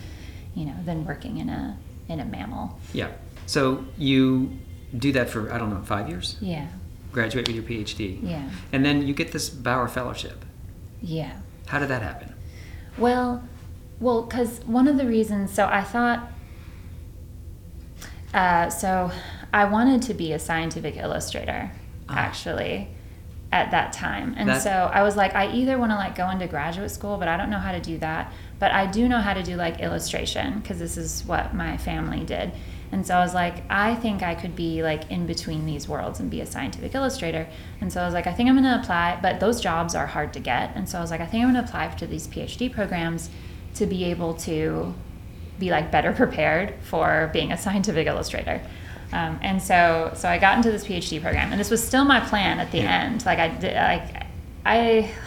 you 0.55 0.65
know, 0.65 0.75
than 0.85 1.05
working 1.05 1.37
in 1.37 1.49
a 1.49 1.77
in 2.09 2.19
a 2.19 2.25
mammal. 2.25 2.79
yeah. 2.93 3.09
So 3.45 3.85
you 3.97 4.51
do 4.97 5.11
that 5.13 5.29
for 5.29 5.51
I 5.51 5.57
don't 5.57 5.69
know 5.69 5.81
five 5.83 6.07
years. 6.09 6.37
Yeah, 6.41 6.67
Graduate 7.11 7.47
with 7.47 7.55
your 7.55 7.63
PhD. 7.65 8.19
yeah, 8.23 8.49
And 8.71 8.83
then 8.85 9.05
you 9.07 9.13
get 9.13 9.31
this 9.31 9.49
Bauer 9.49 9.87
Fellowship. 9.87 10.43
yeah. 11.01 11.33
How 11.67 11.79
did 11.79 11.89
that 11.89 12.01
happen? 12.01 12.33
Well, 12.97 13.43
well, 13.99 14.23
because 14.23 14.59
one 14.65 14.87
of 14.87 14.97
the 14.97 15.05
reasons, 15.07 15.51
so 15.53 15.65
I 15.65 15.81
thought, 15.83 16.29
uh, 18.33 18.69
so 18.69 19.11
I 19.53 19.65
wanted 19.65 20.01
to 20.03 20.13
be 20.13 20.33
a 20.33 20.39
scientific 20.39 20.97
illustrator, 20.97 21.71
Ah. 22.09 22.15
actually, 22.17 22.89
at 23.53 23.69
that 23.69 23.93
time. 23.93 24.33
And 24.35 24.49
That- 24.49 24.63
so 24.63 24.89
I 24.91 25.03
was 25.03 25.15
like, 25.15 25.35
I 25.35 25.45
either 25.51 25.77
want 25.77 25.91
to 25.91 25.95
like 25.95 26.15
go 26.15 26.27
into 26.31 26.47
graduate 26.47 26.89
school, 26.89 27.17
but 27.17 27.27
I 27.27 27.37
don't 27.37 27.51
know 27.51 27.59
how 27.59 27.71
to 27.71 27.79
do 27.79 27.99
that. 27.99 28.33
But 28.59 28.71
I 28.71 28.87
do 28.87 29.07
know 29.07 29.19
how 29.19 29.33
to 29.35 29.43
do 29.43 29.55
like 29.55 29.79
illustration 29.79 30.59
because 30.59 30.79
this 30.79 30.97
is 30.97 31.23
what 31.25 31.53
my 31.53 31.77
family 31.77 32.21
did. 32.23 32.51
And 32.91 33.05
so 33.05 33.15
I 33.15 33.19
was 33.23 33.33
like, 33.33 33.63
I 33.69 33.93
think 33.95 34.23
I 34.23 34.33
could 34.35 34.55
be 34.55 34.81
like 34.81 35.09
in 35.11 35.25
between 35.27 35.65
these 35.65 35.87
worlds 35.87 36.19
and 36.19 36.29
be 36.31 36.41
a 36.41 36.45
scientific 36.45 36.95
illustrator. 36.95 37.47
And 37.79 37.93
so 37.93 38.01
I 38.01 38.05
was 38.05 38.13
like, 38.13 38.27
I 38.27 38.33
think 38.33 38.49
I'm 38.49 38.55
going 38.55 38.71
to 38.71 38.79
apply, 38.79 39.19
but 39.21 39.39
those 39.39 39.61
jobs 39.61 39.93
are 39.95 40.07
hard 40.07 40.33
to 40.33 40.39
get. 40.39 40.71
And 40.75 40.89
so 40.89 40.97
I 40.97 41.01
was 41.01 41.11
like, 41.11 41.21
I 41.21 41.25
think 41.25 41.43
I'm 41.43 41.51
going 41.53 41.63
to 41.63 41.67
apply 41.69 41.87
to 41.89 42.07
these 42.07 42.27
PhD 42.27 42.71
programs 42.71 43.29
to 43.75 43.85
be 43.85 44.03
able 44.05 44.33
to 44.35 44.93
be 45.59 45.69
like 45.69 45.91
better 45.91 46.11
prepared 46.11 46.73
for 46.81 47.29
being 47.33 47.51
a 47.51 47.57
scientific 47.57 48.07
illustrator. 48.07 48.61
Um, 49.13 49.39
and 49.43 49.61
so, 49.61 50.11
so 50.15 50.27
I 50.27 50.39
got 50.39 50.57
into 50.57 50.71
this 50.71 50.85
PhD 50.85 51.21
program, 51.21 51.51
and 51.51 51.59
this 51.59 51.69
was 51.69 51.85
still 51.85 52.03
my 52.03 52.19
plan 52.19 52.59
at 52.59 52.71
the 52.71 52.79
Yeah. 52.79 53.03
end. 53.03 53.25
Like 53.25 53.39
I 53.39 53.47
like 53.93 54.23
I 54.65 54.77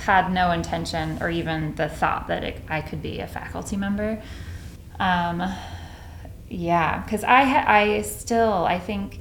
had 0.05 0.33
no 0.33 0.51
intention 0.51 1.19
or 1.21 1.31
even 1.31 1.75
the 1.77 1.89
thought 1.89 2.27
that 2.29 2.43
it, 2.43 2.63
I 2.69 2.81
could 2.81 3.01
be 3.03 3.21
a 3.21 3.27
faculty 3.29 3.77
member. 3.77 4.21
Um, 4.99 5.43
yeah, 6.49 7.03
because 7.03 7.23
I 7.25 7.45
ha- 7.45 7.65
I 7.67 8.03
still 8.03 8.65
I 8.65 8.79
think 8.79 9.21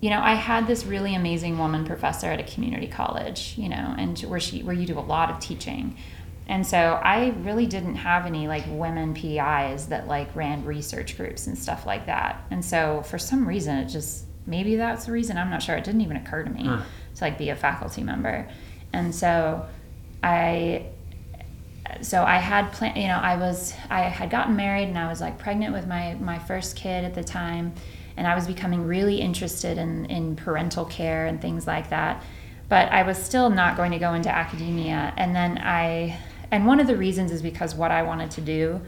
you 0.00 0.10
know 0.10 0.20
I 0.20 0.34
had 0.34 0.66
this 0.66 0.84
really 0.86 1.14
amazing 1.14 1.58
woman 1.58 1.84
professor 1.84 2.26
at 2.28 2.40
a 2.40 2.44
community 2.54 2.86
college, 2.86 3.54
you 3.56 3.68
know, 3.68 3.94
and 3.98 4.18
where 4.20 4.40
she 4.40 4.62
where 4.62 4.74
you 4.74 4.86
do 4.86 4.98
a 4.98 5.00
lot 5.00 5.30
of 5.30 5.38
teaching. 5.40 5.96
And 6.50 6.66
so 6.66 7.00
I 7.02 7.28
really 7.42 7.66
didn't 7.66 7.94
have 7.94 8.26
any 8.26 8.48
like 8.48 8.64
women 8.68 9.14
PIs 9.14 9.86
that 9.86 10.08
like 10.08 10.34
ran 10.34 10.64
research 10.64 11.16
groups 11.16 11.46
and 11.46 11.56
stuff 11.56 11.86
like 11.86 12.06
that. 12.06 12.44
And 12.50 12.64
so 12.64 13.02
for 13.02 13.18
some 13.18 13.46
reason 13.46 13.76
it 13.76 13.86
just 13.86 14.24
maybe 14.46 14.74
that's 14.74 15.06
the 15.06 15.12
reason 15.12 15.38
I'm 15.38 15.48
not 15.48 15.62
sure 15.62 15.76
it 15.76 15.84
didn't 15.84 16.00
even 16.00 16.16
occur 16.16 16.42
to 16.42 16.50
me 16.50 16.64
Huh. 16.66 16.82
to 17.14 17.24
like 17.24 17.38
be 17.38 17.50
a 17.50 17.56
faculty 17.56 18.02
member. 18.02 18.48
And 18.92 19.14
so 19.14 19.64
I 20.24 20.86
so 22.02 22.24
I 22.24 22.38
had 22.38 22.72
plan 22.72 22.96
you 22.96 23.06
know 23.08 23.18
I 23.18 23.36
was 23.36 23.72
I 23.88 24.00
had 24.02 24.28
gotten 24.30 24.56
married 24.56 24.88
and 24.88 24.98
I 24.98 25.08
was 25.08 25.20
like 25.20 25.38
pregnant 25.38 25.72
with 25.72 25.86
my 25.86 26.14
my 26.14 26.38
first 26.40 26.74
kid 26.76 27.04
at 27.04 27.14
the 27.14 27.22
time 27.24 27.74
and 28.16 28.26
I 28.26 28.34
was 28.34 28.46
becoming 28.46 28.86
really 28.86 29.20
interested 29.20 29.78
in 29.78 30.06
in 30.06 30.34
parental 30.36 30.84
care 30.84 31.26
and 31.26 31.40
things 31.40 31.66
like 31.66 31.90
that 31.90 32.22
but 32.68 32.90
I 32.92 33.02
was 33.02 33.18
still 33.18 33.50
not 33.50 33.76
going 33.76 33.90
to 33.92 33.98
go 33.98 34.14
into 34.14 34.30
academia 34.34 35.12
and 35.16 35.34
then 35.34 35.58
I 35.58 36.18
and 36.50 36.66
one 36.66 36.80
of 36.80 36.86
the 36.86 36.96
reasons 36.96 37.32
is 37.32 37.42
because 37.42 37.74
what 37.74 37.90
I 37.90 38.02
wanted 38.02 38.30
to 38.32 38.40
do 38.40 38.80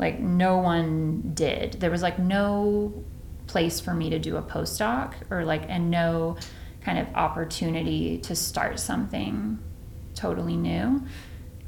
like 0.00 0.18
no 0.18 0.56
one 0.56 1.32
did. 1.34 1.74
There 1.74 1.90
was 1.90 2.00
like 2.00 2.18
no 2.18 3.04
place 3.46 3.80
for 3.80 3.92
me 3.92 4.10
to 4.10 4.18
do 4.18 4.36
a 4.36 4.42
postdoc 4.42 5.12
or 5.30 5.44
like 5.44 5.68
and 5.68 5.90
no 5.90 6.38
kind 6.80 6.98
of 6.98 7.06
opportunity 7.14 8.16
to 8.18 8.34
start 8.34 8.80
something 8.80 9.58
totally 10.14 10.56
new. 10.56 11.04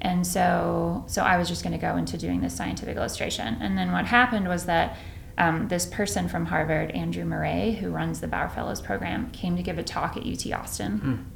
And 0.00 0.26
so 0.26 1.04
so 1.06 1.22
i 1.22 1.36
was 1.36 1.48
just 1.48 1.62
going 1.62 1.72
to 1.72 1.78
go 1.78 1.96
into 1.96 2.16
doing 2.16 2.40
this 2.40 2.56
scientific 2.56 2.96
illustration. 2.96 3.58
And 3.60 3.76
then 3.76 3.92
what 3.92 4.06
happened 4.06 4.48
was 4.48 4.64
that 4.64 4.96
um, 5.38 5.68
this 5.68 5.86
person 5.86 6.28
from 6.28 6.46
harvard 6.46 6.90
andrew 6.90 7.24
murray 7.24 7.72
who 7.72 7.90
runs 7.90 8.20
the 8.20 8.28
bauer 8.28 8.50
fellows 8.50 8.82
program 8.82 9.30
came 9.30 9.56
to 9.56 9.62
give 9.62 9.78
a 9.78 9.82
talk 9.82 10.14
at 10.16 10.26
ut 10.26 10.52
austin 10.52 11.30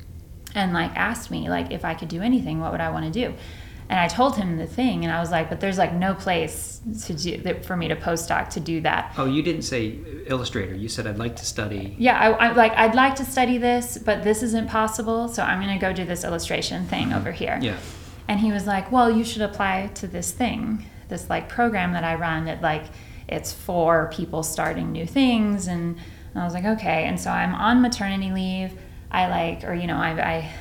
and 0.56 0.72
like 0.72 0.90
asked 0.96 1.30
me 1.30 1.48
like 1.48 1.70
if 1.70 1.84
I 1.84 1.94
could 1.94 2.08
do 2.08 2.22
anything, 2.22 2.60
what 2.60 2.72
would 2.72 2.80
I 2.80 2.90
want 2.90 3.04
to 3.04 3.10
do? 3.10 3.34
And 3.88 4.00
I 4.00 4.08
told 4.08 4.36
him 4.36 4.56
the 4.56 4.66
thing, 4.66 5.04
and 5.04 5.12
I 5.12 5.20
was 5.20 5.30
like, 5.30 5.48
but 5.48 5.60
there's 5.60 5.78
like 5.78 5.92
no 5.92 6.14
place 6.14 6.80
to 7.04 7.14
do 7.14 7.36
that 7.42 7.64
for 7.64 7.76
me 7.76 7.86
to 7.88 7.94
postdoc 7.96 8.50
to 8.50 8.60
do 8.60 8.80
that. 8.80 9.14
Oh, 9.16 9.26
you 9.26 9.42
didn't 9.42 9.62
say 9.62 9.98
illustrator. 10.26 10.74
You 10.74 10.88
said 10.88 11.06
I'd 11.06 11.18
like 11.18 11.36
to 11.36 11.44
study. 11.44 11.94
Yeah, 11.96 12.18
I, 12.18 12.48
I 12.48 12.52
like 12.52 12.72
I'd 12.72 12.96
like 12.96 13.14
to 13.16 13.24
study 13.24 13.58
this, 13.58 13.96
but 13.98 14.24
this 14.24 14.42
isn't 14.42 14.68
possible, 14.68 15.28
so 15.28 15.42
I'm 15.42 15.60
gonna 15.60 15.78
go 15.78 15.92
do 15.92 16.04
this 16.04 16.24
illustration 16.24 16.86
thing 16.86 17.12
over 17.12 17.30
here. 17.30 17.58
Yeah. 17.62 17.76
And 18.28 18.40
he 18.40 18.50
was 18.50 18.66
like, 18.66 18.90
well, 18.90 19.08
you 19.08 19.22
should 19.22 19.42
apply 19.42 19.88
to 19.94 20.08
this 20.08 20.32
thing, 20.32 20.84
this 21.08 21.30
like 21.30 21.48
program 21.48 21.92
that 21.92 22.02
I 22.02 22.16
run 22.16 22.46
that 22.46 22.62
like 22.62 22.86
it's 23.28 23.52
for 23.52 24.10
people 24.12 24.42
starting 24.42 24.90
new 24.90 25.06
things, 25.06 25.68
and 25.68 25.96
I 26.34 26.44
was 26.44 26.54
like, 26.54 26.64
okay. 26.64 27.04
And 27.04 27.20
so 27.20 27.30
I'm 27.30 27.54
on 27.54 27.82
maternity 27.82 28.32
leave. 28.32 28.72
I 29.12 29.28
like, 29.28 29.64
or 29.64 29.74
you 29.74 29.86
know, 29.86 29.96
I, 29.96 30.10
I 30.10 30.52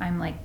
I'm 0.00 0.20
like 0.20 0.36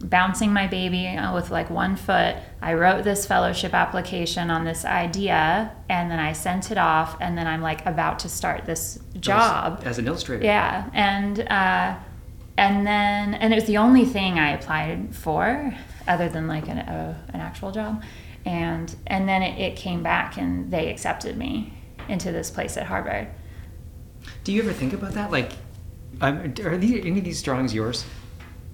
bouncing 0.00 0.52
my 0.52 0.66
baby 0.66 1.08
uh, 1.08 1.34
with 1.34 1.50
like 1.50 1.70
one 1.70 1.96
foot. 1.96 2.36
I 2.62 2.74
wrote 2.74 3.04
this 3.04 3.26
fellowship 3.26 3.74
application 3.74 4.50
on 4.50 4.64
this 4.64 4.84
idea 4.84 5.72
and 5.88 6.10
then 6.10 6.18
I 6.18 6.32
sent 6.32 6.70
it 6.70 6.78
off 6.78 7.16
and 7.20 7.36
then 7.36 7.46
I'm 7.46 7.62
like 7.62 7.84
about 7.84 8.20
to 8.20 8.28
start 8.28 8.64
this 8.64 8.98
job 9.18 9.78
As, 9.80 9.86
as 9.86 9.98
an 9.98 10.06
illustrator. 10.06 10.44
Yeah, 10.44 10.88
and 10.92 11.40
uh, 11.40 11.96
and 12.56 12.86
then 12.86 13.34
and 13.34 13.52
it 13.52 13.56
was 13.56 13.64
the 13.64 13.78
only 13.78 14.04
thing 14.04 14.38
I 14.38 14.50
applied 14.52 15.14
for 15.14 15.74
other 16.06 16.28
than 16.28 16.46
like 16.46 16.68
an, 16.68 16.78
a, 16.78 17.20
an 17.32 17.40
actual 17.40 17.72
job, 17.72 18.02
and 18.44 18.94
and 19.06 19.28
then 19.28 19.42
it, 19.42 19.58
it 19.58 19.76
came 19.76 20.02
back 20.02 20.36
and 20.36 20.70
they 20.70 20.90
accepted 20.90 21.36
me 21.36 21.72
into 22.08 22.32
this 22.32 22.50
place 22.50 22.76
at 22.76 22.86
Harvard. 22.86 23.28
Do 24.44 24.52
you 24.52 24.62
ever 24.62 24.72
think 24.72 24.92
about 24.92 25.12
that? 25.12 25.30
Like, 25.30 25.52
um, 26.20 26.54
are 26.64 26.76
these, 26.76 27.04
any 27.04 27.18
of 27.18 27.24
these 27.24 27.42
drawings 27.42 27.74
yours? 27.74 28.04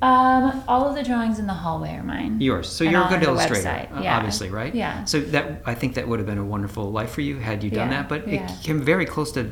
Um, 0.03 0.63
all 0.69 0.87
of 0.89 0.95
the 0.95 1.03
drawings 1.03 1.39
in 1.39 1.47
the 1.47 1.55
hallway 1.55 1.95
are 1.95 2.03
mine. 2.03 2.41
Yours. 2.41 2.69
So 2.69 2.85
And 2.85 2.93
you're 2.93 3.07
a 3.07 3.09
good 3.09 3.23
illustrator, 3.23 3.89
yeah. 4.03 4.17
obviously, 4.17 4.51
right? 4.51 4.75
Yeah. 4.75 5.05
So 5.05 5.21
that 5.21 5.63
I 5.65 5.75
think 5.75 5.95
that 5.95 6.07
would 6.07 6.19
have 6.19 6.27
been 6.27 6.39
a 6.39 6.45
wonderful 6.45 6.91
life 6.91 7.11
for 7.13 7.23
you 7.23 7.39
had 7.39 7.65
you 7.65 7.71
done 7.71 7.91
Yeah, 7.91 8.03
that. 8.03 8.09
But 8.09 8.29
yeah. 8.29 8.45
it 8.45 8.63
came 8.63 8.83
very 8.83 9.07
close 9.07 9.33
to 9.33 9.51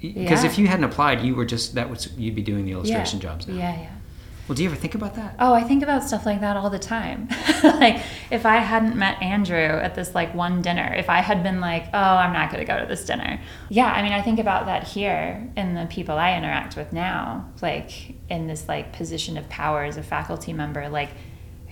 because 0.00 0.44
if 0.44 0.58
you 0.58 0.66
hadn't 0.66 0.84
applied, 0.84 1.22
you 1.22 1.34
were 1.34 1.44
just 1.44 1.74
that 1.74 1.88
was 1.88 2.12
you'd 2.16 2.34
be 2.34 2.42
doing 2.42 2.64
the 2.64 2.72
illustration 2.72 3.20
jobs 3.20 3.46
now. 3.46 3.54
Yeah, 3.54 3.80
yeah. 3.80 3.90
Well, 4.48 4.56
do 4.56 4.64
you 4.64 4.68
ever 4.70 4.76
think 4.76 4.94
about 4.96 5.14
that? 5.14 5.36
Oh, 5.38 5.54
I 5.54 5.62
think 5.62 5.82
about 5.84 6.02
stuff 6.02 6.26
like 6.26 6.40
that 6.40 6.56
all 6.56 6.68
the 6.68 6.78
time. 6.78 7.28
like 7.62 8.02
if 8.30 8.44
I 8.44 8.56
hadn't 8.56 8.96
met 8.96 9.22
Andrew 9.22 9.56
at 9.56 9.94
this 9.94 10.14
like 10.16 10.34
one 10.34 10.62
dinner, 10.62 10.92
if 10.96 11.08
I 11.08 11.20
had 11.20 11.42
been 11.44 11.60
like, 11.60 11.84
"Oh, 11.94 11.98
I'm 11.98 12.32
not 12.32 12.50
going 12.50 12.60
to 12.60 12.70
go 12.70 12.78
to 12.80 12.86
this 12.86 13.04
dinner." 13.04 13.40
Yeah, 13.68 13.86
I 13.92 14.02
mean, 14.02 14.12
I 14.12 14.20
think 14.20 14.40
about 14.40 14.66
that 14.66 14.82
here 14.84 15.48
in 15.56 15.74
the 15.74 15.86
people 15.86 16.16
I 16.18 16.36
interact 16.36 16.76
with 16.76 16.92
now, 16.92 17.48
like 17.62 18.16
in 18.28 18.48
this 18.48 18.66
like 18.68 18.92
position 18.92 19.36
of 19.38 19.48
power 19.48 19.84
as 19.84 19.96
a 19.96 20.02
faculty 20.02 20.52
member, 20.52 20.88
like 20.88 21.10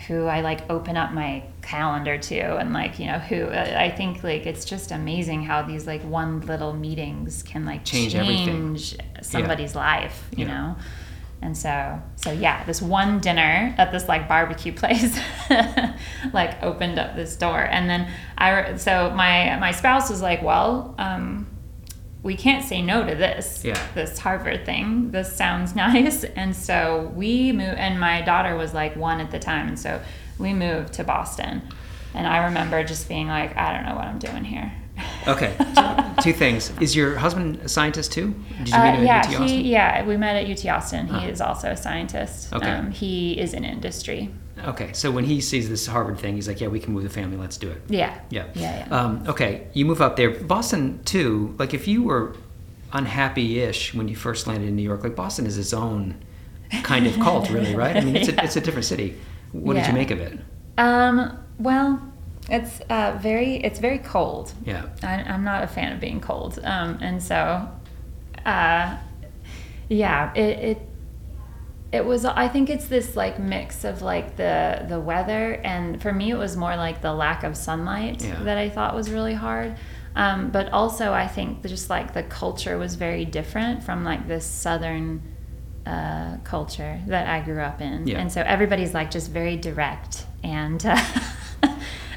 who 0.06 0.26
I 0.26 0.40
like 0.40 0.70
open 0.70 0.96
up 0.96 1.12
my 1.12 1.42
calendar 1.62 2.16
to 2.18 2.56
and 2.56 2.72
like, 2.72 2.98
you 2.98 3.06
know, 3.06 3.18
who 3.18 3.48
I 3.50 3.90
think 3.90 4.22
like 4.22 4.46
it's 4.46 4.64
just 4.64 4.92
amazing 4.92 5.42
how 5.42 5.60
these 5.62 5.86
like 5.88 6.02
one 6.02 6.40
little 6.42 6.72
meetings 6.72 7.42
can 7.42 7.66
like 7.66 7.84
Change 7.84 8.14
everything. 8.14 8.46
change 8.76 8.96
somebody's 9.22 9.74
life, 9.74 10.28
you 10.36 10.46
Yeah. 10.46 10.52
know. 10.54 10.76
And 11.42 11.56
so, 11.56 12.00
so 12.16 12.32
yeah, 12.32 12.64
this 12.64 12.82
one 12.82 13.18
dinner 13.20 13.74
at 13.78 13.92
this 13.92 14.08
like 14.08 14.28
barbecue 14.28 14.72
place, 14.82 15.18
like 16.32 16.62
opened 16.62 16.98
up 16.98 17.16
this 17.16 17.36
door, 17.36 17.60
and 17.60 17.88
then 17.88 18.10
I, 18.36 18.76
so 18.76 19.10
my 19.10 19.56
my 19.58 19.72
spouse 19.72 20.10
was 20.10 20.20
like, 20.22 20.42
well, 20.42 20.94
um, 20.98 21.46
we 22.22 22.36
can't 22.36 22.62
say 22.64 22.82
no 22.82 23.06
to 23.06 23.14
this, 23.14 23.62
Yeah. 23.64 23.80
this 23.94 24.18
Harvard 24.18 24.66
thing. 24.66 25.10
This 25.12 25.34
sounds 25.34 25.74
nice, 25.86 26.24
and 26.24 26.54
so 26.54 27.10
we 27.14 27.52
moved. 27.52 27.78
And 27.78 27.98
my 27.98 28.20
daughter 28.20 28.54
was 28.56 28.74
like 28.74 28.94
one 28.96 29.20
at 29.20 29.30
the 29.30 29.38
time, 29.38 29.68
and 29.68 29.78
so 29.78 30.00
we 30.38 30.52
moved 30.52 30.92
to 30.94 31.04
Boston. 31.04 31.62
And 32.12 32.26
I 32.26 32.44
remember 32.46 32.82
just 32.84 33.08
being 33.08 33.28
like, 33.28 33.56
I 33.56 33.72
don't 33.72 33.86
know 33.86 33.94
what 33.94 34.04
I'm 34.04 34.18
doing 34.18 34.44
here. 34.44 34.72
Okay, 35.26 35.54
two, 35.58 36.22
two 36.22 36.32
things. 36.32 36.72
Is 36.80 36.94
your 36.96 37.16
husband 37.16 37.60
a 37.64 37.68
scientist 37.68 38.12
too? 38.12 38.34
Did 38.58 38.68
you 38.68 38.74
meet 38.74 38.74
Uh, 38.74 38.92
him 38.92 39.04
yeah, 39.06 39.16
at 39.18 39.26
UT 39.26 39.30
Austin? 39.40 39.48
he 39.48 39.70
yeah 39.72 40.04
we 40.04 40.16
met 40.16 40.36
at 40.36 40.50
UT 40.50 40.66
Austin. 40.68 41.06
He 41.08 41.14
Ah. 41.26 41.26
is 41.32 41.40
also 41.40 41.70
a 41.70 41.76
scientist. 41.76 42.52
Okay. 42.52 42.70
Um, 42.70 42.90
he 42.90 43.32
is 43.40 43.52
in 43.54 43.64
industry. 43.64 44.30
Okay, 44.66 44.90
so 44.92 45.10
when 45.10 45.24
he 45.24 45.40
sees 45.40 45.68
this 45.70 45.86
Harvard 45.86 46.18
thing, 46.18 46.34
he's 46.34 46.46
like, 46.48 46.60
"Yeah, 46.60 46.68
we 46.68 46.80
can 46.80 46.92
move 46.92 47.02
the 47.04 47.08
family. 47.08 47.36
Let's 47.38 47.56
do 47.56 47.68
it." 47.70 47.80
Yeah. 47.88 48.14
Yeah. 48.30 48.44
Yeah. 48.54 48.86
Yeah. 48.88 48.94
Um, 48.96 49.22
okay, 49.26 49.62
you 49.72 49.84
move 49.86 50.02
up 50.02 50.16
there. 50.16 50.30
Boston 50.30 51.00
too. 51.04 51.54
Like 51.58 51.72
if 51.72 51.88
you 51.88 52.02
were 52.02 52.34
unhappy-ish 52.92 53.94
when 53.94 54.08
you 54.08 54.16
first 54.16 54.46
landed 54.46 54.68
in 54.68 54.76
New 54.76 54.82
York, 54.82 55.02
like 55.04 55.16
Boston 55.16 55.46
is 55.46 55.56
its 55.58 55.72
own 55.72 56.16
kind 56.82 57.06
of 57.06 57.14
cult, 57.20 57.48
really, 57.50 57.74
right? 57.74 57.96
I 57.96 58.00
mean, 58.00 58.16
it's 58.16 58.28
Yeah. 58.32 58.40
a 58.40 58.44
it's 58.44 58.56
a 58.56 58.60
different 58.60 58.84
city. 58.84 59.16
What 59.52 59.74
did 59.74 59.86
you 59.86 59.92
make 59.92 60.10
of 60.10 60.20
it? 60.20 60.38
Um, 60.78 61.38
well, 61.58 62.00
it's 62.50 62.80
uh, 62.90 63.18
very 63.20 63.56
it's 63.56 63.78
very 63.78 63.98
cold. 63.98 64.52
Yeah. 64.64 64.86
I, 65.02 65.14
I'm 65.22 65.44
not 65.44 65.62
a 65.62 65.66
fan 65.66 65.92
of 65.92 66.00
being 66.00 66.20
cold, 66.20 66.58
um, 66.64 66.98
and 67.00 67.22
so, 67.22 67.68
uh, 68.44 68.96
yeah, 69.88 70.32
it, 70.34 70.58
it 70.58 70.78
it 71.92 72.04
was. 72.04 72.24
I 72.24 72.48
think 72.48 72.70
it's 72.70 72.86
this 72.86 73.16
like 73.16 73.38
mix 73.38 73.84
of 73.84 74.02
like 74.02 74.36
the 74.36 74.84
the 74.88 75.00
weather, 75.00 75.54
and 75.64 76.00
for 76.02 76.12
me, 76.12 76.30
it 76.30 76.36
was 76.38 76.56
more 76.56 76.76
like 76.76 77.00
the 77.02 77.12
lack 77.12 77.42
of 77.44 77.56
sunlight 77.56 78.22
Yeah. 78.22 78.42
that 78.44 78.58
I 78.58 78.68
thought 78.68 78.94
was 78.94 79.10
really 79.10 79.34
hard. 79.34 79.76
Um, 80.16 80.50
but 80.50 80.72
also, 80.72 81.12
I 81.12 81.28
think 81.28 81.62
just 81.62 81.88
like 81.88 82.14
the 82.14 82.24
culture 82.24 82.76
was 82.78 82.96
very 82.96 83.24
different 83.24 83.82
from 83.84 84.04
like 84.04 84.26
this 84.26 84.44
southern 84.44 85.22
uh, 85.86 86.36
culture 86.44 87.00
that 87.06 87.28
I 87.28 87.40
grew 87.44 87.60
up 87.60 87.80
in, 87.80 88.06
Yeah. 88.08 88.18
and 88.18 88.30
so 88.32 88.40
everybody's 88.42 88.92
like 88.94 89.10
just 89.10 89.30
very 89.30 89.56
direct 89.56 90.26
and. 90.42 90.84
Uh, 90.84 91.00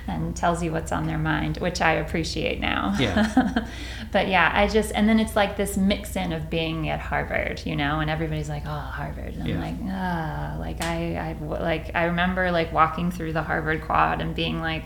and 0.07 0.35
tells 0.35 0.61
you 0.61 0.71
what's 0.71 0.91
on 0.91 1.07
their 1.07 1.17
mind, 1.17 1.57
which 1.57 1.79
I 1.81 1.93
appreciate 1.93 2.59
now. 2.59 2.95
Yeah. 2.99 3.67
but 4.11 4.27
yeah, 4.27 4.51
I 4.53 4.67
just 4.67 4.91
and 4.93 5.07
then 5.07 5.19
it's 5.19 5.35
like 5.35 5.55
this 5.57 5.77
mix 5.77 6.15
in 6.15 6.33
of 6.33 6.49
being 6.49 6.89
at 6.89 6.99
Harvard, 6.99 7.61
you 7.65 7.75
know, 7.75 7.99
and 8.01 8.09
everybody's 8.09 8.49
like, 8.49 8.63
"Oh, 8.65 8.69
Harvard," 8.69 9.33
and 9.35 9.47
Yeah. 9.47 9.55
I'm 9.55 9.61
like, 9.61 9.93
"Ah," 9.93 10.55
like 10.59 10.81
I, 10.83 11.15
I, 11.39 11.43
like 11.43 11.91
I 11.95 12.03
remember 12.05 12.51
like 12.51 12.73
walking 12.73 13.11
through 13.11 13.33
the 13.33 13.43
Harvard 13.43 13.81
quad 13.83 14.21
and 14.21 14.35
being 14.35 14.59
like, 14.59 14.83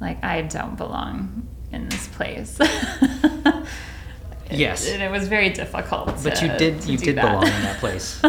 like 0.00 0.24
I 0.24 0.42
don't 0.42 0.76
belong 0.76 1.46
in 1.72 1.88
this 1.88 2.08
place. 2.08 2.58
Yes. 4.52 4.88
and 4.90 5.00
it 5.00 5.10
was 5.12 5.28
very 5.28 5.50
difficult. 5.50 6.06
But 6.24 6.34
to- 6.36 6.46
you 6.46 6.58
did 6.58 6.84
you 6.84 6.98
did 6.98 7.16
that. 7.16 7.22
belong 7.22 7.44
in 7.46 7.62
that 7.62 7.78
place. 7.78 8.20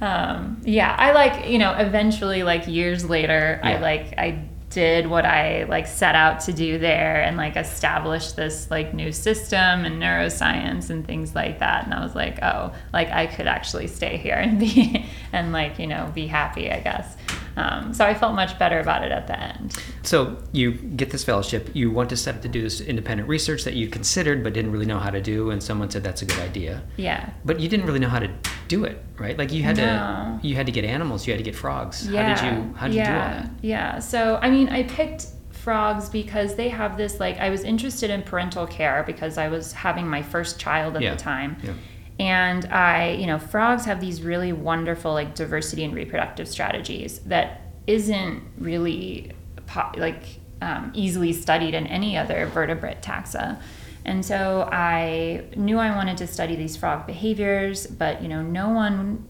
um, 0.00 0.60
yeah, 0.64 0.94
I 0.98 1.12
like 1.12 1.48
you 1.48 1.58
know 1.58 1.72
eventually 1.74 2.42
like 2.42 2.66
years 2.66 3.08
later 3.08 3.60
Yeah. 3.62 3.68
I 3.70 3.78
like 3.78 4.14
I 4.18 4.48
did 4.70 5.06
what 5.06 5.24
I 5.24 5.64
like 5.64 5.86
set 5.86 6.14
out 6.14 6.40
to 6.40 6.52
do 6.52 6.78
there 6.78 7.22
and 7.22 7.36
like 7.36 7.56
establish 7.56 8.32
this 8.32 8.70
like 8.70 8.92
new 8.92 9.12
system 9.12 9.84
and 9.84 10.00
neuroscience 10.00 10.90
and 10.90 11.06
things 11.06 11.34
like 11.34 11.60
that. 11.60 11.84
And 11.84 11.94
I 11.94 12.02
was 12.02 12.14
like 12.14 12.38
oh 12.42 12.74
like 12.92 13.08
I 13.10 13.26
could 13.26 13.46
actually 13.46 13.86
stay 13.86 14.18
here 14.18 14.34
and 14.34 14.58
be 14.58 15.06
and 15.32 15.52
like 15.52 15.78
you 15.78 15.86
know 15.86 16.10
be 16.14 16.26
happy 16.26 16.70
I 16.70 16.80
guess 16.80 17.16
um, 17.58 17.92
so 17.94 18.04
I 18.04 18.14
felt 18.14 18.34
much 18.34 18.58
better 18.58 18.78
about 18.80 19.02
it 19.04 19.12
at 19.12 19.26
the 19.26 19.38
end 19.48 19.76
So 20.02 20.38
you 20.52 20.72
get 20.72 21.10
this 21.10 21.24
fellowship. 21.24 21.70
You 21.74 21.90
want 21.90 22.08
to 22.10 22.16
set 22.16 22.34
up 22.36 22.42
to 22.42 22.48
do 22.48 22.62
this 22.62 22.80
independent 22.80 23.28
research 23.28 23.64
that 23.64 23.74
you 23.74 23.88
considered 23.88 24.42
but 24.44 24.52
didn't 24.54 24.72
really 24.72 24.86
know 24.86 24.98
how 24.98 25.10
to 25.10 25.20
do, 25.20 25.50
and 25.50 25.62
someone 25.62 25.90
said 25.90 26.02
that's 26.04 26.22
a 26.22 26.26
good 26.26 26.38
idea. 26.50 26.82
yeah 26.96 27.30
But 27.44 27.60
you 27.60 27.68
didn't 27.68 27.86
really 27.86 27.98
know 28.04 28.08
how 28.16 28.20
to 28.20 28.30
do 28.68 28.84
it, 28.84 28.96
right? 29.18 29.36
Like 29.36 29.52
you 29.52 29.62
had 29.62 29.76
No. 29.76 30.38
to 30.42 30.46
you 30.48 30.54
had 30.54 30.66
to 30.66 30.72
get 30.72 30.84
animals, 30.84 31.26
you 31.26 31.32
had 31.34 31.38
to 31.44 31.48
get 31.50 31.56
frogs. 31.56 32.08
Yeah. 32.08 32.22
How 32.22 32.28
did 32.34 32.40
you 32.48 32.74
how 32.76 32.86
did 32.88 32.94
you 32.96 33.04
do 33.04 33.10
all 33.10 33.16
yeah. 33.16 33.42
that? 33.42 33.50
Yeah. 33.62 33.98
So 33.98 34.38
I 34.42 34.48
mean, 34.50 34.68
I 34.68 34.82
picked 34.84 35.26
frogs 35.50 36.08
because 36.08 36.54
they 36.54 36.68
have 36.68 36.96
this 36.96 37.18
like 37.20 37.36
I 37.38 37.50
was 37.50 37.62
interested 37.64 38.08
in 38.10 38.22
parental 38.22 38.66
care 38.66 39.02
because 39.06 39.36
I 39.38 39.48
was 39.48 39.72
having 39.72 40.06
my 40.08 40.22
first 40.22 40.58
child 40.60 40.96
at 40.96 41.02
Yeah. 41.02 41.14
the 41.14 41.20
time. 41.20 41.56
Yeah. 41.62 41.72
And 42.18 42.64
I, 42.66 43.12
you 43.12 43.26
know, 43.26 43.38
frogs 43.38 43.84
have 43.84 44.00
these 44.00 44.22
really 44.22 44.52
wonderful 44.52 45.12
like 45.12 45.34
diversity 45.34 45.84
and 45.84 45.94
reproductive 45.94 46.48
strategies 46.48 47.20
that 47.20 47.62
isn't 47.86 48.42
really 48.58 49.32
po- 49.66 49.92
like 49.96 50.40
um, 50.60 50.90
easily 50.94 51.32
studied 51.32 51.74
in 51.74 51.86
any 51.86 52.16
other 52.16 52.46
vertebrate 52.46 53.02
taxa. 53.02 53.60
And 54.04 54.24
so 54.24 54.68
I 54.72 55.44
knew 55.54 55.78
I 55.78 55.94
wanted 55.94 56.16
to 56.18 56.26
study 56.26 56.56
these 56.56 56.76
frog 56.76 57.06
behaviors, 57.06 57.86
but 57.86 58.22
you 58.22 58.28
know, 58.28 58.42
no 58.42 58.70
one 58.70 59.26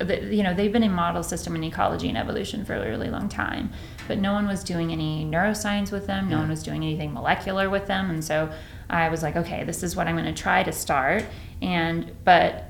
the, 0.00 0.34
you 0.34 0.42
know 0.42 0.54
they've 0.54 0.72
been 0.72 0.82
in 0.82 0.92
model 0.92 1.22
system 1.22 1.54
and 1.54 1.64
ecology 1.64 2.08
and 2.08 2.16
evolution 2.16 2.64
for 2.64 2.74
a 2.74 2.88
really 2.88 3.10
long 3.10 3.28
time 3.28 3.70
but 4.08 4.18
no 4.18 4.32
one 4.32 4.46
was 4.46 4.64
doing 4.64 4.92
any 4.92 5.26
neuroscience 5.26 5.92
with 5.92 6.06
them 6.06 6.28
no 6.28 6.38
one 6.38 6.48
was 6.48 6.62
doing 6.62 6.82
anything 6.82 7.12
molecular 7.12 7.68
with 7.68 7.86
them 7.86 8.08
and 8.08 8.24
so 8.24 8.50
i 8.90 9.08
was 9.08 9.22
like 9.22 9.36
okay 9.36 9.64
this 9.64 9.82
is 9.82 9.94
what 9.96 10.06
i'm 10.06 10.16
going 10.16 10.32
to 10.34 10.42
try 10.42 10.62
to 10.62 10.72
start. 10.72 11.24
And 11.62 12.12
but 12.24 12.64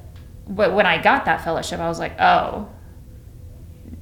but 0.49 0.73
when 0.75 0.87
i 0.87 1.01
got 1.01 1.25
that 1.27 1.43
fellowship 1.45 1.81
i 1.81 1.89
was 1.89 1.99
like 1.99 2.21
oh 2.21 2.69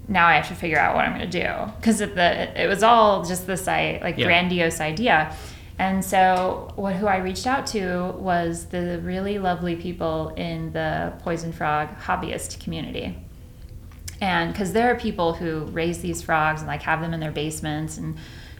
now 0.09 0.27
i 0.27 0.35
have 0.35 0.49
to 0.49 0.55
figure 0.55 0.79
out 0.79 0.95
what 0.95 1.05
i'm 1.05 1.17
going 1.17 1.31
to 1.31 1.41
do. 1.43 1.73
Because 1.77 2.01
it, 2.01 2.15
the, 2.15 2.63
it 2.63 2.67
was 2.67 2.83
all 2.83 3.25
just 3.25 3.47
this 3.47 3.69
I, 3.69 4.01
like 4.03 4.17
Yeah. 4.17 4.27
grandiose 4.27 4.81
idea. 4.81 5.35
And 5.79 6.05
so 6.05 6.73
what 6.77 6.97
who 6.97 7.07
i 7.07 7.19
reached 7.19 7.47
out 7.47 7.67
to 7.69 8.13
was 8.13 8.67
the 8.67 8.99
really 9.03 9.39
lovely 9.39 9.77
people 9.77 10.31
in 10.37 10.73
the 10.73 11.13
poison 11.21 11.53
frog 11.53 11.89
hobbyist 12.01 12.59
community. 12.61 13.17
And 14.21 14.53
because 14.53 14.73
there 14.73 14.91
are 14.91 14.97
people 14.97 15.35
who 15.35 15.67
raise 15.67 16.01
these 16.01 16.23
frogs 16.23 16.61
and 16.63 16.69
like 16.69 16.83
have 16.83 17.01
them 17.01 17.15
in 17.15 17.21
their 17.21 17.31
basements 17.31 17.99
and 17.99 18.17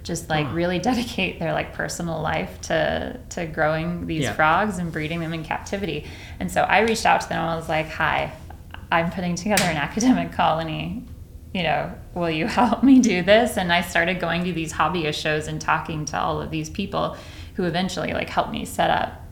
just 0.09 0.29
like 0.29 0.53
really 0.53 0.79
dedicate 0.91 1.39
their 1.39 1.53
like 1.53 1.73
personal 1.75 2.21
life 2.21 2.61
to 2.63 3.21
to 3.31 3.47
growing 3.47 4.07
these 4.09 4.25
Yeah. 4.25 4.33
frogs 4.33 4.79
and 4.79 4.91
breeding 4.91 5.21
them 5.21 5.33
in 5.33 5.45
captivity. 5.45 6.07
And 6.41 6.51
so 6.51 6.63
I 6.63 6.81
reached 6.81 7.07
out 7.07 7.21
to 7.21 7.29
them. 7.29 7.39
And 7.41 7.51
I 7.51 7.55
was 7.57 7.69
like, 7.69 7.89
"Hi, 7.91 8.33
I'm 8.91 9.11
putting 9.13 9.37
together 9.37 9.65
an 9.65 9.77
academic 9.89 10.33
colony. 10.33 11.05
You 11.55 11.63
know, 11.63 11.93
will 12.15 12.31
you 12.31 12.47
help 12.61 12.83
me 12.83 12.99
do 12.99 13.23
this?" 13.23 13.57
And 13.57 13.73
I 13.73 13.83
started 13.83 14.19
going 14.19 14.43
to 14.45 14.53
these 14.53 14.73
hobbyist 14.73 15.15
shows 15.15 15.47
and 15.47 15.61
talking 15.61 16.05
to 16.07 16.19
all 16.19 16.41
of 16.43 16.51
these 16.51 16.69
people 16.71 17.17
who 17.55 17.65
eventually 17.65 18.13
like 18.13 18.29
helped 18.31 18.51
me 18.51 18.65
set 18.65 18.91
up 18.91 19.25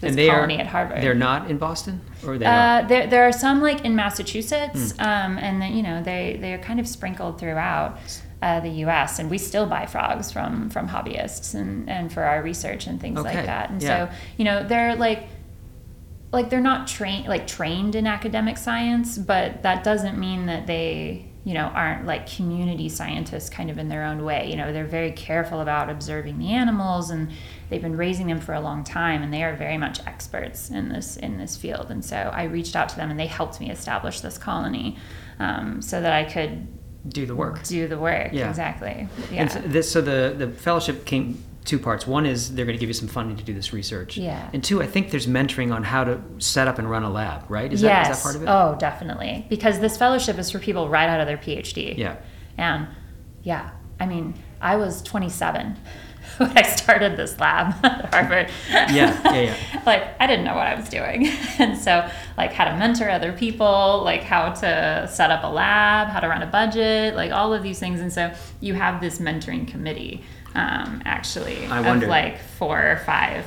this 0.00 0.08
and 0.10 0.18
they 0.18 0.28
colony 0.28 0.56
are 0.56 0.60
at 0.62 0.66
Harvard. 0.66 1.02
they're 1.02 1.14
not 1.14 1.50
in 1.50 1.58
Boston, 1.58 2.00
or 2.26 2.38
they. 2.38 2.46
Uh, 2.46 2.82
there, 2.88 3.06
there 3.06 3.24
are 3.28 3.32
some 3.32 3.60
like 3.60 3.84
in 3.84 3.94
Massachusetts, 3.94 4.92
Hmm. 4.92 5.00
um, 5.00 5.38
and 5.38 5.60
then 5.62 5.74
you 5.76 5.82
know 5.82 6.02
they 6.02 6.38
they 6.40 6.52
are 6.54 6.58
kind 6.58 6.80
of 6.80 6.86
sprinkled 6.88 7.38
throughout 7.38 7.98
uh, 8.42 8.60
the 8.60 8.70
U.S. 8.70 9.18
And 9.18 9.30
we 9.30 9.38
still 9.38 9.66
buy 9.66 9.86
frogs 9.86 10.32
from 10.32 10.70
from 10.70 10.88
hobbyists 10.88 11.54
and 11.54 11.88
and 11.88 12.12
for 12.12 12.22
our 12.22 12.42
research 12.42 12.86
and 12.86 13.00
things 13.00 13.18
Okay, 13.18 13.36
like 13.36 13.46
that. 13.46 13.70
And 13.70 13.82
yeah. 13.82 14.08
so 14.08 14.14
you 14.36 14.44
know 14.44 14.66
they're 14.66 14.96
like 14.96 15.28
like 16.32 16.48
they're 16.48 16.60
not 16.60 16.86
trained 16.86 17.26
like 17.26 17.46
trained 17.46 17.94
in 17.94 18.06
academic 18.06 18.56
science, 18.56 19.18
but 19.18 19.62
that 19.62 19.84
doesn't 19.84 20.18
mean 20.18 20.46
that 20.46 20.66
they 20.66 21.26
you 21.44 21.54
know 21.54 21.66
aren't 21.74 22.06
like 22.06 22.30
community 22.30 22.88
scientists 22.88 23.48
kind 23.48 23.70
of 23.70 23.78
in 23.78 23.88
their 23.88 24.04
own 24.04 24.24
way. 24.24 24.48
You 24.48 24.56
know 24.56 24.72
they're 24.72 24.86
very 24.86 25.12
careful 25.12 25.60
about 25.60 25.90
observing 25.90 26.38
the 26.38 26.52
animals 26.52 27.10
and 27.10 27.30
they've 27.68 27.82
been 27.82 27.96
raising 27.96 28.28
them 28.28 28.40
for 28.40 28.54
a 28.54 28.60
long 28.60 28.84
time 28.84 29.22
and 29.22 29.32
they 29.34 29.42
are 29.42 29.54
very 29.54 29.76
much 29.76 30.00
experts 30.06 30.70
in 30.70 30.88
this 30.88 31.18
in 31.18 31.36
this 31.36 31.56
field. 31.56 31.90
And 31.90 32.02
so 32.02 32.16
I 32.16 32.44
reached 32.44 32.74
out 32.74 32.88
to 32.90 32.96
them 32.96 33.10
and 33.10 33.20
they 33.20 33.26
helped 33.26 33.60
me 33.60 33.70
establish 33.70 34.20
this 34.20 34.38
colony 34.38 34.96
um, 35.38 35.82
so 35.82 36.00
that 36.00 36.12
I 36.14 36.24
could 36.24 36.68
do 37.08 37.26
the 37.26 37.34
work. 37.34 37.62
do 37.64 37.88
the 37.88 37.98
work 37.98 38.30
Yeah. 38.32 38.48
exactly. 38.48 39.08
Yeah. 39.30 39.42
And 39.42 39.52
so, 39.52 39.60
this, 39.60 39.90
so 39.90 40.00
the 40.00 40.34
the 40.36 40.48
fellowship 40.48 41.04
came 41.04 41.42
two 41.64 41.78
parts. 41.78 42.06
One 42.06 42.26
is 42.26 42.54
they're 42.54 42.64
going 42.64 42.76
to 42.76 42.80
give 42.80 42.88
you 42.88 42.94
some 42.94 43.08
funding 43.08 43.36
to 43.36 43.44
do 43.44 43.54
this 43.54 43.72
research. 43.72 44.16
Yeah. 44.16 44.48
And 44.52 44.64
two, 44.64 44.82
I 44.82 44.86
think 44.86 45.10
there's 45.10 45.26
mentoring 45.26 45.74
on 45.74 45.82
how 45.82 46.04
to 46.04 46.20
set 46.38 46.68
up 46.68 46.78
and 46.78 46.90
run 46.90 47.02
a 47.02 47.10
lab. 47.10 47.44
Right? 47.50 47.72
Is 47.72 47.82
yes. 47.82 48.06
that 48.06 48.10
is 48.10 48.16
that 48.18 48.22
part 48.22 48.36
of 48.36 48.42
it? 48.42 48.46
Oh, 48.48 48.76
definitely. 48.78 49.46
Because 49.48 49.80
this 49.80 49.96
fellowship 49.96 50.38
is 50.38 50.50
for 50.50 50.58
people 50.58 50.88
right 50.88 51.08
out 51.08 51.20
of 51.20 51.26
their 51.26 51.38
PhD. 51.38 51.96
Yeah. 51.96 52.16
And 52.56 52.88
yeah, 53.42 53.70
I 53.98 54.06
mean, 54.06 54.34
I 54.60 54.76
was 54.76 55.02
27 55.02 55.76
when 56.46 56.56
I 56.56 56.62
started 56.62 57.18
this 57.18 57.38
lab 57.38 57.74
at 57.84 58.14
Harvard. 58.14 58.50
Yeah, 58.70 59.20
yeah, 59.24 59.40
yeah. 59.40 59.82
like, 59.86 60.14
I 60.18 60.26
didn't 60.26 60.46
know 60.46 60.54
what 60.54 60.66
I 60.66 60.74
was 60.74 60.88
doing. 60.88 61.26
And 61.58 61.76
so, 61.76 62.08
like, 62.38 62.54
how 62.54 62.64
to 62.64 62.76
mentor 62.78 63.10
other 63.10 63.32
people, 63.32 64.00
like, 64.04 64.22
how 64.22 64.52
to 64.52 65.06
set 65.12 65.30
up 65.30 65.44
a 65.44 65.48
lab, 65.48 66.08
how 66.08 66.20
to 66.20 66.28
run 66.28 66.40
a 66.42 66.46
budget, 66.46 67.14
like, 67.14 67.30
all 67.30 67.52
of 67.52 67.62
these 67.62 67.78
things. 67.78 68.00
And 68.00 68.10
so, 68.10 68.32
you 68.60 68.72
have 68.72 69.02
this 69.02 69.18
mentoring 69.18 69.68
committee, 69.68 70.24
um, 70.54 71.02
actually, 71.04 71.66
I 71.66 71.80
of 71.80 71.84
wonder- 71.86 72.06
like 72.06 72.38
four 72.40 72.80
or 72.80 72.96
five 73.04 73.44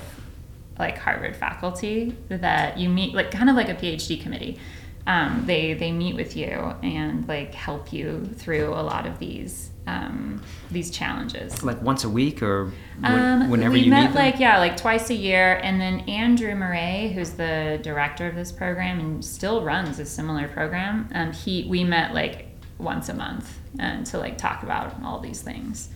like 0.79 0.97
Harvard 0.97 1.35
faculty 1.35 2.15
that 2.29 2.77
you 2.77 2.89
meet, 2.89 3.13
like 3.13 3.31
kind 3.31 3.49
of 3.49 3.55
like 3.55 3.69
a 3.69 3.75
PhD 3.75 4.21
committee. 4.21 4.57
Um, 5.05 5.43
they 5.45 5.73
they 5.73 5.91
meet 5.91 6.15
with 6.15 6.35
you 6.37 6.73
and 6.81 7.27
like 7.27 7.53
help 7.53 7.91
you 7.91 8.25
through 8.37 8.69
a 8.69 8.81
lot 8.81 9.05
of 9.05 9.19
these 9.19 9.69
um, 9.87 10.41
these 10.71 10.91
challenges. 10.91 11.63
Like 11.63 11.81
once 11.81 12.03
a 12.03 12.09
week 12.09 12.41
or 12.41 12.71
when, 12.99 13.11
Um, 13.11 13.49
whenever 13.49 13.73
we 13.73 13.81
you 13.81 13.89
met 13.89 14.13
like 14.15 14.39
yeah, 14.39 14.59
like 14.59 14.77
twice 14.77 15.09
a 15.09 15.15
year, 15.15 15.59
and 15.63 15.79
then 15.79 16.01
Andrew 16.01 16.55
Murray, 16.55 17.11
who's 17.13 17.31
the 17.31 17.79
director 17.81 18.27
of 18.27 18.35
this 18.35 18.51
program 18.51 18.99
and 18.99 19.23
still 19.23 19.63
runs 19.63 19.99
a 19.99 20.05
similar 20.05 20.47
program, 20.47 21.09
um, 21.13 21.31
he 21.33 21.65
we 21.69 21.83
met 21.83 22.13
like 22.13 22.47
once 22.77 23.09
a 23.09 23.13
month 23.13 23.59
and 23.79 24.05
to 24.05 24.17
like 24.17 24.37
talk 24.37 24.63
about 24.63 24.95
all 25.03 25.19
these 25.19 25.41
things. 25.41 25.89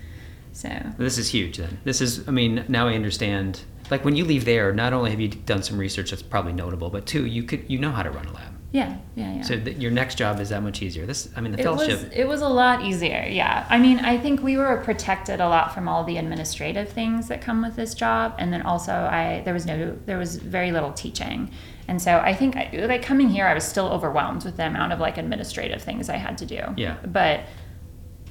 So 0.54 0.70
This 0.98 1.18
is 1.20 1.30
huge 1.30 1.58
then. 1.58 1.78
This 1.84 2.02
is, 2.02 2.28
I 2.28 2.32
mean, 2.32 2.66
now 2.68 2.88
I 2.88 2.96
understand. 2.96 3.62
Like 3.92 4.04
when 4.04 4.16
you 4.16 4.26
leave 4.26 4.44
there, 4.46 4.74
not 4.74 4.92
only 4.92 5.12
have 5.12 5.20
you 5.20 5.28
done 5.28 5.62
some 5.62 5.78
research 5.78 6.10
that's 6.10 6.24
probably 6.24 6.54
notable, 6.54 6.90
but 6.90 7.06
two, 7.06 7.26
you 7.26 7.44
could, 7.44 7.66
you 7.70 7.78
know 7.78 7.92
how 7.92 8.02
to 8.02 8.10
run 8.10 8.26
a 8.26 8.34
lab. 8.34 8.57
Yeah, 8.72 8.98
yeah, 9.16 9.36
yeah. 9.36 9.42
So 9.44 9.56
that 9.56 9.82
your 9.82 9.92
next 9.92 10.16
job 10.16 10.40
is 10.40 10.50
that 10.50 10.62
much 10.62 10.82
easier. 10.82 11.06
This, 11.06 11.30
I 11.36 11.42
mean, 11.42 11.54
the 11.54 11.62
It 11.62 11.68
was, 11.70 11.88
fellowship. 11.88 12.12
it 12.14 12.28
was 12.28 12.42
a 12.42 12.50
lot 12.50 12.84
easier, 12.84 13.26
yeah. 13.30 13.66
I 13.70 13.80
mean, 13.80 14.00
I 14.00 14.18
think 14.18 14.44
we 14.44 14.58
were 14.58 14.82
protected 14.84 15.40
a 15.40 15.48
lot 15.48 15.74
from 15.74 15.88
all 15.88 16.04
the 16.04 16.18
administrative 16.18 16.90
things 16.90 17.30
that 17.30 17.42
come 17.42 17.62
with 17.62 17.76
this 17.76 17.94
job, 17.94 18.36
and 18.38 18.52
then 18.52 18.62
also 18.64 18.92
I 18.92 19.42
there 19.46 19.54
was 19.54 19.66
no 19.66 19.98
there 20.06 20.18
was 20.18 20.36
very 20.36 20.72
little 20.72 20.92
teaching, 20.92 21.50
and 21.88 22.02
so 22.02 22.18
I 22.18 22.34
think 22.34 22.58
I, 22.58 22.70
like 22.88 23.04
coming 23.04 23.30
here, 23.30 23.48
I 23.48 23.54
was 23.54 23.64
still 23.64 23.88
overwhelmed 23.88 24.44
with 24.44 24.58
the 24.58 24.68
amount 24.68 24.92
of 24.92 25.00
like 25.00 25.18
administrative 25.18 25.82
things 25.82 26.10
I 26.10 26.18
had 26.18 26.38
to 26.40 26.46
do. 26.46 26.62
Yeah. 26.76 26.98
But 27.06 27.42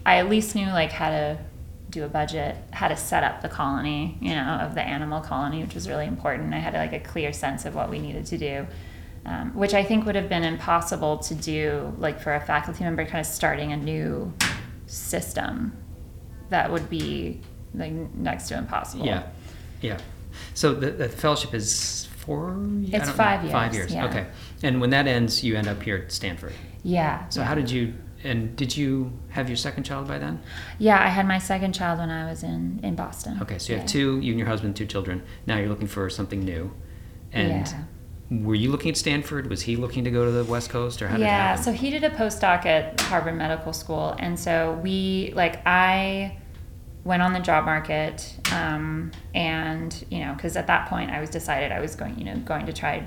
I 0.05 0.19
at 0.19 0.29
least 0.29 0.55
knew 0.55 0.67
like 0.67 0.93
how 0.93 1.09
to 1.11 1.39
do 1.89 2.05
a 2.05 2.09
budget, 2.09 2.57
how 2.73 2.89
to 2.89 2.97
set 2.97 3.25
up 3.25 3.41
the 3.41 3.49
colony, 3.49 4.19
you 4.21 4.35
know, 4.35 4.59
of 4.61 4.75
the 4.75 4.83
animal 4.83 5.21
colony, 5.21 5.63
which 5.63 5.75
was 5.75 5.89
really 5.89 6.07
important. 6.07 6.53
I 6.53 6.59
had 6.59 6.75
like 6.75 6.93
a 6.93 7.01
clear 7.01 7.33
sense 7.33 7.65
of 7.65 7.75
what 7.75 7.89
we 7.89 7.99
needed 7.99 8.27
to 8.27 8.39
do, 8.39 8.67
um, 9.27 9.55
which 9.55 9.75
I 9.75 9.83
think 9.83 10.07
would 10.07 10.15
have 10.15 10.29
been 10.29 10.45
impossible 10.45 11.19
to 11.19 11.35
do, 11.35 11.93
like 11.99 12.21
for 12.21 12.35
a 12.35 12.41
faculty 12.41 12.85
member, 12.85 13.05
kind 13.05 13.21
of 13.21 13.27
starting 13.27 13.73
a 13.73 13.77
new 13.77 14.33
system. 14.87 15.77
That 16.51 16.71
would 16.71 16.89
be 16.89 17.41
like 17.75 17.93
next 18.15 18.49
to 18.49 18.57
impossible. 18.57 19.05
Yeah, 19.05 19.25
yeah. 19.81 19.99
So 20.55 20.75
the, 20.75 20.91
the 20.93 21.09
fellowship 21.09 21.55
is 21.55 22.09
four. 22.19 22.57
It's 22.85 23.11
five 23.11 23.45
know, 23.45 23.51
Five 23.51 23.75
years, 23.75 23.93
years. 23.93 23.95
yeah. 23.95 24.07
Okay. 24.07 24.27
And 24.63 24.81
when 24.81 24.91
that 24.91 25.09
ends, 25.09 25.43
you 25.43 25.57
end 25.57 25.67
up 25.67 25.83
here 25.83 25.97
at 25.97 26.13
Stanford. 26.13 26.53
Yeah. 26.85 27.29
So 27.29 27.41
yeah. 27.41 27.47
how 27.47 27.55
did 27.57 27.71
you? 27.71 27.95
And 28.23 28.57
did 28.57 28.77
you 28.77 29.13
have 29.29 29.49
your 29.49 29.57
second 29.57 29.85
child 29.85 30.09
by 30.09 30.19
then? 30.19 30.41
Yeah, 30.79 31.01
I 31.01 31.09
had 31.09 31.29
my 31.29 31.39
second 31.39 31.75
child 31.75 31.99
when 31.99 32.11
I 32.11 32.31
was 32.31 32.45
in 32.45 32.81
in 32.85 32.95
Boston. 32.95 33.39
Okay, 33.43 33.59
so 33.59 33.73
you 33.73 33.81
have 33.81 33.89
two. 33.89 34.21
You 34.21 34.31
and 34.31 34.39
your 34.39 34.49
husband, 34.49 34.77
two 34.77 34.87
children. 34.87 35.23
Now 35.47 35.59
you're 35.59 35.69
looking 35.69 35.89
for 35.89 36.09
something 36.11 36.45
new. 36.45 36.73
And 37.33 37.67
Yeah. 37.67 37.83
Were 38.31 38.55
you 38.55 38.71
looking 38.71 38.91
at 38.91 38.97
Stanford? 38.97 39.49
Was 39.49 39.63
he 39.63 39.77
looking 39.77 40.05
to 40.05 40.11
go 40.11 40.25
to 40.25 40.31
the 40.31 40.45
West 40.45 40.71
Coast, 40.71 41.01
or 41.01 41.09
how 41.09 41.17
yeah 41.17 41.55
so 41.55 41.73
he 41.73 41.91
did 41.91 42.03
a 42.05 42.11
postdoc 42.11 42.67
at 42.67 43.01
harvard 43.03 43.37
medical 43.37 43.73
school 43.73 44.15
and 44.19 44.39
so 44.39 44.79
we 44.83 45.33
like 45.35 45.65
i 45.67 46.37
went 47.05 47.23
on 47.23 47.33
the 47.33 47.41
job 47.41 47.65
market 47.65 48.37
um, 48.53 49.13
and 49.35 50.05
you 50.11 50.19
know 50.19 50.35
because 50.35 50.57
at 50.57 50.67
that 50.67 50.89
point 50.89 51.11
i 51.11 51.21
was 51.21 51.31
decided 51.31 51.71
i 51.71 51.81
was 51.81 51.95
going 51.95 52.19
you 52.19 52.25
know 52.25 52.37
going 52.39 52.67
to 52.67 52.73
try 52.73 53.07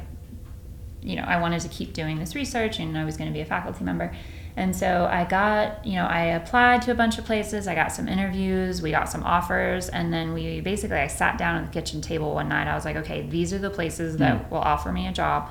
you 1.02 1.16
know 1.16 1.24
i 1.24 1.40
wanted 1.40 1.60
to 1.60 1.68
keep 1.68 1.94
doing 1.94 2.18
this 2.18 2.34
research 2.34 2.80
and 2.80 2.98
i 2.98 3.04
was 3.04 3.18
going 3.18 3.30
to 3.30 3.34
be 3.34 3.42
a 3.42 3.46
faculty 3.46 3.84
member 3.84 4.16
and 4.58 4.76
so 4.76 5.08
i 5.12 5.24
got 5.24 5.86
you 5.86 5.94
know 5.94 6.06
i 6.06 6.22
applied 6.22 6.82
to 6.82 6.92
a 6.92 6.96
bunch 6.96 7.18
of 7.18 7.26
places 7.26 7.68
i 7.68 7.76
got 7.76 7.92
some 7.92 8.08
interviews 8.08 8.82
we 8.82 8.92
got 8.92 9.10
some 9.10 9.24
offers 9.24 9.90
and 9.90 10.12
then 10.14 10.34
we 10.34 10.62
basically 10.62 10.98
i 10.98 11.08
sat 11.08 11.38
down 11.38 11.56
at 11.64 11.66
the 11.72 11.72
kitchen 11.82 12.02
table 12.02 12.34
one 12.34 12.50
night 12.50 12.68
i 12.68 12.76
was 12.76 12.86
like 12.86 12.96
okay 12.96 13.22
these 13.30 13.54
are 13.54 13.60
the 13.60 13.70
places 13.70 14.18
that 14.18 14.30
Mm. 14.48 14.50
will 14.52 14.58
offer 14.60 14.92
me 14.92 15.08
a 15.08 15.12
job 15.12 15.50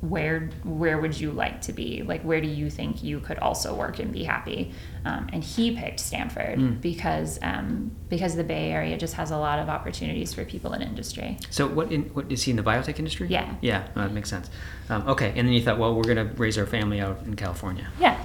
where 0.00 0.50
where 0.62 0.98
would 0.98 1.18
you 1.18 1.32
like 1.32 1.62
to 1.62 1.72
be 1.72 2.02
like 2.02 2.20
where 2.22 2.40
do 2.40 2.46
you 2.46 2.68
think 2.68 3.02
you 3.02 3.18
could 3.18 3.38
also 3.38 3.74
work 3.74 3.98
and 3.98 4.12
be 4.12 4.24
happy 4.24 4.70
um, 5.06 5.26
and 5.32 5.42
he 5.42 5.74
picked 5.74 5.98
stanford 5.98 6.58
Mm. 6.58 6.80
because 6.82 7.38
um, 7.42 7.90
because 8.10 8.36
the 8.36 8.44
bay 8.44 8.70
area 8.72 8.96
just 8.98 9.14
has 9.14 9.30
a 9.30 9.38
lot 9.38 9.58
of 9.58 9.68
opportunities 9.70 10.34
for 10.34 10.44
people 10.44 10.74
in 10.74 10.82
industry 10.82 11.38
So 11.50 11.66
what? 11.66 11.90
In, 11.90 12.02
what 12.14 12.30
is 12.30 12.42
he 12.42 12.50
in 12.50 12.56
the 12.56 12.62
biotech 12.62 12.98
industry? 12.98 13.28
Yeah. 13.28 13.54
Yeah, 13.62 13.88
that 13.94 14.12
makes 14.12 14.28
sense. 14.30 14.48
Um, 14.90 15.08
okay, 15.08 15.30
and 15.30 15.48
then 15.48 15.52
you 15.52 15.62
thought, 15.62 15.78
well, 15.78 15.94
we're 15.94 16.04
going 16.04 16.16
to 16.28 16.32
raise 16.34 16.56
our 16.58 16.66
family 16.66 17.00
out 17.00 17.22
in 17.24 17.34
California. 17.34 17.88
yeah 17.98 18.16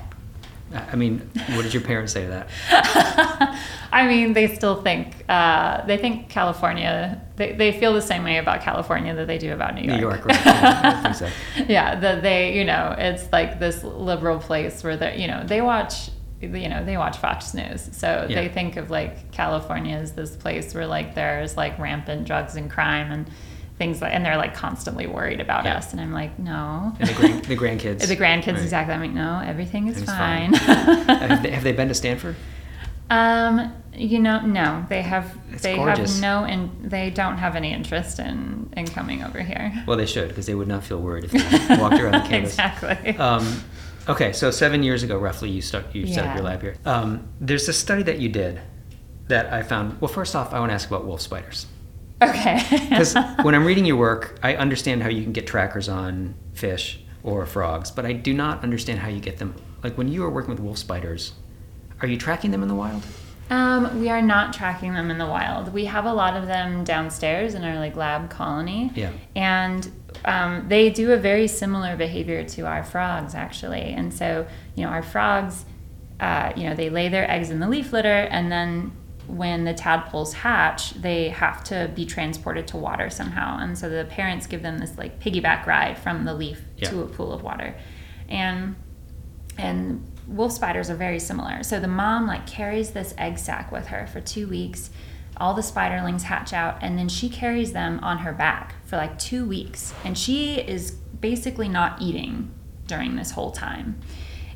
I 0.74 0.96
mean, 0.96 1.20
what 1.54 1.64
did 1.64 1.74
your 1.74 1.84
parents 1.84 2.14
say 2.14 2.24
to 2.24 2.30
that? 2.30 3.60
I 3.92 4.08
mean, 4.08 4.34
they 4.34 4.48
still 4.56 4.82
think 4.82 5.26
uh, 5.30 5.86
they 5.86 5.98
think 5.98 6.30
California. 6.30 7.22
They, 7.36 7.54
they 7.54 7.72
feel 7.74 7.94
the 7.94 8.02
same 8.02 8.24
way 8.24 8.38
about 8.38 8.62
California 8.62 9.14
that 9.16 9.28
they 9.28 9.38
do 9.38 9.54
about 9.54 9.76
New 9.76 9.82
York. 9.82 9.96
New 9.98 10.02
York, 10.08 10.26
right? 10.26 10.46
Yeah, 10.46 11.12
so. 11.12 11.30
yeah, 11.68 12.00
that 12.00 12.22
they 12.22 12.58
you 12.58 12.66
know 12.66 12.96
it's 12.98 13.32
like 13.32 13.60
this 13.60 13.84
liberal 13.84 14.40
place 14.40 14.84
where 14.84 14.98
they 14.98 15.18
you 15.22 15.28
know 15.28 15.44
they 15.46 15.62
watch 15.62 16.10
you 16.42 16.70
know 16.70 16.84
they 16.86 16.98
watch 16.98 17.18
Fox 17.18 17.54
News, 17.54 17.90
so 17.92 18.26
Yeah. 18.30 18.42
they 18.42 18.50
think 18.50 18.78
of 18.78 18.90
like 18.90 19.32
California 19.32 19.98
as 19.98 20.14
this 20.14 20.36
place 20.36 20.74
where 20.74 20.88
like 20.88 21.16
there's 21.16 21.58
like 21.58 21.78
rampant 21.80 22.26
drugs 22.26 22.56
and 22.56 22.70
crime 22.72 23.12
and 23.12 23.30
things 23.82 24.00
like 24.00 24.14
and 24.14 24.24
they're 24.24 24.38
like 24.38 24.54
constantly 24.54 25.08
worried 25.08 25.42
about 25.42 25.66
Yeah. 25.66 25.78
us, 25.78 25.92
and 25.92 26.00
I'm 26.00 26.14
like 26.14 26.38
no. 26.38 26.94
And 27.00 27.10
the, 27.10 27.14
grand, 27.14 27.46
the 27.46 27.58
grandkids. 27.58 28.08
The 28.16 28.16
grandkids, 28.16 28.54
Right. 28.54 28.62
exactly. 28.70 28.94
I'm 28.94 29.02
like, 29.02 29.12
no, 29.12 29.42
everything 29.44 29.88
is 29.88 29.98
Everything's 30.08 30.18
fine. 30.20 30.54
have, 31.30 31.42
they, 31.44 31.50
have 31.52 31.64
they 31.64 31.72
been 31.72 31.88
to 31.88 31.96
Stanford? 31.96 32.36
Um, 33.10 33.74
you 33.94 34.20
know, 34.20 34.40
no, 34.46 34.86
they 34.88 35.02
have 35.02 35.36
It's 35.52 35.64
they 35.64 35.76
gorgeous. 35.76 36.14
have 36.14 36.22
no 36.22 36.46
and 36.46 36.70
they 36.92 37.10
don't 37.10 37.38
have 37.38 37.56
any 37.56 37.74
interest 37.74 38.20
in 38.20 38.72
in 38.78 38.86
coming 38.88 39.24
over 39.24 39.42
here. 39.42 39.74
Well, 39.88 39.98
they 39.98 40.06
should, 40.06 40.30
because 40.30 40.46
they 40.46 40.56
would 40.56 40.68
not 40.68 40.84
feel 40.84 41.00
worried 41.00 41.24
if 41.26 41.32
they 41.68 41.76
walked 41.78 42.00
around 42.00 42.24
the 42.24 42.30
campus. 42.30 42.52
exactly. 42.54 43.18
Um, 43.18 43.64
okay, 44.08 44.32
so 44.32 44.52
seven 44.52 44.84
years 44.84 45.02
ago, 45.04 45.18
roughly, 45.18 45.50
you 45.50 45.62
start 45.62 45.86
you 45.96 46.06
set 46.08 46.26
up 46.26 46.36
your 46.36 46.46
lab 46.46 46.62
here. 46.62 46.76
Um, 46.86 47.28
there's 47.42 47.68
a 47.68 47.74
study 47.74 48.04
that 48.04 48.20
you 48.20 48.30
did 48.30 48.62
that 49.28 49.52
I 49.52 49.64
found. 49.64 50.00
Well, 50.00 50.08
first 50.20 50.36
off, 50.36 50.54
I 50.54 50.60
want 50.60 50.70
to 50.70 50.76
ask 50.76 50.88
about 50.88 51.06
wolf 51.06 51.22
spiders 51.22 51.66
okay. 52.22 52.62
because 52.90 53.16
when 53.42 53.56
I'm 53.56 53.66
reading 53.66 53.86
your 53.86 53.98
work, 53.98 54.40
I 54.44 54.56
understand 54.56 55.04
how 55.04 55.10
you 55.10 55.24
can 55.24 55.32
get 55.32 55.48
trackers 55.48 55.90
on 55.90 56.36
fish 56.54 57.00
or 57.24 57.46
frogs, 57.46 57.92
but 57.92 58.06
I 58.06 58.14
do 58.14 58.34
not 58.34 58.64
understand 58.64 59.00
how 59.00 59.10
you 59.10 59.20
get 59.20 59.38
them 59.38 59.56
like 59.84 59.98
when 59.98 60.08
you 60.08 60.24
are 60.24 60.30
working 60.30 60.52
with 60.52 60.60
wolf 60.60 60.78
spiders, 60.78 61.34
are 62.02 62.08
you 62.08 62.18
tracking 62.18 62.52
them 62.52 62.62
in 62.62 62.68
the 62.68 62.76
wild? 62.76 63.04
Um, 63.50 64.00
we 64.00 64.10
are 64.10 64.22
not 64.22 64.54
tracking 64.54 64.94
them 64.94 65.12
in 65.12 65.18
the 65.18 65.26
wild. 65.26 65.74
We 65.74 65.86
have 65.86 66.06
a 66.06 66.14
lot 66.14 66.38
of 66.38 66.48
them 66.48 66.84
downstairs 66.84 67.54
in 67.54 67.64
our 67.64 67.76
like 67.76 67.96
lab 67.96 68.30
colony. 68.30 68.92
Yeah. 68.96 69.12
And 69.36 69.92
um, 70.24 70.66
they 70.70 70.90
do 70.90 71.12
a 71.12 71.18
very 71.18 71.48
similar 71.48 71.98
behavior 71.98 72.44
to 72.46 72.66
our 72.66 72.84
frogs 72.84 73.36
actually. 73.36 73.82
And 73.82 74.14
so, 74.14 74.48
you 74.76 74.86
know, 74.86 74.92
our 74.92 75.04
frogs, 75.04 75.66
uh, 76.20 76.54
you 76.56 76.70
know, 76.70 76.76
they 76.76 76.90
lay 76.90 77.10
their 77.10 77.30
eggs 77.30 77.50
in 77.50 77.60
the 77.60 77.68
leaf 77.68 77.92
litter 77.92 78.08
and 78.08 78.52
then 78.52 78.94
when 79.32 79.64
the 79.64 79.74
tadpoles 79.74 80.34
hatch, 80.34 80.92
they 80.92 81.30
have 81.30 81.64
to 81.64 81.90
be 81.96 82.06
transported 82.06 82.68
to 82.68 82.78
water 82.78 83.10
somehow. 83.10 83.58
And 83.60 83.78
so 83.78 83.90
the 83.90 84.06
parents 84.06 84.46
give 84.46 84.62
them 84.62 84.78
this 84.78 84.98
like 84.98 85.20
piggyback 85.20 85.66
ride 85.66 85.98
from 85.98 86.26
the 86.26 86.34
leaf 86.34 86.62
Yeah. 86.78 86.90
to 86.90 87.02
a 87.04 87.08
pool 87.08 87.32
of 87.32 87.42
water. 87.42 87.76
And 88.28 88.76
and 89.58 90.06
wolf 90.28 90.52
spiders 90.52 90.90
are 90.90 90.96
very 90.96 91.20
similar. 91.20 91.64
So 91.64 91.80
the 91.80 91.88
mom 91.88 92.28
like 92.28 92.46
carries 92.48 92.92
this 92.92 93.14
egg 93.18 93.38
sac 93.38 93.72
with 93.72 93.88
her 93.88 94.08
for 94.08 94.20
2 94.22 94.48
weeks. 94.48 94.90
All 95.38 95.54
the 95.54 95.62
spiderlings 95.62 96.24
hatch 96.24 96.54
out 96.54 96.78
and 96.82 96.98
then 96.98 97.10
she 97.10 97.30
carries 97.30 97.72
them 97.74 98.00
on 98.02 98.20
her 98.20 98.34
back 98.34 98.76
for 98.86 98.98
like 98.98 99.18
2 99.18 99.46
weeks. 99.46 99.94
And 100.04 100.18
she 100.18 100.56
is 100.56 100.92
basically 100.92 101.70
not 101.70 102.02
eating 102.02 102.52
during 102.88 103.16
this 103.16 103.32
whole 103.32 103.52
time 103.52 104.00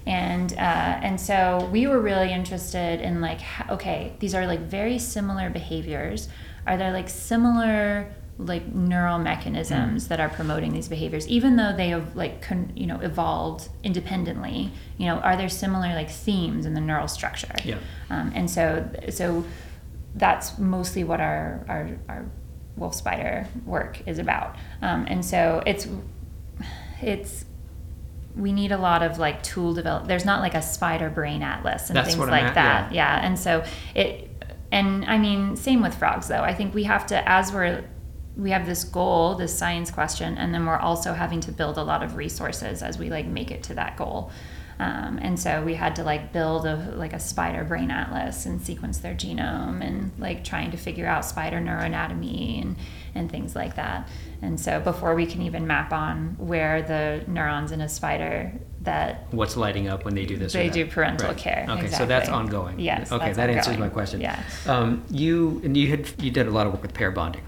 and 0.05 0.53
uh, 0.53 0.55
and 1.01 1.19
so 1.19 1.67
we 1.71 1.87
were 1.87 1.99
really 1.99 2.31
interested 2.31 3.01
in 3.01 3.21
like 3.21 3.41
okay 3.69 4.13
these 4.19 4.35
are 4.35 4.45
like 4.45 4.61
very 4.61 4.99
similar 4.99 5.49
behaviors. 5.49 6.29
Are 6.67 6.77
there 6.77 6.91
like 6.91 7.09
similar 7.09 8.13
like 8.37 8.67
neural 8.67 9.17
mechanisms 9.17 10.09
that 10.09 10.19
are 10.19 10.27
promoting 10.27 10.73
these 10.73 10.89
behaviors 10.89 11.25
even 11.29 11.55
though 11.55 11.73
they 11.73 11.87
have 11.87 12.17
like 12.17 12.41
con- 12.41 12.71
you 12.75 12.85
know 12.85 12.99
evolved 12.99 13.69
independently? 13.83 14.71
You 14.97 15.07
know 15.07 15.15
are 15.19 15.35
there 15.37 15.49
similar 15.49 15.89
like 15.95 16.09
themes 16.09 16.65
in 16.65 16.73
the 16.73 16.81
neural 16.81 17.07
structure? 17.07 17.55
Yeah. 17.63 17.77
um, 18.09 18.31
and 18.35 18.49
so 18.49 18.89
so 19.09 19.43
that's 20.15 20.57
mostly 20.59 21.03
what 21.03 21.19
our 21.19 21.65
our, 21.67 21.89
our 22.07 22.25
wolf 22.77 22.93
spider 22.93 23.47
work 23.65 24.01
is 24.05 24.19
about. 24.19 24.55
Um, 24.81 25.05
and 25.07 25.25
so 25.25 25.63
it's 25.65 25.87
it's 27.01 27.45
we 28.35 28.51
need 28.51 28.71
a 28.71 28.77
lot 28.77 29.01
of 29.01 29.17
like 29.17 29.41
tool 29.43 29.73
develop 29.73 30.07
there's 30.07 30.25
not 30.25 30.41
like 30.41 30.53
a 30.53 30.61
spider 30.61 31.09
brain 31.09 31.41
atlas 31.41 31.89
and 31.89 31.95
That's 31.95 32.15
things 32.15 32.27
like 32.27 32.43
at, 32.43 32.55
that. 32.55 32.91
yeah. 32.91 33.25
and 33.25 33.39
so 33.39 33.63
it 33.95 34.29
and 34.71 35.05
i 35.05 35.17
mean 35.17 35.55
same 35.55 35.81
with 35.81 35.95
frogs 35.95 36.27
though. 36.27 36.41
I 36.41 36.53
think 36.53 36.73
we 36.73 36.83
have 36.83 37.07
to 37.07 37.29
as 37.29 37.51
we're 37.53 37.85
we 38.35 38.51
have 38.51 38.65
this 38.65 38.83
goal 38.83 39.35
this 39.35 39.57
science 39.57 39.89
question 39.91 40.37
and 40.37 40.53
then 40.53 40.65
we're 40.65 40.77
also 40.77 41.13
having 41.13 41.39
to 41.41 41.51
build 41.51 41.77
a 41.77 41.83
lot 41.83 42.03
of 42.03 42.15
resources 42.17 42.83
as 42.83 42.97
we 42.97 43.09
like 43.09 43.25
make 43.25 43.51
it 43.51 43.63
to 43.63 43.73
that 43.75 43.95
goal 43.95 44.31
um, 44.79 45.17
and 45.21 45.39
so 45.39 45.63
we 45.63 45.73
had 45.75 45.95
to 45.95 46.03
like 46.03 46.33
build 46.33 46.65
a 46.65 46.75
like 46.95 47.13
a 47.13 47.19
spider 47.19 47.63
brain 47.63 47.91
atlas 47.91 48.45
and 48.45 48.61
sequence 48.61 48.97
their 48.99 49.13
genome 49.13 49.81
and 49.85 50.11
like 50.17 50.43
trying 50.43 50.71
to 50.71 50.77
figure 50.77 51.05
out 51.07 51.23
spider 51.25 51.57
neuroanatomy 51.57 52.61
and 52.61 52.75
and 53.13 53.31
things 53.31 53.55
like 53.55 53.75
that 53.75 54.07
and 54.41 54.59
so 54.59 54.79
before 54.79 55.15
we 55.15 55.25
can 55.25 55.41
even 55.41 55.65
map 55.65 55.93
on 55.93 56.35
where 56.37 56.81
the 56.81 57.23
neurons 57.27 57.71
in 57.71 57.81
a 57.81 57.89
spider 57.89 58.51
that 58.81 59.25
What's 59.31 59.57
lighting 59.57 59.87
up 59.87 60.05
when 60.05 60.13
they 60.13 60.25
do 60.25 60.37
this? 60.37 60.53
They 60.53 60.69
do 60.69 60.85
parental 60.85 61.33
care, 61.33 61.65
Okay, 61.67 61.87
so 61.87 62.05
that's 62.05 62.29
ongoing. 62.29 62.79
Yes, 62.79 63.11
Okay, 63.11 63.33
that 63.33 63.49
answers 63.49 63.79
my 63.79 63.89
question. 63.89 64.21
Yeah. 64.21 64.41
Um, 64.67 65.03
you 65.09 65.59
and 65.63 65.75
you 65.75 65.87
had 65.87 66.07
you 66.23 66.29
did 66.31 66.47
a 66.47 66.51
lot 66.51 66.67
of 66.67 66.73
work 66.73 66.83
with 66.83 66.93
pair 66.93 67.09
bonding, 67.09 67.41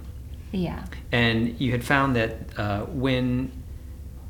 yeah 0.51 0.83
and 1.11 1.59
you 1.61 1.71
had 1.71 1.83
found 1.83 2.15
that 2.15 2.37
uh, 2.57 2.81
when 2.85 3.51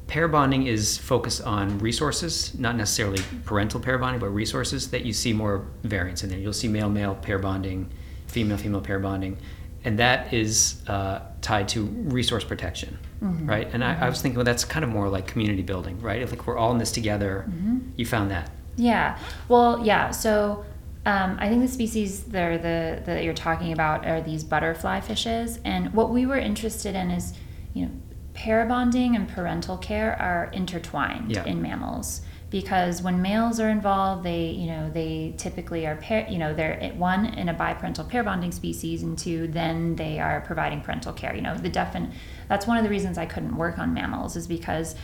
pair 0.07 0.27
bonding 0.27 0.67
is 0.67 0.97
focused 0.97 1.43
on 1.43 1.77
resources, 1.79 2.57
not 2.57 2.75
necessarily 2.75 3.21
parental 3.45 3.79
pair 3.79 3.97
bonding, 3.97 4.19
but 4.19 4.29
resources, 4.29 4.89
that 4.91 5.05
you 5.05 5.13
see 5.13 5.33
more 5.33 5.65
variance 5.83 6.23
in 6.23 6.29
there. 6.29 6.39
You'll 6.39 6.53
see 6.53 6.67
male 6.67 6.89
male 6.89 7.15
pair 7.15 7.39
bonding, 7.39 7.89
female 8.27 8.57
female 8.57 8.81
pair 8.81 8.99
bonding, 8.99 9.37
and 9.83 9.99
that 9.99 10.33
is 10.33 10.81
uh, 10.87 11.19
tied 11.41 11.67
to 11.69 11.85
resource 11.85 12.43
protection, 12.43 12.97
Mm-hmm. 13.23 13.49
right? 13.49 13.67
And 13.73 13.83
I, 13.83 14.05
I 14.05 14.09
was 14.09 14.21
thinking, 14.21 14.35
well, 14.37 14.45
that's 14.45 14.63
kind 14.63 14.85
of 14.85 14.91
more 14.91 15.09
like 15.09 15.25
community 15.25 15.63
building, 15.63 15.99
right? 16.01 16.21
If 16.21 16.29
like 16.31 16.45
we're 16.45 16.55
all 16.57 16.71
in 16.71 16.77
this 16.77 16.91
together, 16.91 17.45
Mm-hmm. 17.49 17.77
you 17.95 18.05
found 18.05 18.29
that. 18.31 18.51
Yeah. 18.75 19.17
Well, 19.49 19.83
yeah. 19.83 20.11
So 20.11 20.63
um, 21.05 21.35
I 21.39 21.49
think 21.49 21.61
the 21.63 21.67
species 21.67 22.23
there 22.25 22.57
the 22.59 23.01
that 23.05 23.23
you're 23.23 23.33
talking 23.33 23.73
about 23.73 24.05
are 24.05 24.21
these 24.21 24.43
butterfly 24.43 24.99
fishes, 25.01 25.59
and 25.65 25.93
what 25.93 26.11
we 26.11 26.25
were 26.27 26.37
interested 26.37 26.95
in 26.95 27.09
is, 27.09 27.33
you 27.73 27.85
know, 27.85 27.91
pair 28.37 28.63
bonding 28.67 29.15
and 29.15 29.27
parental 29.27 29.77
care 29.77 30.15
are 30.21 30.45
intertwined 30.53 31.31
Yeah. 31.31 31.43
in 31.45 31.59
mammals 31.59 32.21
because 32.51 33.01
when 33.01 33.19
males 33.21 33.59
are 33.59 33.67
involved, 33.67 34.23
they 34.23 34.45
you 34.51 34.67
know 34.67 34.89
they 34.89 35.33
typically 35.37 35.85
are 35.87 35.95
pair 35.95 36.25
you 36.29 36.37
know 36.37 36.53
they're 36.53 36.79
at 36.81 36.95
one 36.95 37.25
in 37.25 37.49
a 37.49 37.53
biparental 37.53 38.07
pair 38.07 38.23
bonding 38.23 38.51
species, 38.51 39.01
and 39.03 39.17
two 39.17 39.47
then 39.47 39.95
they 39.95 40.19
are 40.19 40.39
providing 40.41 40.79
parental 40.81 41.11
care. 41.13 41.35
You 41.35 41.41
know 41.41 41.57
the 41.57 41.69
defin 41.69 42.11
that's 42.47 42.65
one 42.67 42.77
of 42.77 42.83
the 42.83 42.89
reasons 42.91 43.17
I 43.17 43.25
couldn't 43.25 43.57
work 43.57 43.79
on 43.79 43.93
mammals 43.93 44.35
is 44.35 44.47
because 44.47 44.95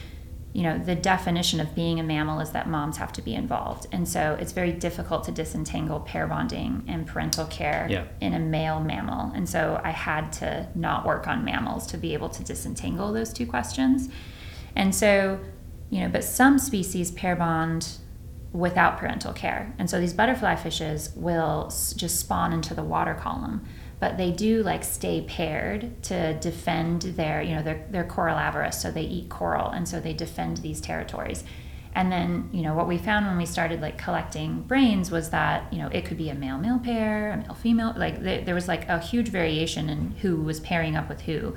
you 0.54 0.62
know 0.62 0.78
the 0.78 0.96
definition 0.96 1.60
of 1.60 1.74
being 1.74 2.00
a 2.00 2.04
mammal 2.04 2.40
is 2.40 2.52
that 2.52 2.70
moms 2.70 2.98
have 2.98 3.12
to 3.14 3.22
be 3.24 3.34
involved. 3.34 3.88
And 3.92 4.08
so 4.08 4.38
it's 4.40 4.52
very 4.52 4.72
difficult 4.72 5.24
to 5.26 5.32
disentangle 5.32 6.00
pair 6.00 6.28
bonding 6.28 6.84
and 6.88 7.08
parental 7.08 7.46
care 7.46 7.88
Yeah. 7.90 8.06
in 8.22 8.34
a 8.34 8.40
male 8.40 8.80
mammal. 8.80 9.32
And 9.36 9.50
so 9.50 9.82
i 9.84 9.90
had 9.92 10.32
to 10.34 10.68
not 10.76 11.06
work 11.06 11.28
on 11.28 11.44
mammals 11.44 11.88
to 11.88 11.98
be 11.98 12.14
able 12.14 12.30
to 12.30 12.44
disentangle 12.44 13.12
those 13.12 13.34
two 13.34 13.48
questions. 13.48 14.10
And 14.76 14.94
so 14.94 15.40
you 15.90 16.02
know 16.02 16.10
but 16.10 16.24
some 16.24 16.60
species 16.60 17.10
pair 17.12 17.36
bond 17.36 17.98
without 18.52 19.00
parental 19.00 19.34
care. 19.34 19.74
And 19.80 19.90
so 19.90 20.00
these 20.00 20.14
butterfly 20.14 20.56
fishes 20.58 21.12
will 21.16 21.64
just 21.96 22.20
spawn 22.20 22.54
into 22.54 22.76
the 22.76 22.84
water 22.84 23.16
column 23.16 23.66
but 24.04 24.18
they 24.18 24.32
do 24.32 24.62
like 24.64 24.84
stay 24.84 25.22
paired 25.22 26.04
to 26.04 26.38
defend 26.40 27.04
their 27.04 27.42
you 27.42 27.56
know 27.56 27.64
they're, 27.64 27.88
they're 27.90 28.04
corallivorous 28.04 28.74
so 28.82 28.92
they 28.92 29.04
eat 29.04 29.30
coral 29.30 29.70
and 29.70 29.88
so 29.88 29.98
they 29.98 30.12
defend 30.12 30.58
these 30.58 30.82
territories. 30.82 31.46
And 31.96 32.12
then 32.12 32.50
you 32.52 32.64
know 32.64 32.74
what 32.74 32.86
we 32.86 32.98
found 32.98 33.28
when 33.28 33.38
we 33.38 33.46
started 33.46 33.80
like 33.80 33.98
collecting 33.98 34.64
brains 34.64 35.10
was 35.10 35.30
that 35.30 35.72
you 35.72 35.80
know 35.80 35.88
it 35.88 36.04
could 36.04 36.18
be 36.18 36.28
a 36.28 36.36
male 36.36 36.58
male 36.58 36.80
pair 36.80 37.32
a 37.32 37.38
male 37.38 37.54
female 37.54 37.94
like 37.96 38.22
th- 38.22 38.46
there 38.46 38.56
was 38.56 38.68
like 38.68 38.90
a 38.90 39.00
huge 39.00 39.30
variation 39.30 39.88
in 39.88 40.12
who 40.22 40.36
was 40.36 40.60
pairing 40.60 40.98
up 40.98 41.08
with 41.08 41.22
who. 41.22 41.56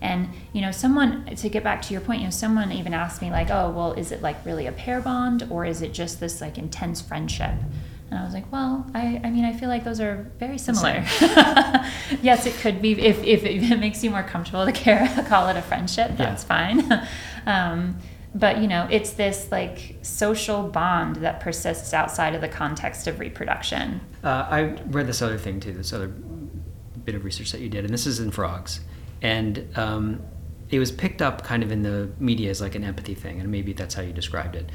And 0.00 0.28
you 0.52 0.60
know 0.60 0.70
someone 0.70 1.34
to 1.34 1.48
get 1.48 1.64
back 1.64 1.82
to 1.82 1.92
your 1.92 2.02
point 2.02 2.20
you 2.20 2.26
know 2.28 2.30
someone 2.44 2.70
even 2.70 2.94
asked 2.94 3.20
me 3.20 3.32
like 3.32 3.50
oh 3.50 3.68
well 3.70 3.94
is 3.94 4.12
it 4.12 4.22
like 4.22 4.46
really 4.46 4.66
a 4.68 4.72
pair 4.84 5.00
bond 5.00 5.48
or 5.50 5.64
is 5.64 5.82
it 5.82 5.92
just 5.92 6.20
this 6.20 6.40
like 6.40 6.56
intense 6.56 7.00
friendship 7.00 7.54
and 8.10 8.18
I 8.18 8.24
was 8.24 8.34
like, 8.34 8.50
well, 8.50 8.84
I, 8.92 9.20
I 9.22 9.30
mean, 9.30 9.44
I 9.44 9.52
feel 9.52 9.68
like 9.68 9.84
those 9.84 10.00
are 10.00 10.30
very 10.38 10.58
similar. 10.58 11.04
yes, 12.22 12.44
it 12.44 12.54
could 12.54 12.82
be 12.82 13.00
if, 13.00 13.22
if 13.22 13.44
it 13.44 13.76
makes 13.80 14.02
you 14.02 14.10
more 14.10 14.24
comfortable 14.24 14.66
to 14.66 14.72
care, 14.72 15.06
call 15.28 15.48
it 15.48 15.56
a 15.56 15.62
friendship, 15.62 16.16
that's 16.16 16.42
fine. 16.42 16.90
um, 17.46 17.96
but 18.34 18.58
you 18.58 18.66
know, 18.66 18.88
it's 18.90 19.12
this 19.12 19.48
like 19.52 19.96
social 20.02 20.64
bond 20.64 21.16
that 21.16 21.40
persists 21.40 21.94
outside 21.94 22.34
of 22.34 22.40
the 22.40 22.48
context 22.48 23.06
of 23.06 23.20
reproduction. 23.20 24.00
Uh, 24.24 24.46
I 24.48 24.62
read 24.86 25.06
this 25.06 25.22
other 25.22 25.38
thing 25.38 25.60
too, 25.60 25.72
this 25.72 25.92
other 25.92 26.08
bit 26.08 27.14
of 27.14 27.24
research 27.24 27.52
that 27.52 27.60
you 27.60 27.68
did, 27.68 27.84
and 27.84 27.94
this 27.94 28.06
is 28.06 28.18
in 28.20 28.30
frogs. 28.30 28.80
And 29.22 29.68
um, 29.76 30.22
it 30.70 30.78
was 30.78 30.90
picked 30.90 31.22
up 31.22 31.44
kind 31.44 31.62
of 31.62 31.70
in 31.70 31.82
the 31.82 32.10
media 32.18 32.50
as 32.50 32.60
like 32.60 32.74
an 32.74 32.84
empathy 32.84 33.14
thing, 33.14 33.40
and 33.40 33.50
maybe 33.50 33.72
that's 33.72 33.94
how 33.94 34.02
you 34.02 34.12
described 34.12 34.56
it, 34.56 34.70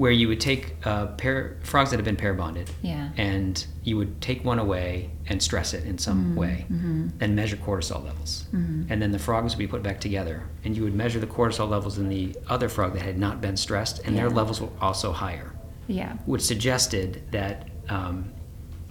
where 0.00 0.10
you 0.10 0.28
would 0.28 0.40
take 0.40 0.74
uh, 0.86 1.08
pair, 1.08 1.58
frogs 1.62 1.90
that 1.90 1.96
have 1.98 2.06
been 2.06 2.16
pair 2.16 2.32
bonded, 2.32 2.70
Yeah. 2.80 3.10
and 3.18 3.62
you 3.84 3.98
would 3.98 4.22
take 4.22 4.42
one 4.46 4.58
away 4.58 5.10
and 5.26 5.42
stress 5.42 5.74
it 5.74 5.84
in 5.84 5.98
some 5.98 6.20
mm-hmm. 6.24 6.36
way, 6.36 6.66
mm-hmm. 6.72 7.08
and 7.20 7.36
measure 7.36 7.56
cortisol 7.56 8.02
levels. 8.02 8.46
Mm-hmm. 8.54 8.90
And 8.90 9.02
then 9.02 9.12
the 9.12 9.18
frogs 9.18 9.52
would 9.52 9.58
be 9.58 9.66
put 9.66 9.82
back 9.82 10.00
together, 10.00 10.48
and 10.64 10.74
you 10.74 10.84
would 10.84 10.94
measure 10.94 11.20
the 11.20 11.26
cortisol 11.26 11.68
levels 11.68 11.98
in 11.98 12.08
the 12.08 12.34
other 12.48 12.70
frog 12.70 12.94
that 12.94 13.02
had 13.02 13.18
not 13.18 13.42
been 13.42 13.58
stressed, 13.58 13.98
and 14.06 14.16
their 14.16 14.30
levels 14.30 14.58
were 14.62 14.70
also 14.80 15.12
higher 15.12 15.52
Yeah. 15.86 16.14
which 16.24 16.40
suggested 16.40 17.22
that 17.32 17.68
um, 17.90 18.32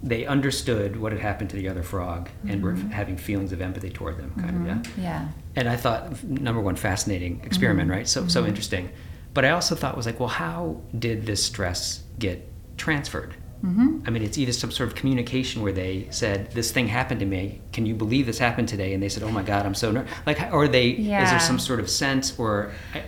they 0.04 0.26
understood 0.26 0.96
what 0.96 1.10
had 1.10 1.20
happened 1.20 1.50
to 1.50 1.56
the 1.56 1.68
other 1.68 1.82
frog 1.82 2.28
and 2.46 2.62
were 2.62 2.76
having 2.92 3.16
feelings 3.16 3.50
of 3.50 3.60
empathy 3.60 3.90
toward 3.90 4.16
them, 4.16 4.32
kind 4.38 4.56
of, 4.56 4.64
yeah. 4.64 5.02
Yeah. 5.02 5.28
And 5.56 5.68
I 5.68 5.74
thought, 5.74 6.22
number 6.22 6.60
one, 6.60 6.76
fascinating 6.76 7.40
experiment, 7.42 7.90
right? 7.90 8.06
So, 8.06 8.28
so 8.28 8.46
interesting. 8.46 8.90
But 9.32 9.44
I 9.44 9.50
also 9.50 9.74
thought 9.74 9.96
was 9.96 10.06
like, 10.06 10.18
well, 10.18 10.28
how 10.28 10.80
did 10.98 11.26
this 11.26 11.44
stress 11.44 12.02
get 12.18 12.48
transferred? 12.76 13.34
Mm-hmm. 13.64 14.04
I 14.06 14.10
mean, 14.10 14.22
it's 14.22 14.38
either 14.38 14.52
some 14.52 14.70
sort 14.70 14.88
of 14.88 14.94
communication 14.94 15.60
where 15.60 15.72
they 15.72 16.06
said, 16.10 16.50
"This 16.52 16.72
thing 16.72 16.88
happened 16.88 17.20
to 17.20 17.26
me. 17.26 17.60
Can 17.72 17.84
you 17.84 17.94
believe 17.94 18.24
this 18.24 18.38
happened 18.38 18.68
today?" 18.68 18.94
And 18.94 19.02
they 19.02 19.10
said, 19.10 19.22
"Oh 19.22 19.30
my 19.30 19.42
God, 19.42 19.66
I'm 19.66 19.74
so 19.74 19.90
ner-. 19.90 20.06
like." 20.24 20.50
Or 20.50 20.66
they 20.66 20.90
is 20.90 21.06
there 21.06 21.40
some 21.40 21.58
sort 21.58 21.78
of 21.78 21.90
sense 21.90 22.38
or 22.38 22.72
I, 22.94 23.02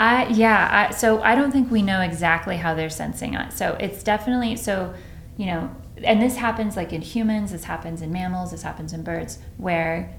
I 0.00 0.26
yeah, 0.28 0.88
I, 0.88 0.94
so 0.94 1.20
I 1.20 1.34
don't 1.34 1.52
think 1.52 1.70
we 1.70 1.82
know 1.82 2.00
exactly 2.00 2.56
how 2.56 2.74
they're 2.74 2.88
sensing 2.88 3.34
it. 3.34 3.52
So 3.52 3.76
it's 3.78 4.02
definitely 4.02 4.56
so, 4.56 4.94
you 5.36 5.46
know, 5.46 5.76
and 6.02 6.22
this 6.22 6.36
happens 6.36 6.74
like 6.74 6.94
in 6.94 7.02
humans, 7.02 7.52
this 7.52 7.64
happens 7.64 8.00
in 8.00 8.10
mammals, 8.10 8.52
this 8.52 8.62
happens 8.62 8.94
in 8.94 9.02
birds, 9.02 9.40
where 9.58 10.18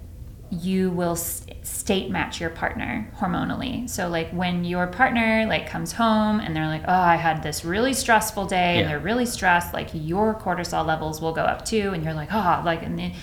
you 0.51 0.89
will 0.89 1.15
state 1.15 2.09
match 2.09 2.41
your 2.41 2.49
partner 2.49 3.11
hormonally. 3.17 3.87
So 3.89 4.09
like 4.09 4.31
when 4.31 4.63
your 4.63 4.87
partner 4.87 5.45
like 5.47 5.67
comes 5.67 5.91
home 5.91 6.39
and 6.39 6.55
they're 6.55 6.67
like, 6.67 6.83
"Oh, 6.87 6.93
I 6.93 7.15
had 7.15 7.43
this 7.43 7.63
really 7.63 7.93
stressful 7.93 8.45
day," 8.45 8.75
yeah. 8.75 8.81
and 8.81 8.89
they're 8.89 8.99
really 8.99 9.25
stressed, 9.25 9.73
like 9.73 9.89
your 9.93 10.33
cortisol 10.33 10.85
levels 10.85 11.21
will 11.21 11.33
go 11.33 11.43
up 11.43 11.65
too, 11.65 11.91
and 11.93 12.03
you're 12.03 12.13
like, 12.13 12.29
"Oh," 12.31 12.61
like 12.65 12.81
and 12.81 13.13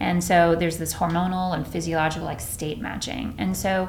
and 0.00 0.22
so 0.22 0.56
there's 0.56 0.78
this 0.78 0.94
hormonal 0.94 1.54
and 1.54 1.66
physiological 1.66 2.26
like 2.26 2.40
state 2.40 2.80
matching. 2.80 3.34
And 3.38 3.56
so, 3.56 3.88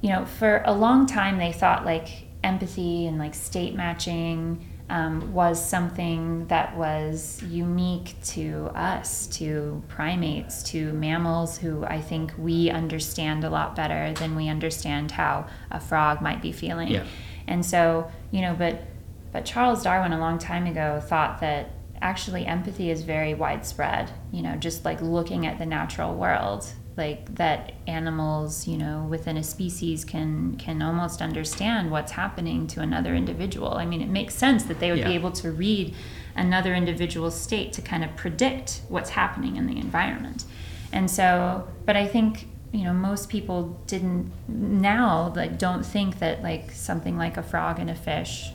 you 0.00 0.10
know, 0.10 0.24
for 0.24 0.62
a 0.64 0.72
long 0.72 1.06
time 1.06 1.38
they 1.38 1.52
thought 1.52 1.84
like 1.84 2.08
empathy 2.42 3.06
and 3.06 3.18
like 3.18 3.34
state 3.34 3.74
matching 3.74 4.66
um, 4.90 5.32
was 5.32 5.62
something 5.62 6.46
that 6.46 6.76
was 6.76 7.42
unique 7.42 8.14
to 8.24 8.70
us, 8.74 9.26
to 9.28 9.82
primates, 9.88 10.62
to 10.64 10.92
mammals 10.94 11.58
who 11.58 11.84
I 11.84 12.00
think 12.00 12.32
we 12.38 12.70
understand 12.70 13.44
a 13.44 13.50
lot 13.50 13.76
better 13.76 14.14
than 14.14 14.34
we 14.34 14.48
understand 14.48 15.10
how 15.10 15.46
a 15.70 15.78
frog 15.78 16.22
might 16.22 16.40
be 16.40 16.52
feeling. 16.52 16.88
Yeah. 16.88 17.04
And 17.46 17.64
so, 17.64 18.10
you 18.30 18.40
know, 18.40 18.54
but 18.54 18.82
but 19.30 19.44
Charles 19.44 19.82
Darwin 19.82 20.12
a 20.12 20.18
long 20.18 20.38
time 20.38 20.66
ago 20.66 21.00
thought 21.04 21.40
that 21.40 21.70
actually 22.00 22.46
empathy 22.46 22.90
is 22.90 23.02
very 23.02 23.34
widespread, 23.34 24.10
you 24.32 24.42
know, 24.42 24.56
just 24.56 24.84
like 24.84 25.00
looking 25.02 25.46
at 25.46 25.58
the 25.58 25.66
natural 25.66 26.14
world 26.14 26.66
like 26.98 27.34
that 27.36 27.72
animals 27.86 28.66
you 28.66 28.76
know 28.76 29.06
within 29.08 29.36
a 29.36 29.42
species 29.42 30.04
can 30.04 30.56
can 30.56 30.82
almost 30.82 31.22
understand 31.22 31.90
what's 31.90 32.12
happening 32.12 32.66
to 32.66 32.80
another 32.80 33.14
individual 33.14 33.74
i 33.74 33.86
mean 33.86 34.02
it 34.02 34.08
makes 34.08 34.34
sense 34.34 34.64
that 34.64 34.80
they 34.80 34.90
would 34.90 34.98
yeah. 34.98 35.08
be 35.08 35.14
able 35.14 35.32
to 35.32 35.50
read 35.50 35.94
another 36.36 36.74
individual's 36.74 37.38
state 37.40 37.72
to 37.72 37.80
kind 37.80 38.04
of 38.04 38.14
predict 38.16 38.82
what's 38.88 39.10
happening 39.10 39.56
in 39.56 39.66
the 39.66 39.78
environment 39.78 40.44
and 40.92 41.10
so 41.10 41.66
but 41.86 41.96
i 41.96 42.06
think 42.06 42.48
you 42.72 42.84
know 42.84 42.92
most 42.92 43.28
people 43.28 43.80
didn't 43.86 44.30
now 44.48 45.32
like 45.34 45.58
don't 45.58 45.84
think 45.84 46.18
that 46.18 46.42
like 46.42 46.70
something 46.72 47.16
like 47.16 47.36
a 47.36 47.42
frog 47.42 47.78
and 47.78 47.88
a 47.88 47.94
fish 47.94 48.50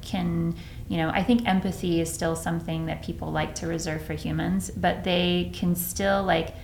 can 0.00 0.54
you 0.88 0.96
know 0.96 1.10
i 1.10 1.22
think 1.22 1.46
empathy 1.46 2.00
is 2.00 2.12
still 2.12 2.36
something 2.36 2.86
that 2.86 3.02
people 3.02 3.30
like 3.30 3.54
to 3.54 3.66
reserve 3.66 4.02
for 4.04 4.14
humans 4.14 4.70
but 4.70 5.04
they 5.04 5.50
can 5.54 5.74
still 5.74 6.22
like 6.22 6.54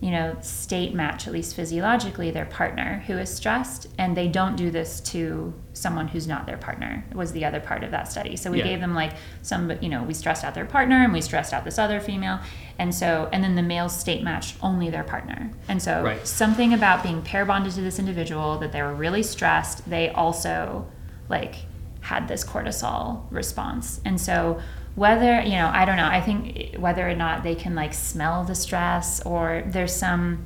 you 0.00 0.10
know, 0.10 0.34
state 0.40 0.94
match, 0.94 1.26
at 1.26 1.32
least 1.32 1.54
physiologically, 1.54 2.30
their 2.30 2.46
partner 2.46 3.02
who 3.06 3.18
is 3.18 3.32
stressed, 3.34 3.86
and 3.98 4.16
they 4.16 4.28
don't 4.28 4.56
do 4.56 4.70
this 4.70 4.98
to 5.00 5.52
someone 5.74 6.08
who's 6.08 6.26
not 6.26 6.46
their 6.46 6.56
partner, 6.56 7.04
was 7.14 7.32
the 7.32 7.44
other 7.44 7.60
part 7.60 7.84
of 7.84 7.90
that 7.90 8.10
study. 8.10 8.34
So 8.36 8.50
we 8.50 8.58
yeah. 8.58 8.64
gave 8.64 8.80
them 8.80 8.94
like 8.94 9.12
some, 9.42 9.70
you 9.82 9.90
know, 9.90 10.02
we 10.02 10.14
stressed 10.14 10.42
out 10.42 10.54
their 10.54 10.64
partner 10.64 10.96
and 10.96 11.12
we 11.12 11.20
stressed 11.20 11.52
out 11.52 11.64
this 11.64 11.78
other 11.78 12.00
female. 12.00 12.40
And 12.78 12.94
so, 12.94 13.28
and 13.30 13.44
then 13.44 13.56
the 13.56 13.62
males 13.62 13.98
state 13.98 14.22
matched 14.22 14.56
only 14.62 14.88
their 14.88 15.04
partner. 15.04 15.50
And 15.68 15.82
so 15.82 16.02
right. 16.02 16.26
something 16.26 16.72
about 16.72 17.02
being 17.02 17.20
pair 17.20 17.44
bonded 17.44 17.74
to 17.74 17.82
this 17.82 17.98
individual 17.98 18.58
that 18.58 18.72
they 18.72 18.80
were 18.80 18.94
really 18.94 19.22
stressed, 19.22 19.88
they 19.88 20.08
also 20.10 20.90
like 21.28 21.56
had 22.00 22.26
this 22.26 22.42
cortisol 22.42 23.24
response. 23.30 24.00
And 24.06 24.18
so 24.18 24.60
whether 24.94 25.40
you 25.42 25.52
know 25.52 25.70
i 25.72 25.84
don't 25.84 25.96
know 25.96 26.08
i 26.08 26.20
think 26.20 26.74
whether 26.76 27.08
or 27.08 27.14
not 27.14 27.42
they 27.42 27.54
can 27.54 27.74
like 27.74 27.94
smell 27.94 28.44
the 28.44 28.54
stress 28.54 29.20
or 29.22 29.62
there's 29.66 29.94
some 29.94 30.44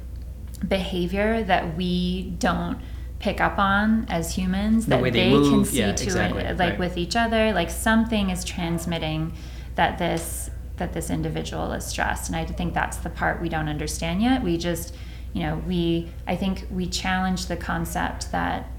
behavior 0.66 1.42
that 1.44 1.76
we 1.76 2.34
don't 2.38 2.78
pick 3.18 3.40
up 3.40 3.58
on 3.58 4.06
as 4.08 4.34
humans 4.34 4.86
the 4.86 4.96
that 4.96 5.02
they, 5.02 5.10
they 5.10 5.30
can 5.30 5.64
see 5.64 5.78
yeah, 5.78 5.92
to 5.92 6.04
exactly. 6.04 6.42
it 6.42 6.58
like 6.58 6.70
right. 6.70 6.78
with 6.78 6.98
each 6.98 7.16
other 7.16 7.52
like 7.52 7.70
something 7.70 8.30
is 8.30 8.44
transmitting 8.44 9.32
that 9.76 9.98
this 9.98 10.50
that 10.76 10.92
this 10.92 11.08
individual 11.08 11.72
is 11.72 11.84
stressed 11.84 12.28
and 12.28 12.36
i 12.36 12.44
think 12.44 12.74
that's 12.74 12.98
the 12.98 13.10
part 13.10 13.40
we 13.40 13.48
don't 13.48 13.68
understand 13.68 14.20
yet 14.20 14.42
we 14.42 14.58
just 14.58 14.94
you 15.32 15.42
know 15.42 15.56
we 15.66 16.08
i 16.26 16.36
think 16.36 16.66
we 16.70 16.86
challenge 16.86 17.46
the 17.46 17.56
concept 17.56 18.30
that 18.30 18.70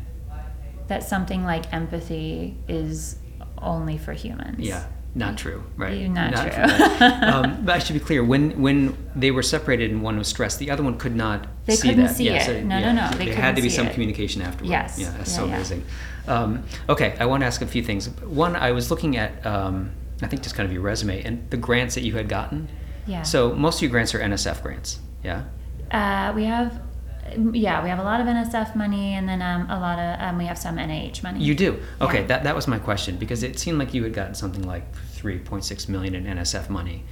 that 0.88 1.03
something 1.03 1.43
like 1.43 1.72
empathy 1.74 2.55
is 2.68 3.18
only 3.57 3.97
for 3.97 4.13
humans 4.13 4.59
yeah 4.59 4.86
not 5.18 5.38
true, 5.38 5.63
right? 5.78 6.09
Not, 6.09 6.32
not 6.32 6.51
true. 6.51 7.05
um, 7.07 7.66
but 7.66 7.76
I 7.76 7.80
should 7.80 7.93
be 7.93 8.01
clear. 8.01 8.22
When 8.24 8.61
when 8.61 8.97
they 9.16 9.32
were 9.32 9.43
separated 9.43 9.89
and 9.89 10.03
one 10.03 10.18
was 10.18 10.28
stressed, 10.28 10.59
the 10.59 10.70
other 10.70 10.84
one 10.84 10.97
could 10.97 11.16
not 11.16 11.47
they 11.66 11.76
see 11.76 11.88
couldn't 11.88 12.03
that. 12.03 12.16
see 12.16 12.26
yeah, 12.26 12.41
it. 12.41 12.45
So, 12.45 12.61
no, 12.61 12.78
yeah, 12.78 12.91
no, 12.91 13.09
no. 13.09 13.18
They 13.18 13.26
there 13.26 13.36
had 13.36 13.55
to 13.55 13.61
be 13.61 13.70
some 13.70 13.88
it. 13.88 13.93
communication 13.93 14.41
afterwards. 14.41 14.70
Yes. 14.70 14.99
Yeah, 14.99 15.11
that's 15.11 15.32
yeah, 15.32 15.38
so 15.38 15.45
yeah. 15.45 15.55
amazing. 15.55 15.86
Um, 16.28 16.63
okay, 16.89 17.16
I 17.20 17.26
want 17.28 17.41
to 17.41 17.47
ask 17.47 17.61
a 17.61 17.68
few 17.68 17.84
things. 17.84 18.09
One, 18.22 18.55
I 18.55 18.72
was 18.72 18.91
looking 18.91 19.16
at, 19.16 19.45
um, 19.45 19.91
I 20.22 20.28
think, 20.28 20.41
just 20.41 20.55
kind 20.55 20.68
of 20.68 20.74
your 20.74 20.82
resume 20.82 21.24
and 21.24 21.49
the 21.49 21.57
grants 21.57 21.95
that 21.95 22.01
you 22.01 22.13
had 22.13 22.28
gotten. 22.28 22.68
Yeah. 23.07 23.24
So 23.24 23.53
most 23.53 23.78
of 23.78 23.84
your 23.84 23.91
grants 23.91 24.13
are 24.16 24.20
NSF 24.20 24.61
grants. 24.61 24.99
Yeah. 25.24 25.43
Uh, 25.91 26.34
we 26.36 26.43
have 26.45 26.82
yeah, 27.53 27.84
we 27.84 27.89
have 27.89 27.99
a 27.99 28.03
lot 28.03 28.21
of 28.21 28.28
NSF 28.28 28.76
money, 28.76 29.13
and 29.13 29.28
then 29.28 29.41
um, 29.41 29.69
a 29.69 29.80
lot 29.80 29.99
of 29.99 30.21
um, 30.21 30.38
we 30.38 30.45
have 30.45 30.57
some 30.57 30.78
NIH 30.78 31.23
money. 31.23 31.43
You 31.43 31.55
do. 31.55 31.80
Okay, 32.01 32.21
yeah. 32.21 32.28
that 32.28 32.43
that 32.43 32.55
was 32.55 32.67
my 32.67 32.80
question 32.80 33.17
because 33.17 33.43
it 33.43 33.57
seemed 33.57 33.80
like 33.80 33.93
you 33.93 34.03
had 34.03 34.13
gotten 34.13 34.36
something 34.36 34.63
like 34.63 34.93
3.6 35.15 35.89
million 35.89 36.15
in 36.15 36.26
NSF 36.26 36.69
money, 36.69 37.03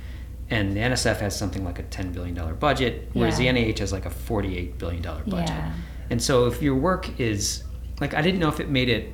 and 0.49 0.75
the 0.75 0.81
NSF 0.81 1.19
has 1.19 1.35
something 1.35 1.63
like 1.63 1.79
a 1.79 1.83
10 1.83 2.11
billion 2.11 2.35
dollar 2.35 2.53
budget, 2.53 3.09
whereas 3.13 3.39
yeah. 3.39 3.51
the 3.51 3.59
NIH 3.59 3.79
has 3.79 3.91
like 3.91 4.05
a 4.05 4.09
48 4.09 4.77
billion 4.77 5.01
dollar 5.01 5.23
budget. 5.23 5.49
Yeah. 5.49 5.73
And 6.09 6.21
so 6.21 6.45
if 6.45 6.61
your 6.61 6.75
work 6.75 7.19
is 7.19 7.63
like 7.99 8.13
I 8.13 8.21
didn't 8.21 8.39
know 8.39 8.49
if 8.49 8.59
it 8.59 8.69
made 8.69 8.89
it 8.89 9.13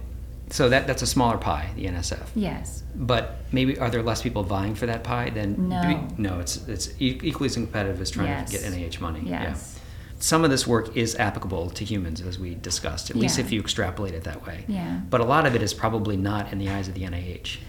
so 0.52 0.68
that 0.68 0.88
that's 0.88 1.04
a 1.04 1.08
smaller 1.08 1.38
pie, 1.38 1.70
the 1.76 1.86
NSF. 1.86 2.28
Yes. 2.36 2.84
But 2.96 3.38
maybe 3.52 3.78
are 3.80 3.90
there 3.90 4.02
less 4.02 4.22
people 4.22 4.44
vying 4.44 4.76
for 4.76 4.88
that 4.88 5.04
pie 5.04 5.30
than 5.30 5.70
no? 5.70 6.08
no, 6.18 6.40
it's 6.40 6.68
it's 6.68 6.90
equally 7.00 7.48
as 7.48 7.54
competitive 7.54 8.02
as 8.02 8.12
trying 8.12 8.28
yes. 8.28 8.52
to 8.52 8.58
get 8.58 8.74
NIH 8.74 9.00
money. 9.00 9.22
Yes. 9.24 9.76
Yeah 9.76 9.79
some 10.20 10.44
of 10.44 10.52
this 10.52 10.68
work 10.68 10.96
is 10.96 11.16
applicable 11.16 11.70
to 11.72 11.86
humans, 11.86 12.22
as 12.22 12.38
we 12.38 12.56
discussed, 12.56 13.10
at 13.10 13.16
yeah. 13.16 13.22
least 13.22 13.40
if 13.40 13.52
you 13.52 13.60
extrapolate 13.60 14.14
it 14.14 14.26
that 14.26 14.46
way. 14.46 14.66
Yeah. 14.68 15.00
But 15.10 15.22
a 15.22 15.24
lot 15.24 15.46
of 15.46 15.56
it 15.56 15.62
is 15.62 15.74
probably 15.74 16.18
not 16.18 16.52
in 16.52 16.60
the 16.60 16.70
eyes 16.70 16.88
of 16.88 16.94
the 16.94 17.04
NIH. 17.04 17.60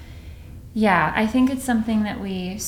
Yeah, 0.74 1.12
I 1.14 1.26
think 1.26 1.50
it's 1.50 1.64
something 1.64 2.02
that 2.04 2.20
we 2.20 2.60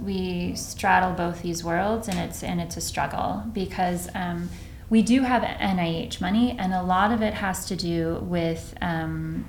we 0.00 0.54
straddle 0.54 1.12
both 1.12 1.42
these 1.42 1.64
worlds, 1.64 2.08
and 2.08 2.18
it's 2.18 2.42
and 2.42 2.60
it's 2.60 2.76
a 2.76 2.80
struggle 2.80 3.44
because 3.52 4.08
um, 4.14 4.48
we 4.88 5.02
do 5.02 5.22
have 5.22 5.42
NIH 5.42 6.20
money, 6.20 6.56
and 6.58 6.72
a 6.72 6.82
lot 6.82 7.12
of 7.12 7.22
it 7.22 7.34
has 7.34 7.66
to 7.66 7.76
do 7.76 8.18
with 8.22 8.74
um, 8.80 9.44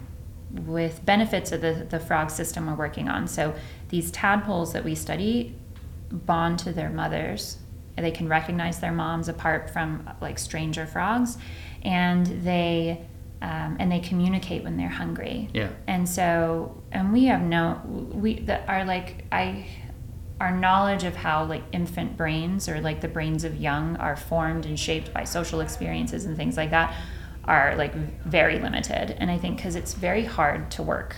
with 0.65 1.05
benefits 1.05 1.51
of 1.51 1.61
the 1.61 1.85
the 1.89 1.99
frog 1.99 2.29
system 2.29 2.67
we're 2.67 2.75
working 2.75 3.07
on. 3.07 3.27
So 3.27 3.53
these 3.89 4.11
tadpoles 4.11 4.73
that 4.73 4.83
we 4.83 4.95
study 4.95 5.55
bond 6.11 6.59
to 6.59 6.73
their 6.73 6.89
mothers 6.89 7.57
they 8.01 8.11
can 8.11 8.27
recognize 8.27 8.79
their 8.79 8.91
moms 8.91 9.27
apart 9.27 9.69
from 9.69 10.09
like 10.21 10.39
stranger 10.39 10.85
frogs 10.85 11.37
and 11.83 12.25
they 12.43 13.05
um, 13.41 13.77
and 13.79 13.91
they 13.91 13.99
communicate 13.99 14.63
when 14.63 14.77
they're 14.77 14.87
hungry. 14.87 15.49
Yeah. 15.53 15.69
And 15.87 16.07
so 16.07 16.81
and 16.91 17.11
we 17.11 17.25
have 17.25 17.41
no 17.41 17.81
we 17.85 18.39
that 18.41 18.67
are 18.67 18.85
like 18.85 19.25
i 19.31 19.65
our 20.39 20.55
knowledge 20.55 21.03
of 21.03 21.15
how 21.15 21.45
like 21.45 21.63
infant 21.71 22.17
brains 22.17 22.67
or 22.67 22.81
like 22.81 23.01
the 23.01 23.07
brains 23.07 23.43
of 23.43 23.57
young 23.57 23.95
are 23.97 24.15
formed 24.15 24.65
and 24.65 24.79
shaped 24.79 25.13
by 25.13 25.23
social 25.23 25.61
experiences 25.61 26.25
and 26.25 26.35
things 26.35 26.57
like 26.57 26.71
that 26.71 26.95
are 27.45 27.75
like 27.75 27.93
very 28.25 28.59
limited. 28.59 29.15
And 29.19 29.31
i 29.31 29.37
think 29.37 29.57
because 29.57 29.75
it's 29.75 29.93
very 29.93 30.25
hard 30.25 30.69
to 30.71 30.83
work 30.83 31.15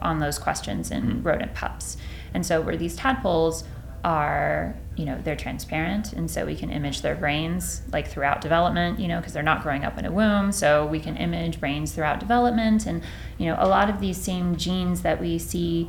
on 0.00 0.18
those 0.18 0.38
questions 0.38 0.90
in 0.90 1.02
mm-hmm. 1.02 1.22
rodent 1.22 1.54
pups. 1.54 1.96
And 2.34 2.44
so 2.44 2.60
where 2.60 2.76
these 2.76 2.96
tadpoles 2.96 3.64
are 4.04 4.74
you 4.96 5.04
know 5.04 5.18
they're 5.22 5.36
transparent 5.36 6.12
and 6.12 6.30
so 6.30 6.44
we 6.44 6.56
can 6.56 6.70
image 6.70 7.02
their 7.02 7.14
brains 7.14 7.82
like 7.92 8.08
throughout 8.08 8.40
development 8.40 8.98
you 8.98 9.06
know 9.06 9.18
because 9.18 9.32
they're 9.32 9.42
not 9.42 9.62
growing 9.62 9.84
up 9.84 9.96
in 9.96 10.04
a 10.04 10.10
womb 10.10 10.50
so 10.50 10.84
we 10.86 10.98
can 10.98 11.16
image 11.16 11.60
brains 11.60 11.92
throughout 11.92 12.18
development 12.18 12.84
and 12.86 13.02
you 13.38 13.46
know 13.46 13.56
a 13.58 13.68
lot 13.68 13.88
of 13.88 14.00
these 14.00 14.16
same 14.16 14.56
genes 14.56 15.02
that 15.02 15.20
we 15.20 15.38
see 15.38 15.88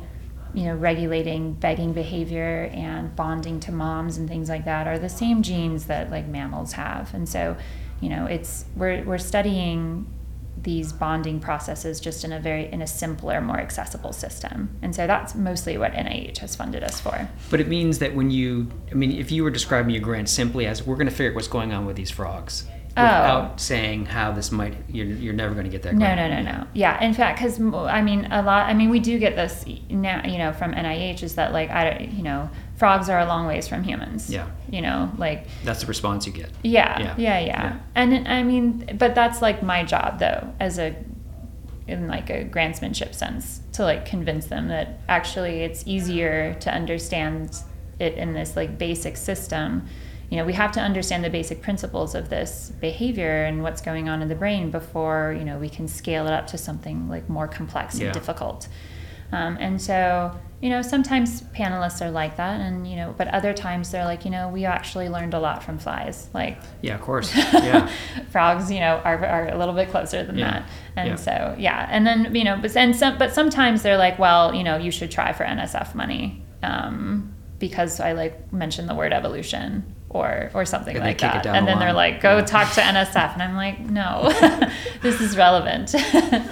you 0.54 0.64
know 0.64 0.74
regulating 0.74 1.52
begging 1.54 1.92
behavior 1.92 2.70
and 2.72 3.14
bonding 3.16 3.58
to 3.58 3.72
moms 3.72 4.16
and 4.16 4.28
things 4.28 4.48
like 4.48 4.64
that 4.64 4.86
are 4.86 4.98
the 4.98 5.08
same 5.08 5.42
genes 5.42 5.86
that 5.86 6.10
like 6.10 6.26
mammals 6.26 6.72
have 6.72 7.12
and 7.14 7.28
so 7.28 7.56
you 8.00 8.08
know 8.08 8.26
it's 8.26 8.64
we're 8.76 9.02
we're 9.04 9.18
studying 9.18 10.06
these 10.64 10.92
bonding 10.92 11.38
processes 11.40 12.00
just 12.00 12.24
in 12.24 12.32
a 12.32 12.40
very 12.40 12.70
in 12.72 12.82
a 12.82 12.86
simpler 12.86 13.40
more 13.40 13.58
accessible 13.58 14.12
system 14.12 14.76
and 14.82 14.94
so 14.94 15.06
that's 15.06 15.34
mostly 15.34 15.78
what 15.78 15.92
nih 15.92 16.36
has 16.38 16.56
funded 16.56 16.82
us 16.82 17.00
for 17.00 17.28
but 17.50 17.60
it 17.60 17.68
means 17.68 17.98
that 17.98 18.14
when 18.14 18.30
you 18.30 18.68
i 18.90 18.94
mean 18.94 19.12
if 19.12 19.30
you 19.30 19.44
were 19.44 19.50
describing 19.50 19.90
your 19.90 20.02
grant 20.02 20.28
simply 20.28 20.66
as 20.66 20.82
we're 20.82 20.96
going 20.96 21.06
to 21.06 21.12
figure 21.12 21.30
out 21.30 21.34
what's 21.34 21.48
going 21.48 21.72
on 21.72 21.86
with 21.86 21.96
these 21.96 22.10
frogs 22.10 22.64
oh. 22.96 23.02
without 23.02 23.44
oh. 23.44 23.56
saying 23.56 24.06
how 24.06 24.32
this 24.32 24.50
might 24.50 24.74
you're, 24.88 25.06
you're 25.06 25.34
never 25.34 25.52
going 25.52 25.64
to 25.64 25.70
get 25.70 25.82
that 25.82 25.96
grant. 25.96 26.16
no 26.16 26.28
no 26.28 26.42
no 26.42 26.58
no 26.58 26.66
yeah 26.72 27.02
in 27.04 27.12
fact 27.12 27.38
because 27.38 27.60
i 27.60 28.00
mean 28.00 28.26
a 28.30 28.42
lot 28.42 28.66
i 28.66 28.74
mean 28.74 28.90
we 28.90 29.00
do 29.00 29.18
get 29.18 29.36
this 29.36 29.64
now 29.90 30.24
you 30.26 30.38
know 30.38 30.52
from 30.52 30.72
nih 30.72 31.22
is 31.22 31.34
that 31.34 31.52
like 31.52 31.70
i 31.70 31.90
don't 31.90 32.10
you 32.12 32.22
know 32.22 32.48
frogs 32.76 33.08
are 33.08 33.18
a 33.20 33.26
long 33.26 33.46
ways 33.46 33.68
from 33.68 33.82
humans. 33.82 34.30
Yeah. 34.30 34.48
You 34.70 34.82
know, 34.82 35.12
like 35.18 35.46
that's 35.64 35.80
the 35.80 35.86
response 35.86 36.26
you 36.26 36.32
get. 36.32 36.50
Yeah. 36.62 36.98
Yeah. 36.98 37.14
Yeah. 37.16 37.38
yeah. 37.38 37.46
yeah. 37.46 37.80
And 37.94 38.28
I 38.28 38.42
mean, 38.42 38.96
but 38.98 39.14
that's 39.14 39.40
like 39.42 39.62
my 39.62 39.84
job 39.84 40.18
though, 40.18 40.52
as 40.60 40.78
a 40.78 40.94
in 41.86 42.08
like 42.08 42.30
a 42.30 42.44
grantsmanship 42.44 43.14
sense, 43.14 43.60
to 43.72 43.82
like 43.82 44.06
convince 44.06 44.46
them 44.46 44.68
that 44.68 45.00
actually 45.08 45.62
it's 45.62 45.86
easier 45.86 46.54
to 46.60 46.72
understand 46.72 47.56
it 48.00 48.14
in 48.14 48.32
this 48.32 48.56
like 48.56 48.76
basic 48.78 49.16
system 49.16 49.86
you 50.30 50.36
know 50.36 50.44
we 50.44 50.52
have 50.52 50.72
to 50.72 50.80
understand 50.80 51.22
the 51.22 51.30
basic 51.30 51.62
principles 51.62 52.14
of 52.14 52.28
this 52.28 52.72
behavior 52.80 53.44
and 53.44 53.62
what's 53.62 53.80
going 53.80 54.08
on 54.08 54.20
in 54.22 54.28
the 54.28 54.34
brain 54.34 54.70
before 54.70 55.34
you 55.38 55.44
know 55.44 55.58
we 55.58 55.68
can 55.68 55.86
scale 55.86 56.26
it 56.26 56.32
up 56.32 56.46
to 56.48 56.58
something 56.58 57.08
like 57.08 57.28
more 57.28 57.46
complex 57.46 57.98
Yeah. 57.98 58.06
and 58.06 58.14
difficult 58.14 58.66
um, 59.32 59.56
and 59.60 59.80
so 59.80 60.34
you 60.60 60.70
know 60.70 60.80
sometimes 60.82 61.42
panelists 61.58 62.00
are 62.04 62.10
like 62.10 62.36
that 62.36 62.60
and 62.60 62.86
you 62.88 62.96
know 62.96 63.14
but 63.18 63.28
other 63.28 63.52
times 63.52 63.90
they're 63.90 64.04
like 64.04 64.24
you 64.24 64.30
know 64.30 64.48
we 64.48 64.64
actually 64.64 65.08
learned 65.08 65.34
a 65.34 65.38
lot 65.38 65.62
from 65.62 65.78
flies 65.78 66.28
like 66.32 66.56
Yeah, 66.80 66.94
of 66.94 67.00
course. 67.02 67.34
Yeah. 67.52 67.90
frogs 68.30 68.70
you 68.70 68.80
know 68.80 69.00
are, 69.04 69.24
are 69.26 69.48
a 69.48 69.58
little 69.58 69.74
bit 69.74 69.90
closer 69.90 70.24
than 70.24 70.38
Yeah. 70.38 70.50
that 70.50 70.68
and 70.96 71.08
Yeah. 71.10 71.16
so 71.16 71.54
yeah 71.58 71.86
and 71.90 72.06
then 72.06 72.34
you 72.34 72.44
know 72.44 72.56
but 72.60 72.74
and 72.76 72.94
some 72.96 73.18
but 73.18 73.34
sometimes 73.34 73.82
they're 73.82 73.98
like 73.98 74.18
well 74.18 74.54
you 74.54 74.62
know 74.64 74.76
you 74.76 74.90
should 74.90 75.10
try 75.10 75.32
for 75.32 75.44
nsf 75.44 75.94
money 75.94 76.42
um, 76.62 77.34
because 77.58 78.00
i 78.00 78.12
like 78.12 78.52
mentioned 78.52 78.88
the 78.88 78.94
word 78.94 79.12
evolution 79.12 79.84
or 80.08 80.50
or 80.54 80.64
something 80.64 80.96
And 80.96 81.04
like 81.04 81.18
that 81.18 81.44
and 81.46 81.66
the 81.66 81.70
then 81.72 81.78
they're 81.80 81.92
like 81.92 82.20
go 82.22 82.38
Yeah. 82.38 82.44
talk 82.44 82.72
to 82.74 82.80
nsf 82.80 83.32
and 83.34 83.42
i'm 83.42 83.56
like 83.56 83.80
no 83.80 84.30
this 85.02 85.20
is 85.20 85.36
relevant 85.36 85.94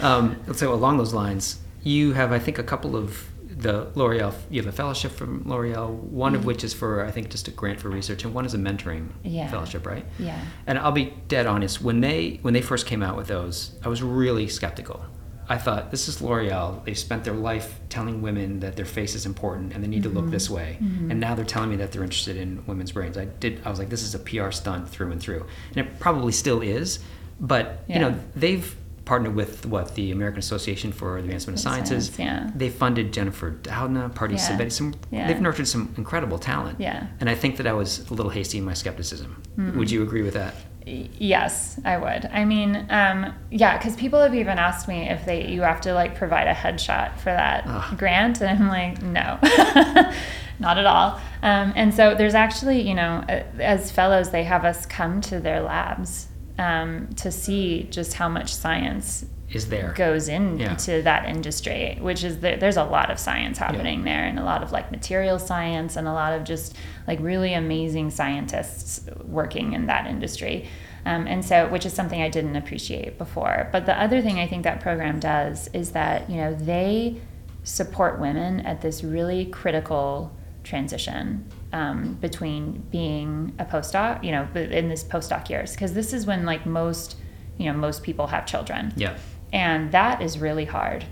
Um, 0.02 0.36
so 0.52 0.74
along 0.74 0.98
those 0.98 1.14
lines, 1.14 1.60
you 1.84 2.12
have, 2.12 2.32
I 2.32 2.38
think, 2.40 2.58
a 2.58 2.62
couple 2.64 2.96
of 2.96 3.28
the 3.62 3.88
L'Oreal. 3.94 4.34
You 4.50 4.62
have 4.62 4.72
a 4.72 4.76
fellowship 4.76 5.12
from 5.12 5.42
L'Oreal, 5.48 5.90
one 5.90 6.34
of 6.34 6.40
mm-hmm. 6.40 6.48
which 6.48 6.64
is 6.64 6.74
for, 6.74 7.04
I 7.04 7.10
think, 7.10 7.30
just 7.30 7.48
a 7.48 7.50
grant 7.50 7.80
for 7.80 7.88
research, 7.88 8.24
and 8.24 8.34
one 8.34 8.44
is 8.44 8.54
a 8.54 8.58
mentoring 8.58 9.08
Yeah. 9.22 9.50
fellowship, 9.50 9.86
right? 9.86 10.04
yeah 10.18 10.38
And 10.66 10.78
I'll 10.78 10.92
be 10.92 11.14
dead 11.28 11.46
honest. 11.46 11.80
When 11.82 12.00
they 12.00 12.38
when 12.42 12.54
they 12.54 12.62
first 12.62 12.86
came 12.86 13.02
out 13.02 13.16
with 13.16 13.28
those, 13.28 13.78
I 13.84 13.88
was 13.88 14.02
really 14.02 14.48
skeptical. 14.48 15.04
I 15.48 15.58
thought 15.58 15.90
this 15.90 16.08
is 16.08 16.22
L'Oreal. 16.22 16.84
They've 16.84 16.98
spent 16.98 17.24
their 17.24 17.34
life 17.34 17.80
telling 17.88 18.22
women 18.22 18.60
that 18.60 18.76
their 18.76 18.84
face 18.84 19.14
is 19.14 19.26
important 19.26 19.74
and 19.74 19.82
they 19.82 19.88
need 19.88 20.04
to 20.04 20.08
look 20.08 20.24
mm-hmm. 20.24 20.32
this 20.32 20.48
way, 20.48 20.78
mm-hmm. 20.80 21.10
and 21.10 21.20
now 21.20 21.34
they're 21.34 21.44
telling 21.44 21.70
me 21.70 21.76
that 21.76 21.92
they're 21.92 22.04
interested 22.04 22.36
in 22.36 22.64
women's 22.66 22.92
brains. 22.92 23.18
I 23.18 23.26
did. 23.26 23.60
I 23.64 23.70
was 23.70 23.78
like, 23.78 23.90
this 23.90 24.02
is 24.02 24.14
a 24.14 24.18
PR 24.18 24.50
stunt 24.50 24.88
through 24.88 25.12
and 25.12 25.20
through, 25.20 25.46
and 25.74 25.78
it 25.86 25.98
probably 25.98 26.32
still 26.32 26.62
is. 26.62 27.00
But 27.40 27.84
you 27.88 27.98
know, 27.98 28.14
they've 28.36 28.76
partnered 29.12 29.34
with 29.34 29.66
what 29.66 29.94
the 29.94 30.10
American 30.10 30.38
Association 30.38 30.90
for 30.90 31.18
the 31.20 31.24
Advancement 31.26 31.58
of 31.58 31.62
Sciences. 31.62 32.06
Science, 32.06 32.18
yeah. 32.18 32.50
They 32.56 32.70
funded 32.70 33.12
Jennifer 33.12 33.50
Doudna, 33.50 34.10
Pardis 34.14 34.38
Yeah. 34.48 34.56
Sabeti. 34.56 34.72
Some 34.72 34.94
Yeah. 35.10 35.26
they've 35.26 35.38
nurtured 35.38 35.68
some 35.68 35.92
incredible 35.98 36.38
talent. 36.38 36.80
Yeah. 36.80 37.08
And 37.20 37.28
I 37.28 37.34
think 37.34 37.58
that 37.58 37.66
I 37.66 37.74
was 37.74 38.08
a 38.10 38.14
little 38.14 38.30
hasty 38.30 38.56
in 38.56 38.64
my 38.64 38.72
skepticism. 38.72 39.42
Would 39.76 39.90
you 39.90 40.02
agree 40.02 40.22
with 40.22 40.32
that? 40.32 40.54
Yes, 40.86 41.78
I 41.84 41.98
would. 41.98 42.24
I 42.32 42.46
mean, 42.46 42.86
um, 42.88 43.34
yeah, 43.50 43.76
because 43.76 43.96
people 43.96 44.18
have 44.18 44.34
even 44.34 44.56
asked 44.58 44.88
me 44.88 45.10
if 45.10 45.26
they 45.26 45.46
you 45.46 45.60
have 45.60 45.82
to 45.82 45.92
like 45.92 46.14
provide 46.14 46.46
a 46.48 46.54
headshot 46.54 47.18
for 47.18 47.26
that 47.42 47.64
Ugh. 47.66 47.98
grant, 47.98 48.40
and 48.40 48.48
I'm 48.48 48.68
like, 48.68 49.02
no, 49.02 49.38
not 50.58 50.78
at 50.78 50.86
all. 50.86 51.20
Um, 51.42 51.74
and 51.76 51.92
so 51.94 52.14
there's 52.14 52.34
actually, 52.34 52.80
you 52.80 52.94
know, 52.94 53.22
as 53.60 53.90
fellows, 53.92 54.30
they 54.30 54.44
have 54.44 54.64
us 54.64 54.86
come 54.86 55.20
to 55.22 55.38
their 55.38 55.60
labs 55.60 56.28
um, 56.58 57.08
to 57.16 57.30
see 57.32 57.84
just 57.90 58.14
how 58.14 58.28
much 58.28 58.54
science 58.54 59.24
Is 59.50 59.68
there? 59.68 59.92
goes 59.96 60.28
into 60.28 60.62
Yeah. 60.64 61.00
that 61.02 61.28
industry, 61.28 61.98
which 62.00 62.24
is 62.24 62.40
there, 62.40 62.56
there's 62.56 62.76
a 62.76 62.84
lot 62.84 63.10
of 63.10 63.18
science 63.18 63.58
happening 63.58 64.04
there, 64.04 64.24
and 64.24 64.38
a 64.38 64.44
lot 64.44 64.62
of 64.62 64.72
like 64.72 64.90
material 64.90 65.38
science, 65.38 65.96
and 65.96 66.06
a 66.08 66.12
lot 66.12 66.32
of 66.34 66.44
just 66.44 66.76
like 67.06 67.18
really 67.20 67.54
amazing 67.54 68.10
scientists 68.10 69.08
working 69.24 69.72
in 69.72 69.86
that 69.86 70.06
industry. 70.06 70.68
Um, 71.04 71.26
and 71.26 71.44
so, 71.44 71.68
which 71.68 71.84
is 71.84 71.92
something 71.92 72.22
I 72.22 72.28
didn't 72.28 72.54
appreciate 72.54 73.18
before. 73.18 73.68
But 73.72 73.86
the 73.86 74.00
other 74.00 74.22
thing 74.22 74.38
I 74.38 74.46
think 74.46 74.62
that 74.62 74.80
program 74.80 75.18
does 75.18 75.68
is 75.72 75.90
that 75.92 76.30
you 76.30 76.36
know 76.36 76.54
they 76.54 77.20
support 77.64 78.20
women 78.20 78.60
at 78.60 78.82
this 78.82 79.02
really 79.02 79.46
critical 79.46 80.32
transition 80.64 81.44
um, 81.72 82.14
between 82.20 82.82
being 82.90 83.54
a 83.58 83.64
postdoc, 83.64 84.22
you 84.22 84.30
know, 84.32 84.46
in 84.54 84.88
this 84.88 85.04
postdoc 85.04 85.48
years, 85.48 85.72
because 85.72 85.94
this 85.94 86.12
is 86.12 86.26
when 86.26 86.44
like 86.44 86.66
most, 86.66 87.16
you 87.58 87.66
know, 87.66 87.76
most 87.78 88.02
people 88.02 88.26
have 88.28 88.46
children 88.46 88.92
Yeah. 88.96 89.16
and 89.52 89.92
that 89.92 90.22
is 90.22 90.38
really 90.38 90.64
hard 90.66 91.04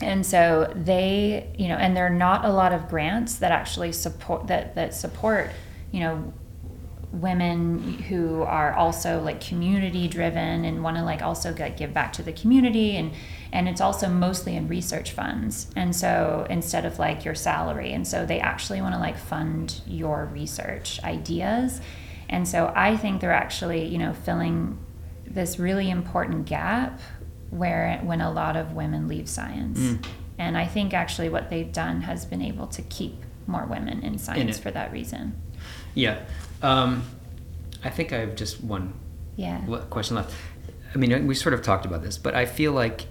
and 0.00 0.26
so 0.26 0.72
they 0.74 1.54
you 1.56 1.68
know 1.68 1.76
and 1.76 1.96
there 1.96 2.04
are 2.04 2.10
not 2.10 2.44
a 2.44 2.48
lot 2.48 2.72
of 2.72 2.88
grants 2.88 3.36
that 3.36 3.52
actually 3.52 3.92
support 3.92 4.48
that 4.48 4.74
that 4.74 4.92
support 4.94 5.50
you 5.92 6.00
know 6.00 6.32
women 7.12 7.78
who 8.08 8.42
are 8.42 8.72
also 8.72 9.20
like 9.20 9.40
community 9.40 10.08
driven 10.08 10.64
and 10.64 10.82
want 10.82 10.96
to 10.96 11.04
like 11.04 11.20
also 11.22 11.52
get, 11.52 11.76
give 11.76 11.92
back 11.92 12.12
to 12.14 12.22
the 12.22 12.32
community 12.32 12.96
and 12.96 13.12
and 13.52 13.68
it's 13.68 13.80
also 13.80 14.08
mostly 14.08 14.56
in 14.56 14.66
research 14.68 15.12
funds 15.12 15.70
and 15.76 15.94
so 15.94 16.46
instead 16.48 16.84
of 16.86 16.98
like 16.98 17.24
your 17.24 17.34
salary 17.34 17.92
and 17.92 18.06
so 18.08 18.24
they 18.24 18.40
actually 18.40 18.80
want 18.80 18.94
to 18.94 18.98
like 19.00 19.18
fund 19.18 19.80
your 19.86 20.24
research 20.32 21.00
ideas 21.04 21.80
and 22.28 22.46
so 22.48 22.72
i 22.74 22.96
think 22.96 23.20
they're 23.20 23.32
actually 23.32 23.84
you 23.86 23.98
know 23.98 24.12
filling 24.12 24.78
this 25.26 25.58
really 25.58 25.90
important 25.90 26.46
gap 26.46 27.00
where 27.50 27.98
when 28.02 28.20
a 28.20 28.30
lot 28.30 28.56
of 28.56 28.72
women 28.72 29.06
leave 29.08 29.28
science 29.28 29.78
Mm. 29.78 30.04
and 30.38 30.56
i 30.58 30.66
think 30.66 30.94
actually 30.94 31.28
what 31.28 31.50
they've 31.50 31.72
done 31.72 32.00
has 32.02 32.24
been 32.24 32.40
able 32.42 32.66
to 32.68 32.82
keep 32.82 33.14
more 33.46 33.66
women 33.66 34.02
in 34.02 34.18
science 34.18 34.58
it. 34.58 34.62
for 34.62 34.70
that 34.70 34.92
reason 34.92 35.34
Yeah. 35.94 36.20
Um, 36.62 37.02
I 37.84 37.90
think 37.90 38.12
I 38.12 38.18
have 38.18 38.34
just 38.36 38.62
one 38.64 38.94
yeah 39.36 39.60
question 39.90 40.16
left. 40.16 40.32
I 40.94 40.98
mean, 40.98 41.26
we 41.26 41.34
sort 41.34 41.54
of 41.54 41.62
talked 41.62 41.84
about 41.86 42.02
this, 42.02 42.16
but 42.18 42.34
I 42.34 42.46
feel 42.46 42.72
like 42.72 43.06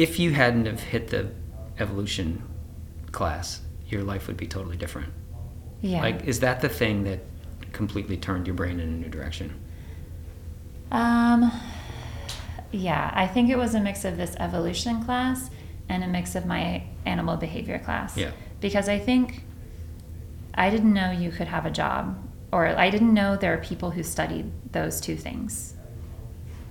if 0.00 0.18
you 0.18 0.32
hadn't 0.32 0.64
have 0.64 0.80
hit 0.80 1.08
the 1.08 1.30
evolution 1.78 2.42
class, 3.12 3.60
your 3.86 4.02
life 4.02 4.28
would 4.28 4.36
be 4.38 4.46
totally 4.46 4.78
different. 4.78 5.12
yeah 5.82 6.00
Like, 6.00 6.24
is 6.24 6.40
that 6.40 6.62
the 6.62 6.70
thing 6.70 7.04
that 7.04 7.20
completely 7.72 8.16
turned 8.16 8.46
your 8.46 8.54
brain 8.54 8.80
in 8.80 8.88
a 8.88 8.92
new 8.92 9.10
direction? 9.10 9.60
Um, 10.90 11.52
yeah, 12.72 13.12
I 13.14 13.26
think 13.26 13.50
it 13.50 13.58
was 13.58 13.74
a 13.74 13.80
mix 13.80 14.06
of 14.06 14.16
this 14.16 14.34
evolution 14.40 15.04
class 15.04 15.50
and 15.90 16.02
a 16.02 16.08
mix 16.08 16.34
of 16.34 16.46
my 16.46 16.82
animal 17.04 17.36
behavior 17.36 17.78
class. 17.78 18.16
Yeah. 18.16 18.30
Because 18.62 18.88
I 18.88 18.98
think 18.98 19.44
I 20.54 20.70
didn't 20.70 20.94
know 20.94 21.10
you 21.10 21.30
could 21.30 21.48
have 21.48 21.66
a 21.66 21.70
job, 21.70 22.18
or 22.52 22.66
I 22.66 22.88
didn't 22.88 23.12
know 23.12 23.36
there 23.36 23.52
are 23.52 23.62
people 23.62 23.90
who 23.90 24.02
studied 24.02 24.50
those 24.72 24.98
two 24.98 25.16
things. 25.16 25.74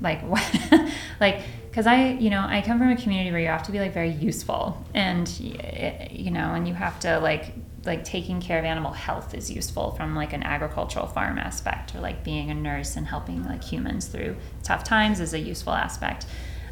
Like 0.01 0.21
what? 0.21 0.43
like, 1.19 1.41
because 1.69 1.85
I, 1.87 2.11
you 2.11 2.29
know, 2.29 2.41
I 2.41 2.61
come 2.61 2.79
from 2.79 2.89
a 2.89 2.97
community 2.97 3.31
where 3.31 3.39
you 3.39 3.47
have 3.47 3.63
to 3.63 3.71
be 3.71 3.79
like 3.79 3.93
very 3.93 4.11
useful, 4.11 4.83
and 4.93 5.29
you 5.39 6.31
know, 6.31 6.53
and 6.53 6.67
you 6.67 6.73
have 6.73 6.99
to 7.01 7.19
like 7.19 7.53
like 7.85 8.03
taking 8.03 8.41
care 8.41 8.59
of 8.59 8.65
animal 8.65 8.91
health 8.91 9.33
is 9.33 9.49
useful 9.49 9.91
from 9.91 10.15
like 10.15 10.33
an 10.33 10.43
agricultural 10.43 11.07
farm 11.07 11.37
aspect 11.37 11.95
or 11.95 11.99
like 11.99 12.23
being 12.23 12.49
a 12.49 12.53
nurse 12.53 12.95
and 12.95 13.07
helping 13.07 13.43
like 13.45 13.63
humans 13.63 14.07
through 14.07 14.35
tough 14.63 14.83
times 14.83 15.19
is 15.19 15.33
a 15.33 15.39
useful 15.39 15.73
aspect 15.73 16.25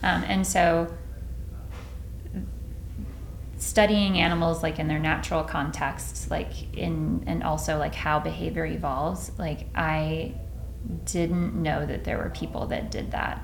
um, 0.04 0.24
and 0.28 0.46
so 0.46 0.92
studying 3.58 4.20
animals 4.20 4.62
like 4.62 4.80
in 4.80 4.88
their 4.88 5.00
natural 5.00 5.44
contexts 5.44 6.30
like 6.30 6.76
in 6.76 7.24
and 7.26 7.42
also 7.42 7.78
like 7.78 7.96
how 7.96 8.20
behavior 8.20 8.66
evolves 8.66 9.32
like 9.38 9.68
i 9.76 10.34
didn't 11.06 11.54
know 11.56 11.86
that 11.86 12.04
there 12.04 12.18
were 12.18 12.30
people 12.30 12.68
that 12.68 12.92
did 12.92 13.12
that 13.12 13.44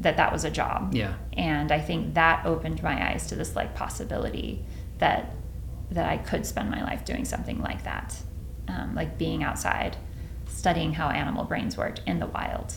that 0.00 0.16
that 0.16 0.32
was 0.32 0.44
a 0.44 0.50
job. 0.50 0.94
Yeah. 0.94 1.14
and 1.34 1.70
i 1.70 1.78
think 1.78 2.14
that 2.14 2.46
opened 2.46 2.82
my 2.82 3.10
eyes 3.10 3.26
to 3.26 3.34
this 3.34 3.54
like 3.54 3.74
possibility 3.74 4.64
that 4.98 5.34
that 5.90 6.08
i 6.08 6.16
could 6.16 6.46
spend 6.46 6.70
my 6.70 6.82
life 6.82 7.04
doing 7.04 7.24
something 7.24 7.60
like 7.60 7.84
that. 7.84 8.16
Um, 8.68 8.94
like 8.94 9.18
being 9.18 9.42
outside 9.42 9.96
studying 10.50 10.92
how 10.92 11.08
animal 11.08 11.44
brains 11.44 11.76
worked 11.76 12.02
in 12.06 12.18
the 12.18 12.26
wild. 12.26 12.74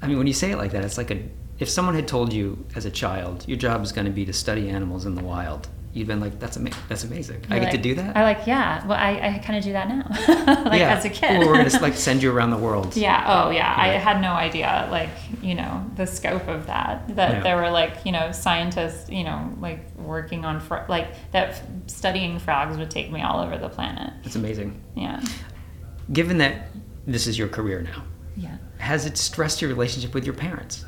I 0.00 0.06
mean, 0.06 0.18
when 0.18 0.26
you 0.26 0.32
say 0.32 0.50
it 0.50 0.56
like 0.56 0.72
that, 0.72 0.84
it's 0.84 0.98
like 0.98 1.10
a 1.10 1.22
if 1.58 1.68
someone 1.68 1.94
had 1.94 2.08
told 2.08 2.32
you 2.32 2.64
as 2.74 2.86
a 2.86 2.90
child 2.90 3.44
your 3.46 3.58
job 3.58 3.82
is 3.82 3.92
going 3.92 4.06
to 4.06 4.10
be 4.10 4.24
to 4.24 4.32
study 4.32 4.68
animals 4.68 5.06
in 5.06 5.14
the 5.14 5.22
wild, 5.22 5.68
you'd 5.92 6.06
been 6.08 6.20
like, 6.20 6.38
"That's 6.40 6.56
ama- 6.56 6.70
that's 6.88 7.04
amazing. 7.04 7.44
I 7.50 7.56
You're 7.56 7.64
get 7.66 7.72
to 7.72 7.78
do 7.78 7.94
that." 7.96 8.16
i 8.16 8.22
like 8.22 8.46
yeah 8.46 8.86
well 8.86 8.96
i, 8.98 9.10
I 9.36 9.38
kind 9.44 9.58
of 9.58 9.62
do 9.64 9.72
that 9.72 9.88
now 9.88 10.06
like 10.70 10.80
yeah. 10.80 10.94
as 10.96 11.04
a 11.04 11.10
kid 11.10 11.42
Or 11.42 11.46
we're 11.46 11.54
going 11.58 11.68
to 11.68 11.78
like 11.80 11.94
send 12.08 12.22
you 12.22 12.32
around 12.32 12.50
the 12.50 12.56
world. 12.56 12.96
Yeah. 12.96 13.24
Oh, 13.26 13.50
yeah. 13.50 13.74
I 13.76 13.88
had 13.88 14.20
no 14.20 14.32
idea, 14.32 14.88
like, 14.90 15.10
you 15.42 15.54
know, 15.54 15.84
the 15.96 16.06
scope 16.06 16.48
of 16.48 16.66
that. 16.66 17.14
That 17.16 17.30
Yeah. 17.30 17.42
there 17.42 17.56
were, 17.56 17.70
like, 17.70 18.04
you 18.04 18.12
know, 18.12 18.32
scientists, 18.32 19.10
you 19.10 19.24
know, 19.24 19.52
like 19.60 19.80
working 19.96 20.44
on, 20.44 20.60
fro- 20.60 20.84
like, 20.88 21.08
that 21.32 21.62
studying 21.86 22.38
frogs 22.38 22.76
would 22.78 22.90
take 22.90 23.10
me 23.12 23.22
all 23.22 23.40
over 23.40 23.58
the 23.58 23.68
planet. 23.68 24.12
It's 24.24 24.36
amazing. 24.36 24.80
Yeah. 24.96 25.20
Given 26.12 26.38
that 26.38 26.68
this 27.06 27.26
is 27.26 27.38
your 27.38 27.48
career 27.48 27.82
now, 27.82 28.02
Yeah. 28.36 28.56
has 28.78 29.06
it 29.06 29.16
stressed 29.18 29.60
your 29.62 29.68
relationship 29.68 30.14
with 30.14 30.24
your 30.24 30.34
parents? 30.34 30.84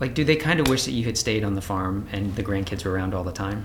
Like, 0.00 0.14
do 0.14 0.24
they 0.24 0.36
kind 0.36 0.60
of 0.60 0.68
wish 0.68 0.84
that 0.84 0.92
you 0.92 1.04
had 1.04 1.16
stayed 1.16 1.44
on 1.44 1.54
the 1.54 1.62
farm 1.62 2.08
and 2.12 2.34
the 2.36 2.42
grandkids 2.42 2.84
were 2.84 2.92
around 2.92 3.14
all 3.14 3.24
the 3.24 3.32
time? 3.32 3.64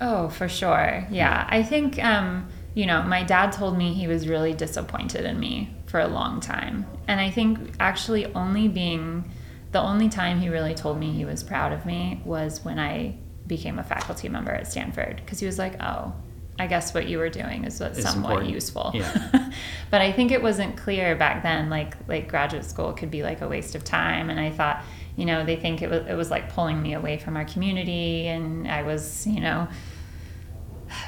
Oh, 0.00 0.28
for 0.28 0.48
sure. 0.48 1.06
Yeah. 1.10 1.46
I 1.48 1.62
think, 1.62 2.02
um, 2.02 2.48
you 2.74 2.86
know, 2.86 3.02
my 3.02 3.22
dad 3.22 3.52
told 3.52 3.76
me 3.76 3.92
he 3.92 4.06
was 4.06 4.28
really 4.28 4.52
disappointed 4.52 5.24
in 5.24 5.38
me 5.38 5.74
for 5.86 6.00
a 6.00 6.08
long 6.08 6.40
time. 6.40 6.86
And 7.06 7.20
I 7.20 7.30
think 7.30 7.74
actually 7.78 8.26
only 8.34 8.68
being 8.68 9.30
the 9.72 9.80
only 9.80 10.08
time 10.08 10.40
he 10.40 10.48
really 10.48 10.74
told 10.74 10.98
me 10.98 11.12
he 11.12 11.24
was 11.24 11.42
proud 11.42 11.72
of 11.72 11.86
me 11.86 12.20
was 12.24 12.64
when 12.64 12.78
I 12.78 13.16
became 13.46 13.78
a 13.78 13.84
faculty 13.84 14.28
member 14.28 14.52
at 14.52 14.66
Stanford. 14.66 15.16
Because 15.16 15.40
he 15.40 15.46
was 15.46 15.58
like, 15.58 15.82
oh, 15.82 16.12
I 16.58 16.66
guess 16.66 16.92
what 16.94 17.08
you 17.08 17.18
were 17.18 17.30
doing 17.30 17.64
is 17.64 17.80
what's 17.80 18.02
somewhat 18.02 18.30
important. 18.30 18.50
useful. 18.52 18.90
Yeah. 18.94 19.50
but 19.90 20.00
I 20.00 20.12
think 20.12 20.30
it 20.30 20.42
wasn't 20.42 20.76
clear 20.76 21.16
back 21.16 21.42
then. 21.42 21.70
Like 21.70 21.96
like 22.08 22.28
graduate 22.28 22.64
school 22.64 22.92
could 22.92 23.10
be 23.10 23.22
like 23.22 23.40
a 23.40 23.48
waste 23.48 23.74
of 23.74 23.84
time, 23.84 24.30
and 24.30 24.38
I 24.38 24.50
thought, 24.50 24.84
you 25.16 25.24
know, 25.24 25.44
they 25.44 25.56
think 25.56 25.82
it 25.82 25.90
was 25.90 26.06
it 26.06 26.14
was 26.14 26.30
like 26.30 26.52
pulling 26.52 26.82
me 26.82 26.94
away 26.94 27.18
from 27.18 27.36
our 27.36 27.44
community, 27.44 28.26
and 28.26 28.66
I 28.66 28.82
was, 28.82 29.26
you 29.26 29.40
know, 29.40 29.68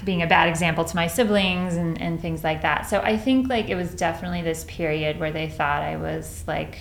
being 0.04 0.22
a 0.22 0.26
bad 0.26 0.48
example 0.48 0.84
to 0.84 0.96
my 0.96 1.06
siblings 1.06 1.76
and 1.76 2.00
and 2.00 2.20
things 2.20 2.44
like 2.44 2.62
that. 2.62 2.88
So 2.88 3.00
I 3.00 3.16
think 3.16 3.48
like 3.48 3.68
it 3.68 3.76
was 3.76 3.94
definitely 3.94 4.42
this 4.42 4.64
period 4.64 5.18
where 5.18 5.32
they 5.32 5.48
thought 5.48 5.82
I 5.82 5.96
was 5.96 6.44
like 6.46 6.78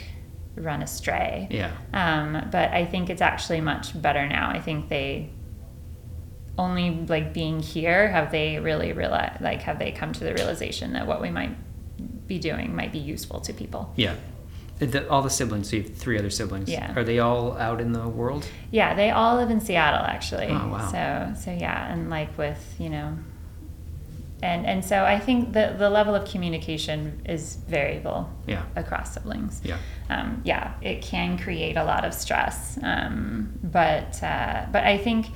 run 0.56 0.82
astray. 0.84 1.48
Yeah. 1.50 1.72
Um, 1.94 2.50
but 2.52 2.72
I 2.72 2.86
think 2.86 3.10
it's 3.10 3.22
actually 3.22 3.62
much 3.62 4.00
better 4.00 4.28
now. 4.28 4.50
I 4.50 4.60
think 4.60 4.90
they 4.90 5.30
only 6.58 6.92
like 7.08 7.34
being 7.34 7.60
here 7.60 8.10
have 8.10 8.32
they 8.32 8.60
really 8.60 8.94
realized 8.94 9.42
like 9.42 9.62
have 9.64 9.80
they 9.80 9.92
come 9.92 10.14
to 10.14 10.24
the 10.24 10.34
realization 10.34 10.94
that 10.94 11.08
what 11.08 11.22
we 11.22 11.32
might 11.32 11.56
be 12.28 12.38
doing 12.38 12.76
might 12.76 12.92
be 12.92 13.00
useful 13.00 13.40
to 13.42 13.54
people. 13.54 13.92
Yeah. 13.96 14.16
The, 14.86 15.10
all 15.10 15.22
the 15.22 15.30
siblings, 15.30 15.70
so 15.70 15.76
you 15.78 15.84
have 15.84 15.96
three 15.96 16.18
other 16.20 16.30
siblings. 16.30 16.70
Yeah. 16.70 16.94
Are 16.96 17.04
they 17.04 17.20
all 17.20 17.58
out 17.58 17.80
in 17.82 17.92
the 17.94 18.08
world? 18.08 18.48
Yeah, 18.72 18.94
they 18.96 19.12
all 19.12 19.36
live 19.38 19.50
in 19.50 19.60
Seattle 19.62 20.06
actually. 20.06 20.48
Oh, 20.48 20.68
wow. 20.68 20.88
So 20.92 21.34
so 21.44 21.52
yeah, 21.52 21.92
and 21.94 22.10
like 22.10 22.38
with 22.38 22.76
you 22.80 22.90
know, 22.90 23.18
and 24.42 24.66
and 24.66 24.84
so 24.84 25.04
I 25.06 25.20
think 25.20 25.54
the 25.54 25.76
the 25.78 25.90
level 25.90 26.16
of 26.16 26.28
communication 26.28 27.22
is 27.26 27.56
variable 27.68 28.30
Yeah. 28.48 28.64
across 28.76 29.14
siblings. 29.14 29.62
Yeah. 29.64 29.78
um, 30.10 30.42
yeah, 30.44 30.74
it 30.82 31.02
can 31.02 31.38
create 31.38 31.78
a 31.78 31.84
lot 31.84 32.04
of 32.06 32.14
stress. 32.14 32.78
Um, 32.84 33.60
but 33.64 34.22
uh, 34.24 34.66
but 34.72 34.84
I 34.84 34.98
think 34.98 35.28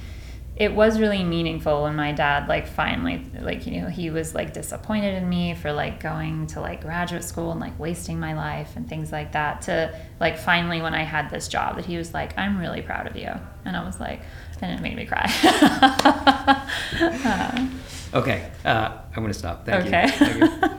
it 0.57 0.73
was 0.73 0.99
really 0.99 1.23
meaningful 1.23 1.83
when 1.83 1.95
my 1.95 2.11
dad 2.11 2.47
like 2.47 2.67
finally 2.67 3.23
like 3.39 3.65
you 3.67 3.79
know 3.79 3.87
he 3.87 4.09
was 4.09 4.33
like 4.35 4.53
disappointed 4.53 5.13
in 5.13 5.29
me 5.29 5.53
for 5.53 5.71
like 5.71 5.99
going 5.99 6.47
to 6.47 6.59
like 6.59 6.81
graduate 6.81 7.23
school 7.23 7.51
and 7.51 7.59
like 7.59 7.77
wasting 7.79 8.19
my 8.19 8.33
life 8.33 8.75
and 8.75 8.89
things 8.89 9.11
like 9.11 9.31
that 9.33 9.61
to 9.61 9.97
like 10.19 10.37
finally 10.37 10.81
when 10.81 10.93
I 10.93 11.03
had 11.03 11.29
this 11.29 11.47
job 11.47 11.75
that 11.75 11.85
he 11.85 11.97
was 11.97 12.13
like 12.13 12.37
I'm 12.37 12.57
really 12.57 12.81
proud 12.81 13.07
of 13.07 13.15
you 13.15 13.31
and 13.65 13.77
I 13.77 13.85
was 13.85 13.99
like 13.99 14.21
and 14.61 14.77
it 14.77 14.81
made 14.81 14.95
me 14.95 15.05
cry. 15.05 15.31
Uh, 16.99 17.67
Okay. 18.13 18.49
Uh, 18.63 18.97
I'm 19.09 19.23
going 19.23 19.33
to 19.33 19.33
stop. 19.33 19.65
Thank 19.65 19.87
okay. 19.87 20.05
you. 20.05 20.47
Thank 20.47 20.71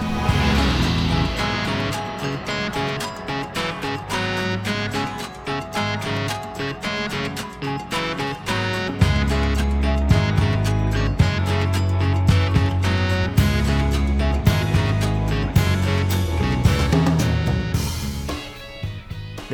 you. 0.00 0.10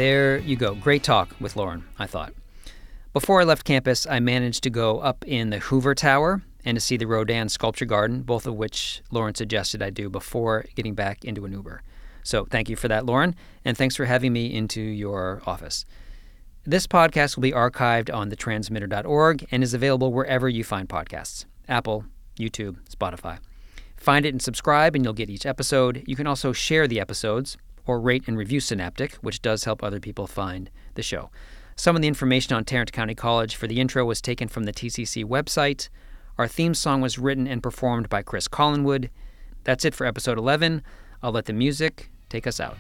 There 0.01 0.39
you 0.39 0.57
go. 0.57 0.75
Great 0.75 1.03
talk 1.03 1.37
with 1.41 1.57
Lauren, 1.57 1.85
I 1.99 2.07
thought. 2.07 2.33
Before 3.13 3.43
I 3.43 3.45
left 3.45 3.67
campus, 3.67 4.07
I 4.07 4.19
managed 4.19 4.63
to 4.63 4.71
go 4.71 5.01
up 5.01 5.27
in 5.27 5.51
the 5.51 5.59
Hoover 5.59 5.95
Tower 5.95 6.41
and 6.65 6.75
to 6.75 6.81
see 6.81 6.97
the 6.97 7.07
Rodin 7.07 7.51
Sculpture 7.51 7.85
Garden, 7.85 8.23
both 8.23 8.47
of 8.47 8.55
which 8.55 9.03
Lauren 9.11 9.35
suggested 9.35 9.83
I 9.83 9.91
do 9.91 10.09
before 10.09 10.65
getting 10.75 10.95
back 10.95 11.23
into 11.23 11.45
an 11.45 11.53
Uber. 11.53 11.83
So 12.23 12.47
thank 12.47 12.71
you 12.71 12.77
for 12.77 12.89
that, 12.89 13.05
Lauren, 13.05 13.37
and 13.63 13.77
thanks 13.77 13.95
for 13.95 14.07
having 14.07 14.33
me 14.33 14.47
into 14.47 14.81
your 14.81 15.43
office. 15.45 15.85
This 16.65 16.87
podcast 16.87 17.37
will 17.37 17.43
be 17.43 17.53
archived 17.53 18.11
on 18.11 18.31
thetransmitter.org 18.31 19.49
and 19.51 19.63
is 19.63 19.75
available 19.75 20.15
wherever 20.15 20.49
you 20.49 20.65
find 20.65 20.89
podcasts 20.89 21.45
Apple, 21.69 22.07
YouTube, 22.39 22.79
Spotify. 22.89 23.39
Find 23.99 24.25
it 24.25 24.31
and 24.31 24.41
subscribe, 24.41 24.97
and 24.97 25.05
you'll 25.05 25.13
get 25.13 25.29
each 25.29 25.45
episode. 25.45 26.03
You 26.07 26.17
can 26.17 26.27
also 26.27 26.55
share 26.55 26.89
the 26.89 27.01
episodes 27.01 27.59
or 27.87 28.01
rate 28.01 28.25
and 28.27 28.37
review 28.37 28.61
Synaptic, 28.61 29.15
which 29.17 29.43
does 29.43 29.65
help 29.65 29.83
other 29.83 30.01
people 30.01 30.27
find 30.27 30.71
the 30.95 31.03
show. 31.03 31.31
Some 31.77 31.97
of 31.97 32.03
the 32.03 32.09
information 32.09 32.55
on 32.55 32.65
Tarrant 32.65 32.93
County 32.93 33.15
College 33.15 33.57
for 33.57 33.67
the 33.67 33.81
intro 33.81 34.05
was 34.05 34.21
taken 34.21 34.49
from 34.49 34.65
the 34.65 34.73
TCC 34.73 35.25
website. 35.25 35.89
Our 36.37 36.47
theme 36.47 36.75
song 36.75 37.01
was 37.01 37.19
written 37.19 37.47
and 37.47 37.63
performed 37.63 38.09
by 38.09 38.23
Chris 38.23 38.49
Collinwood. 38.49 39.09
That's 39.65 39.85
it 39.85 39.95
for 39.95 40.07
episode 40.07 40.39
11. 40.39 40.83
I'll 41.23 41.33
let 41.33 41.47
the 41.47 41.53
music 41.53 42.11
take 42.29 42.47
us 42.47 42.61
out. 42.61 42.77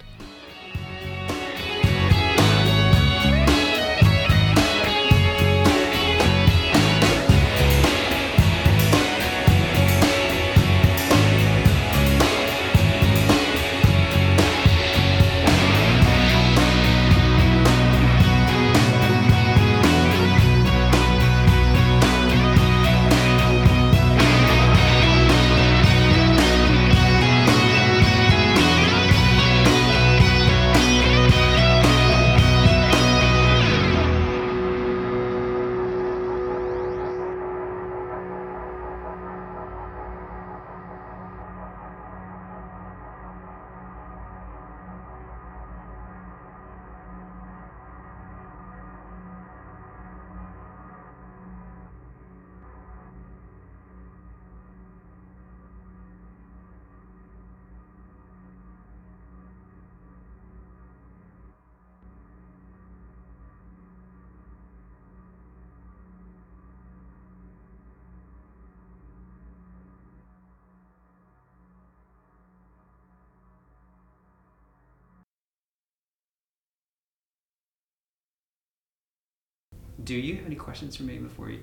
Do 80.11 80.17
you 80.17 80.35
have 80.35 80.47
any 80.47 80.57
questions 80.57 80.97
for 80.97 81.05
me 81.05 81.19
before 81.19 81.51
you? 81.51 81.61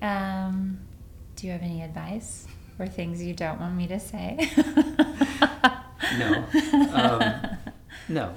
Um, 0.00 0.78
do 1.34 1.48
you 1.48 1.52
have 1.52 1.62
any 1.62 1.82
advice 1.82 2.46
or 2.78 2.86
things 2.86 3.20
you 3.20 3.34
don't 3.34 3.60
want 3.60 3.74
me 3.74 3.88
to 3.88 3.98
say? 3.98 4.48
No. 6.18 6.44
Um, 6.92 7.58
no. 8.08 8.34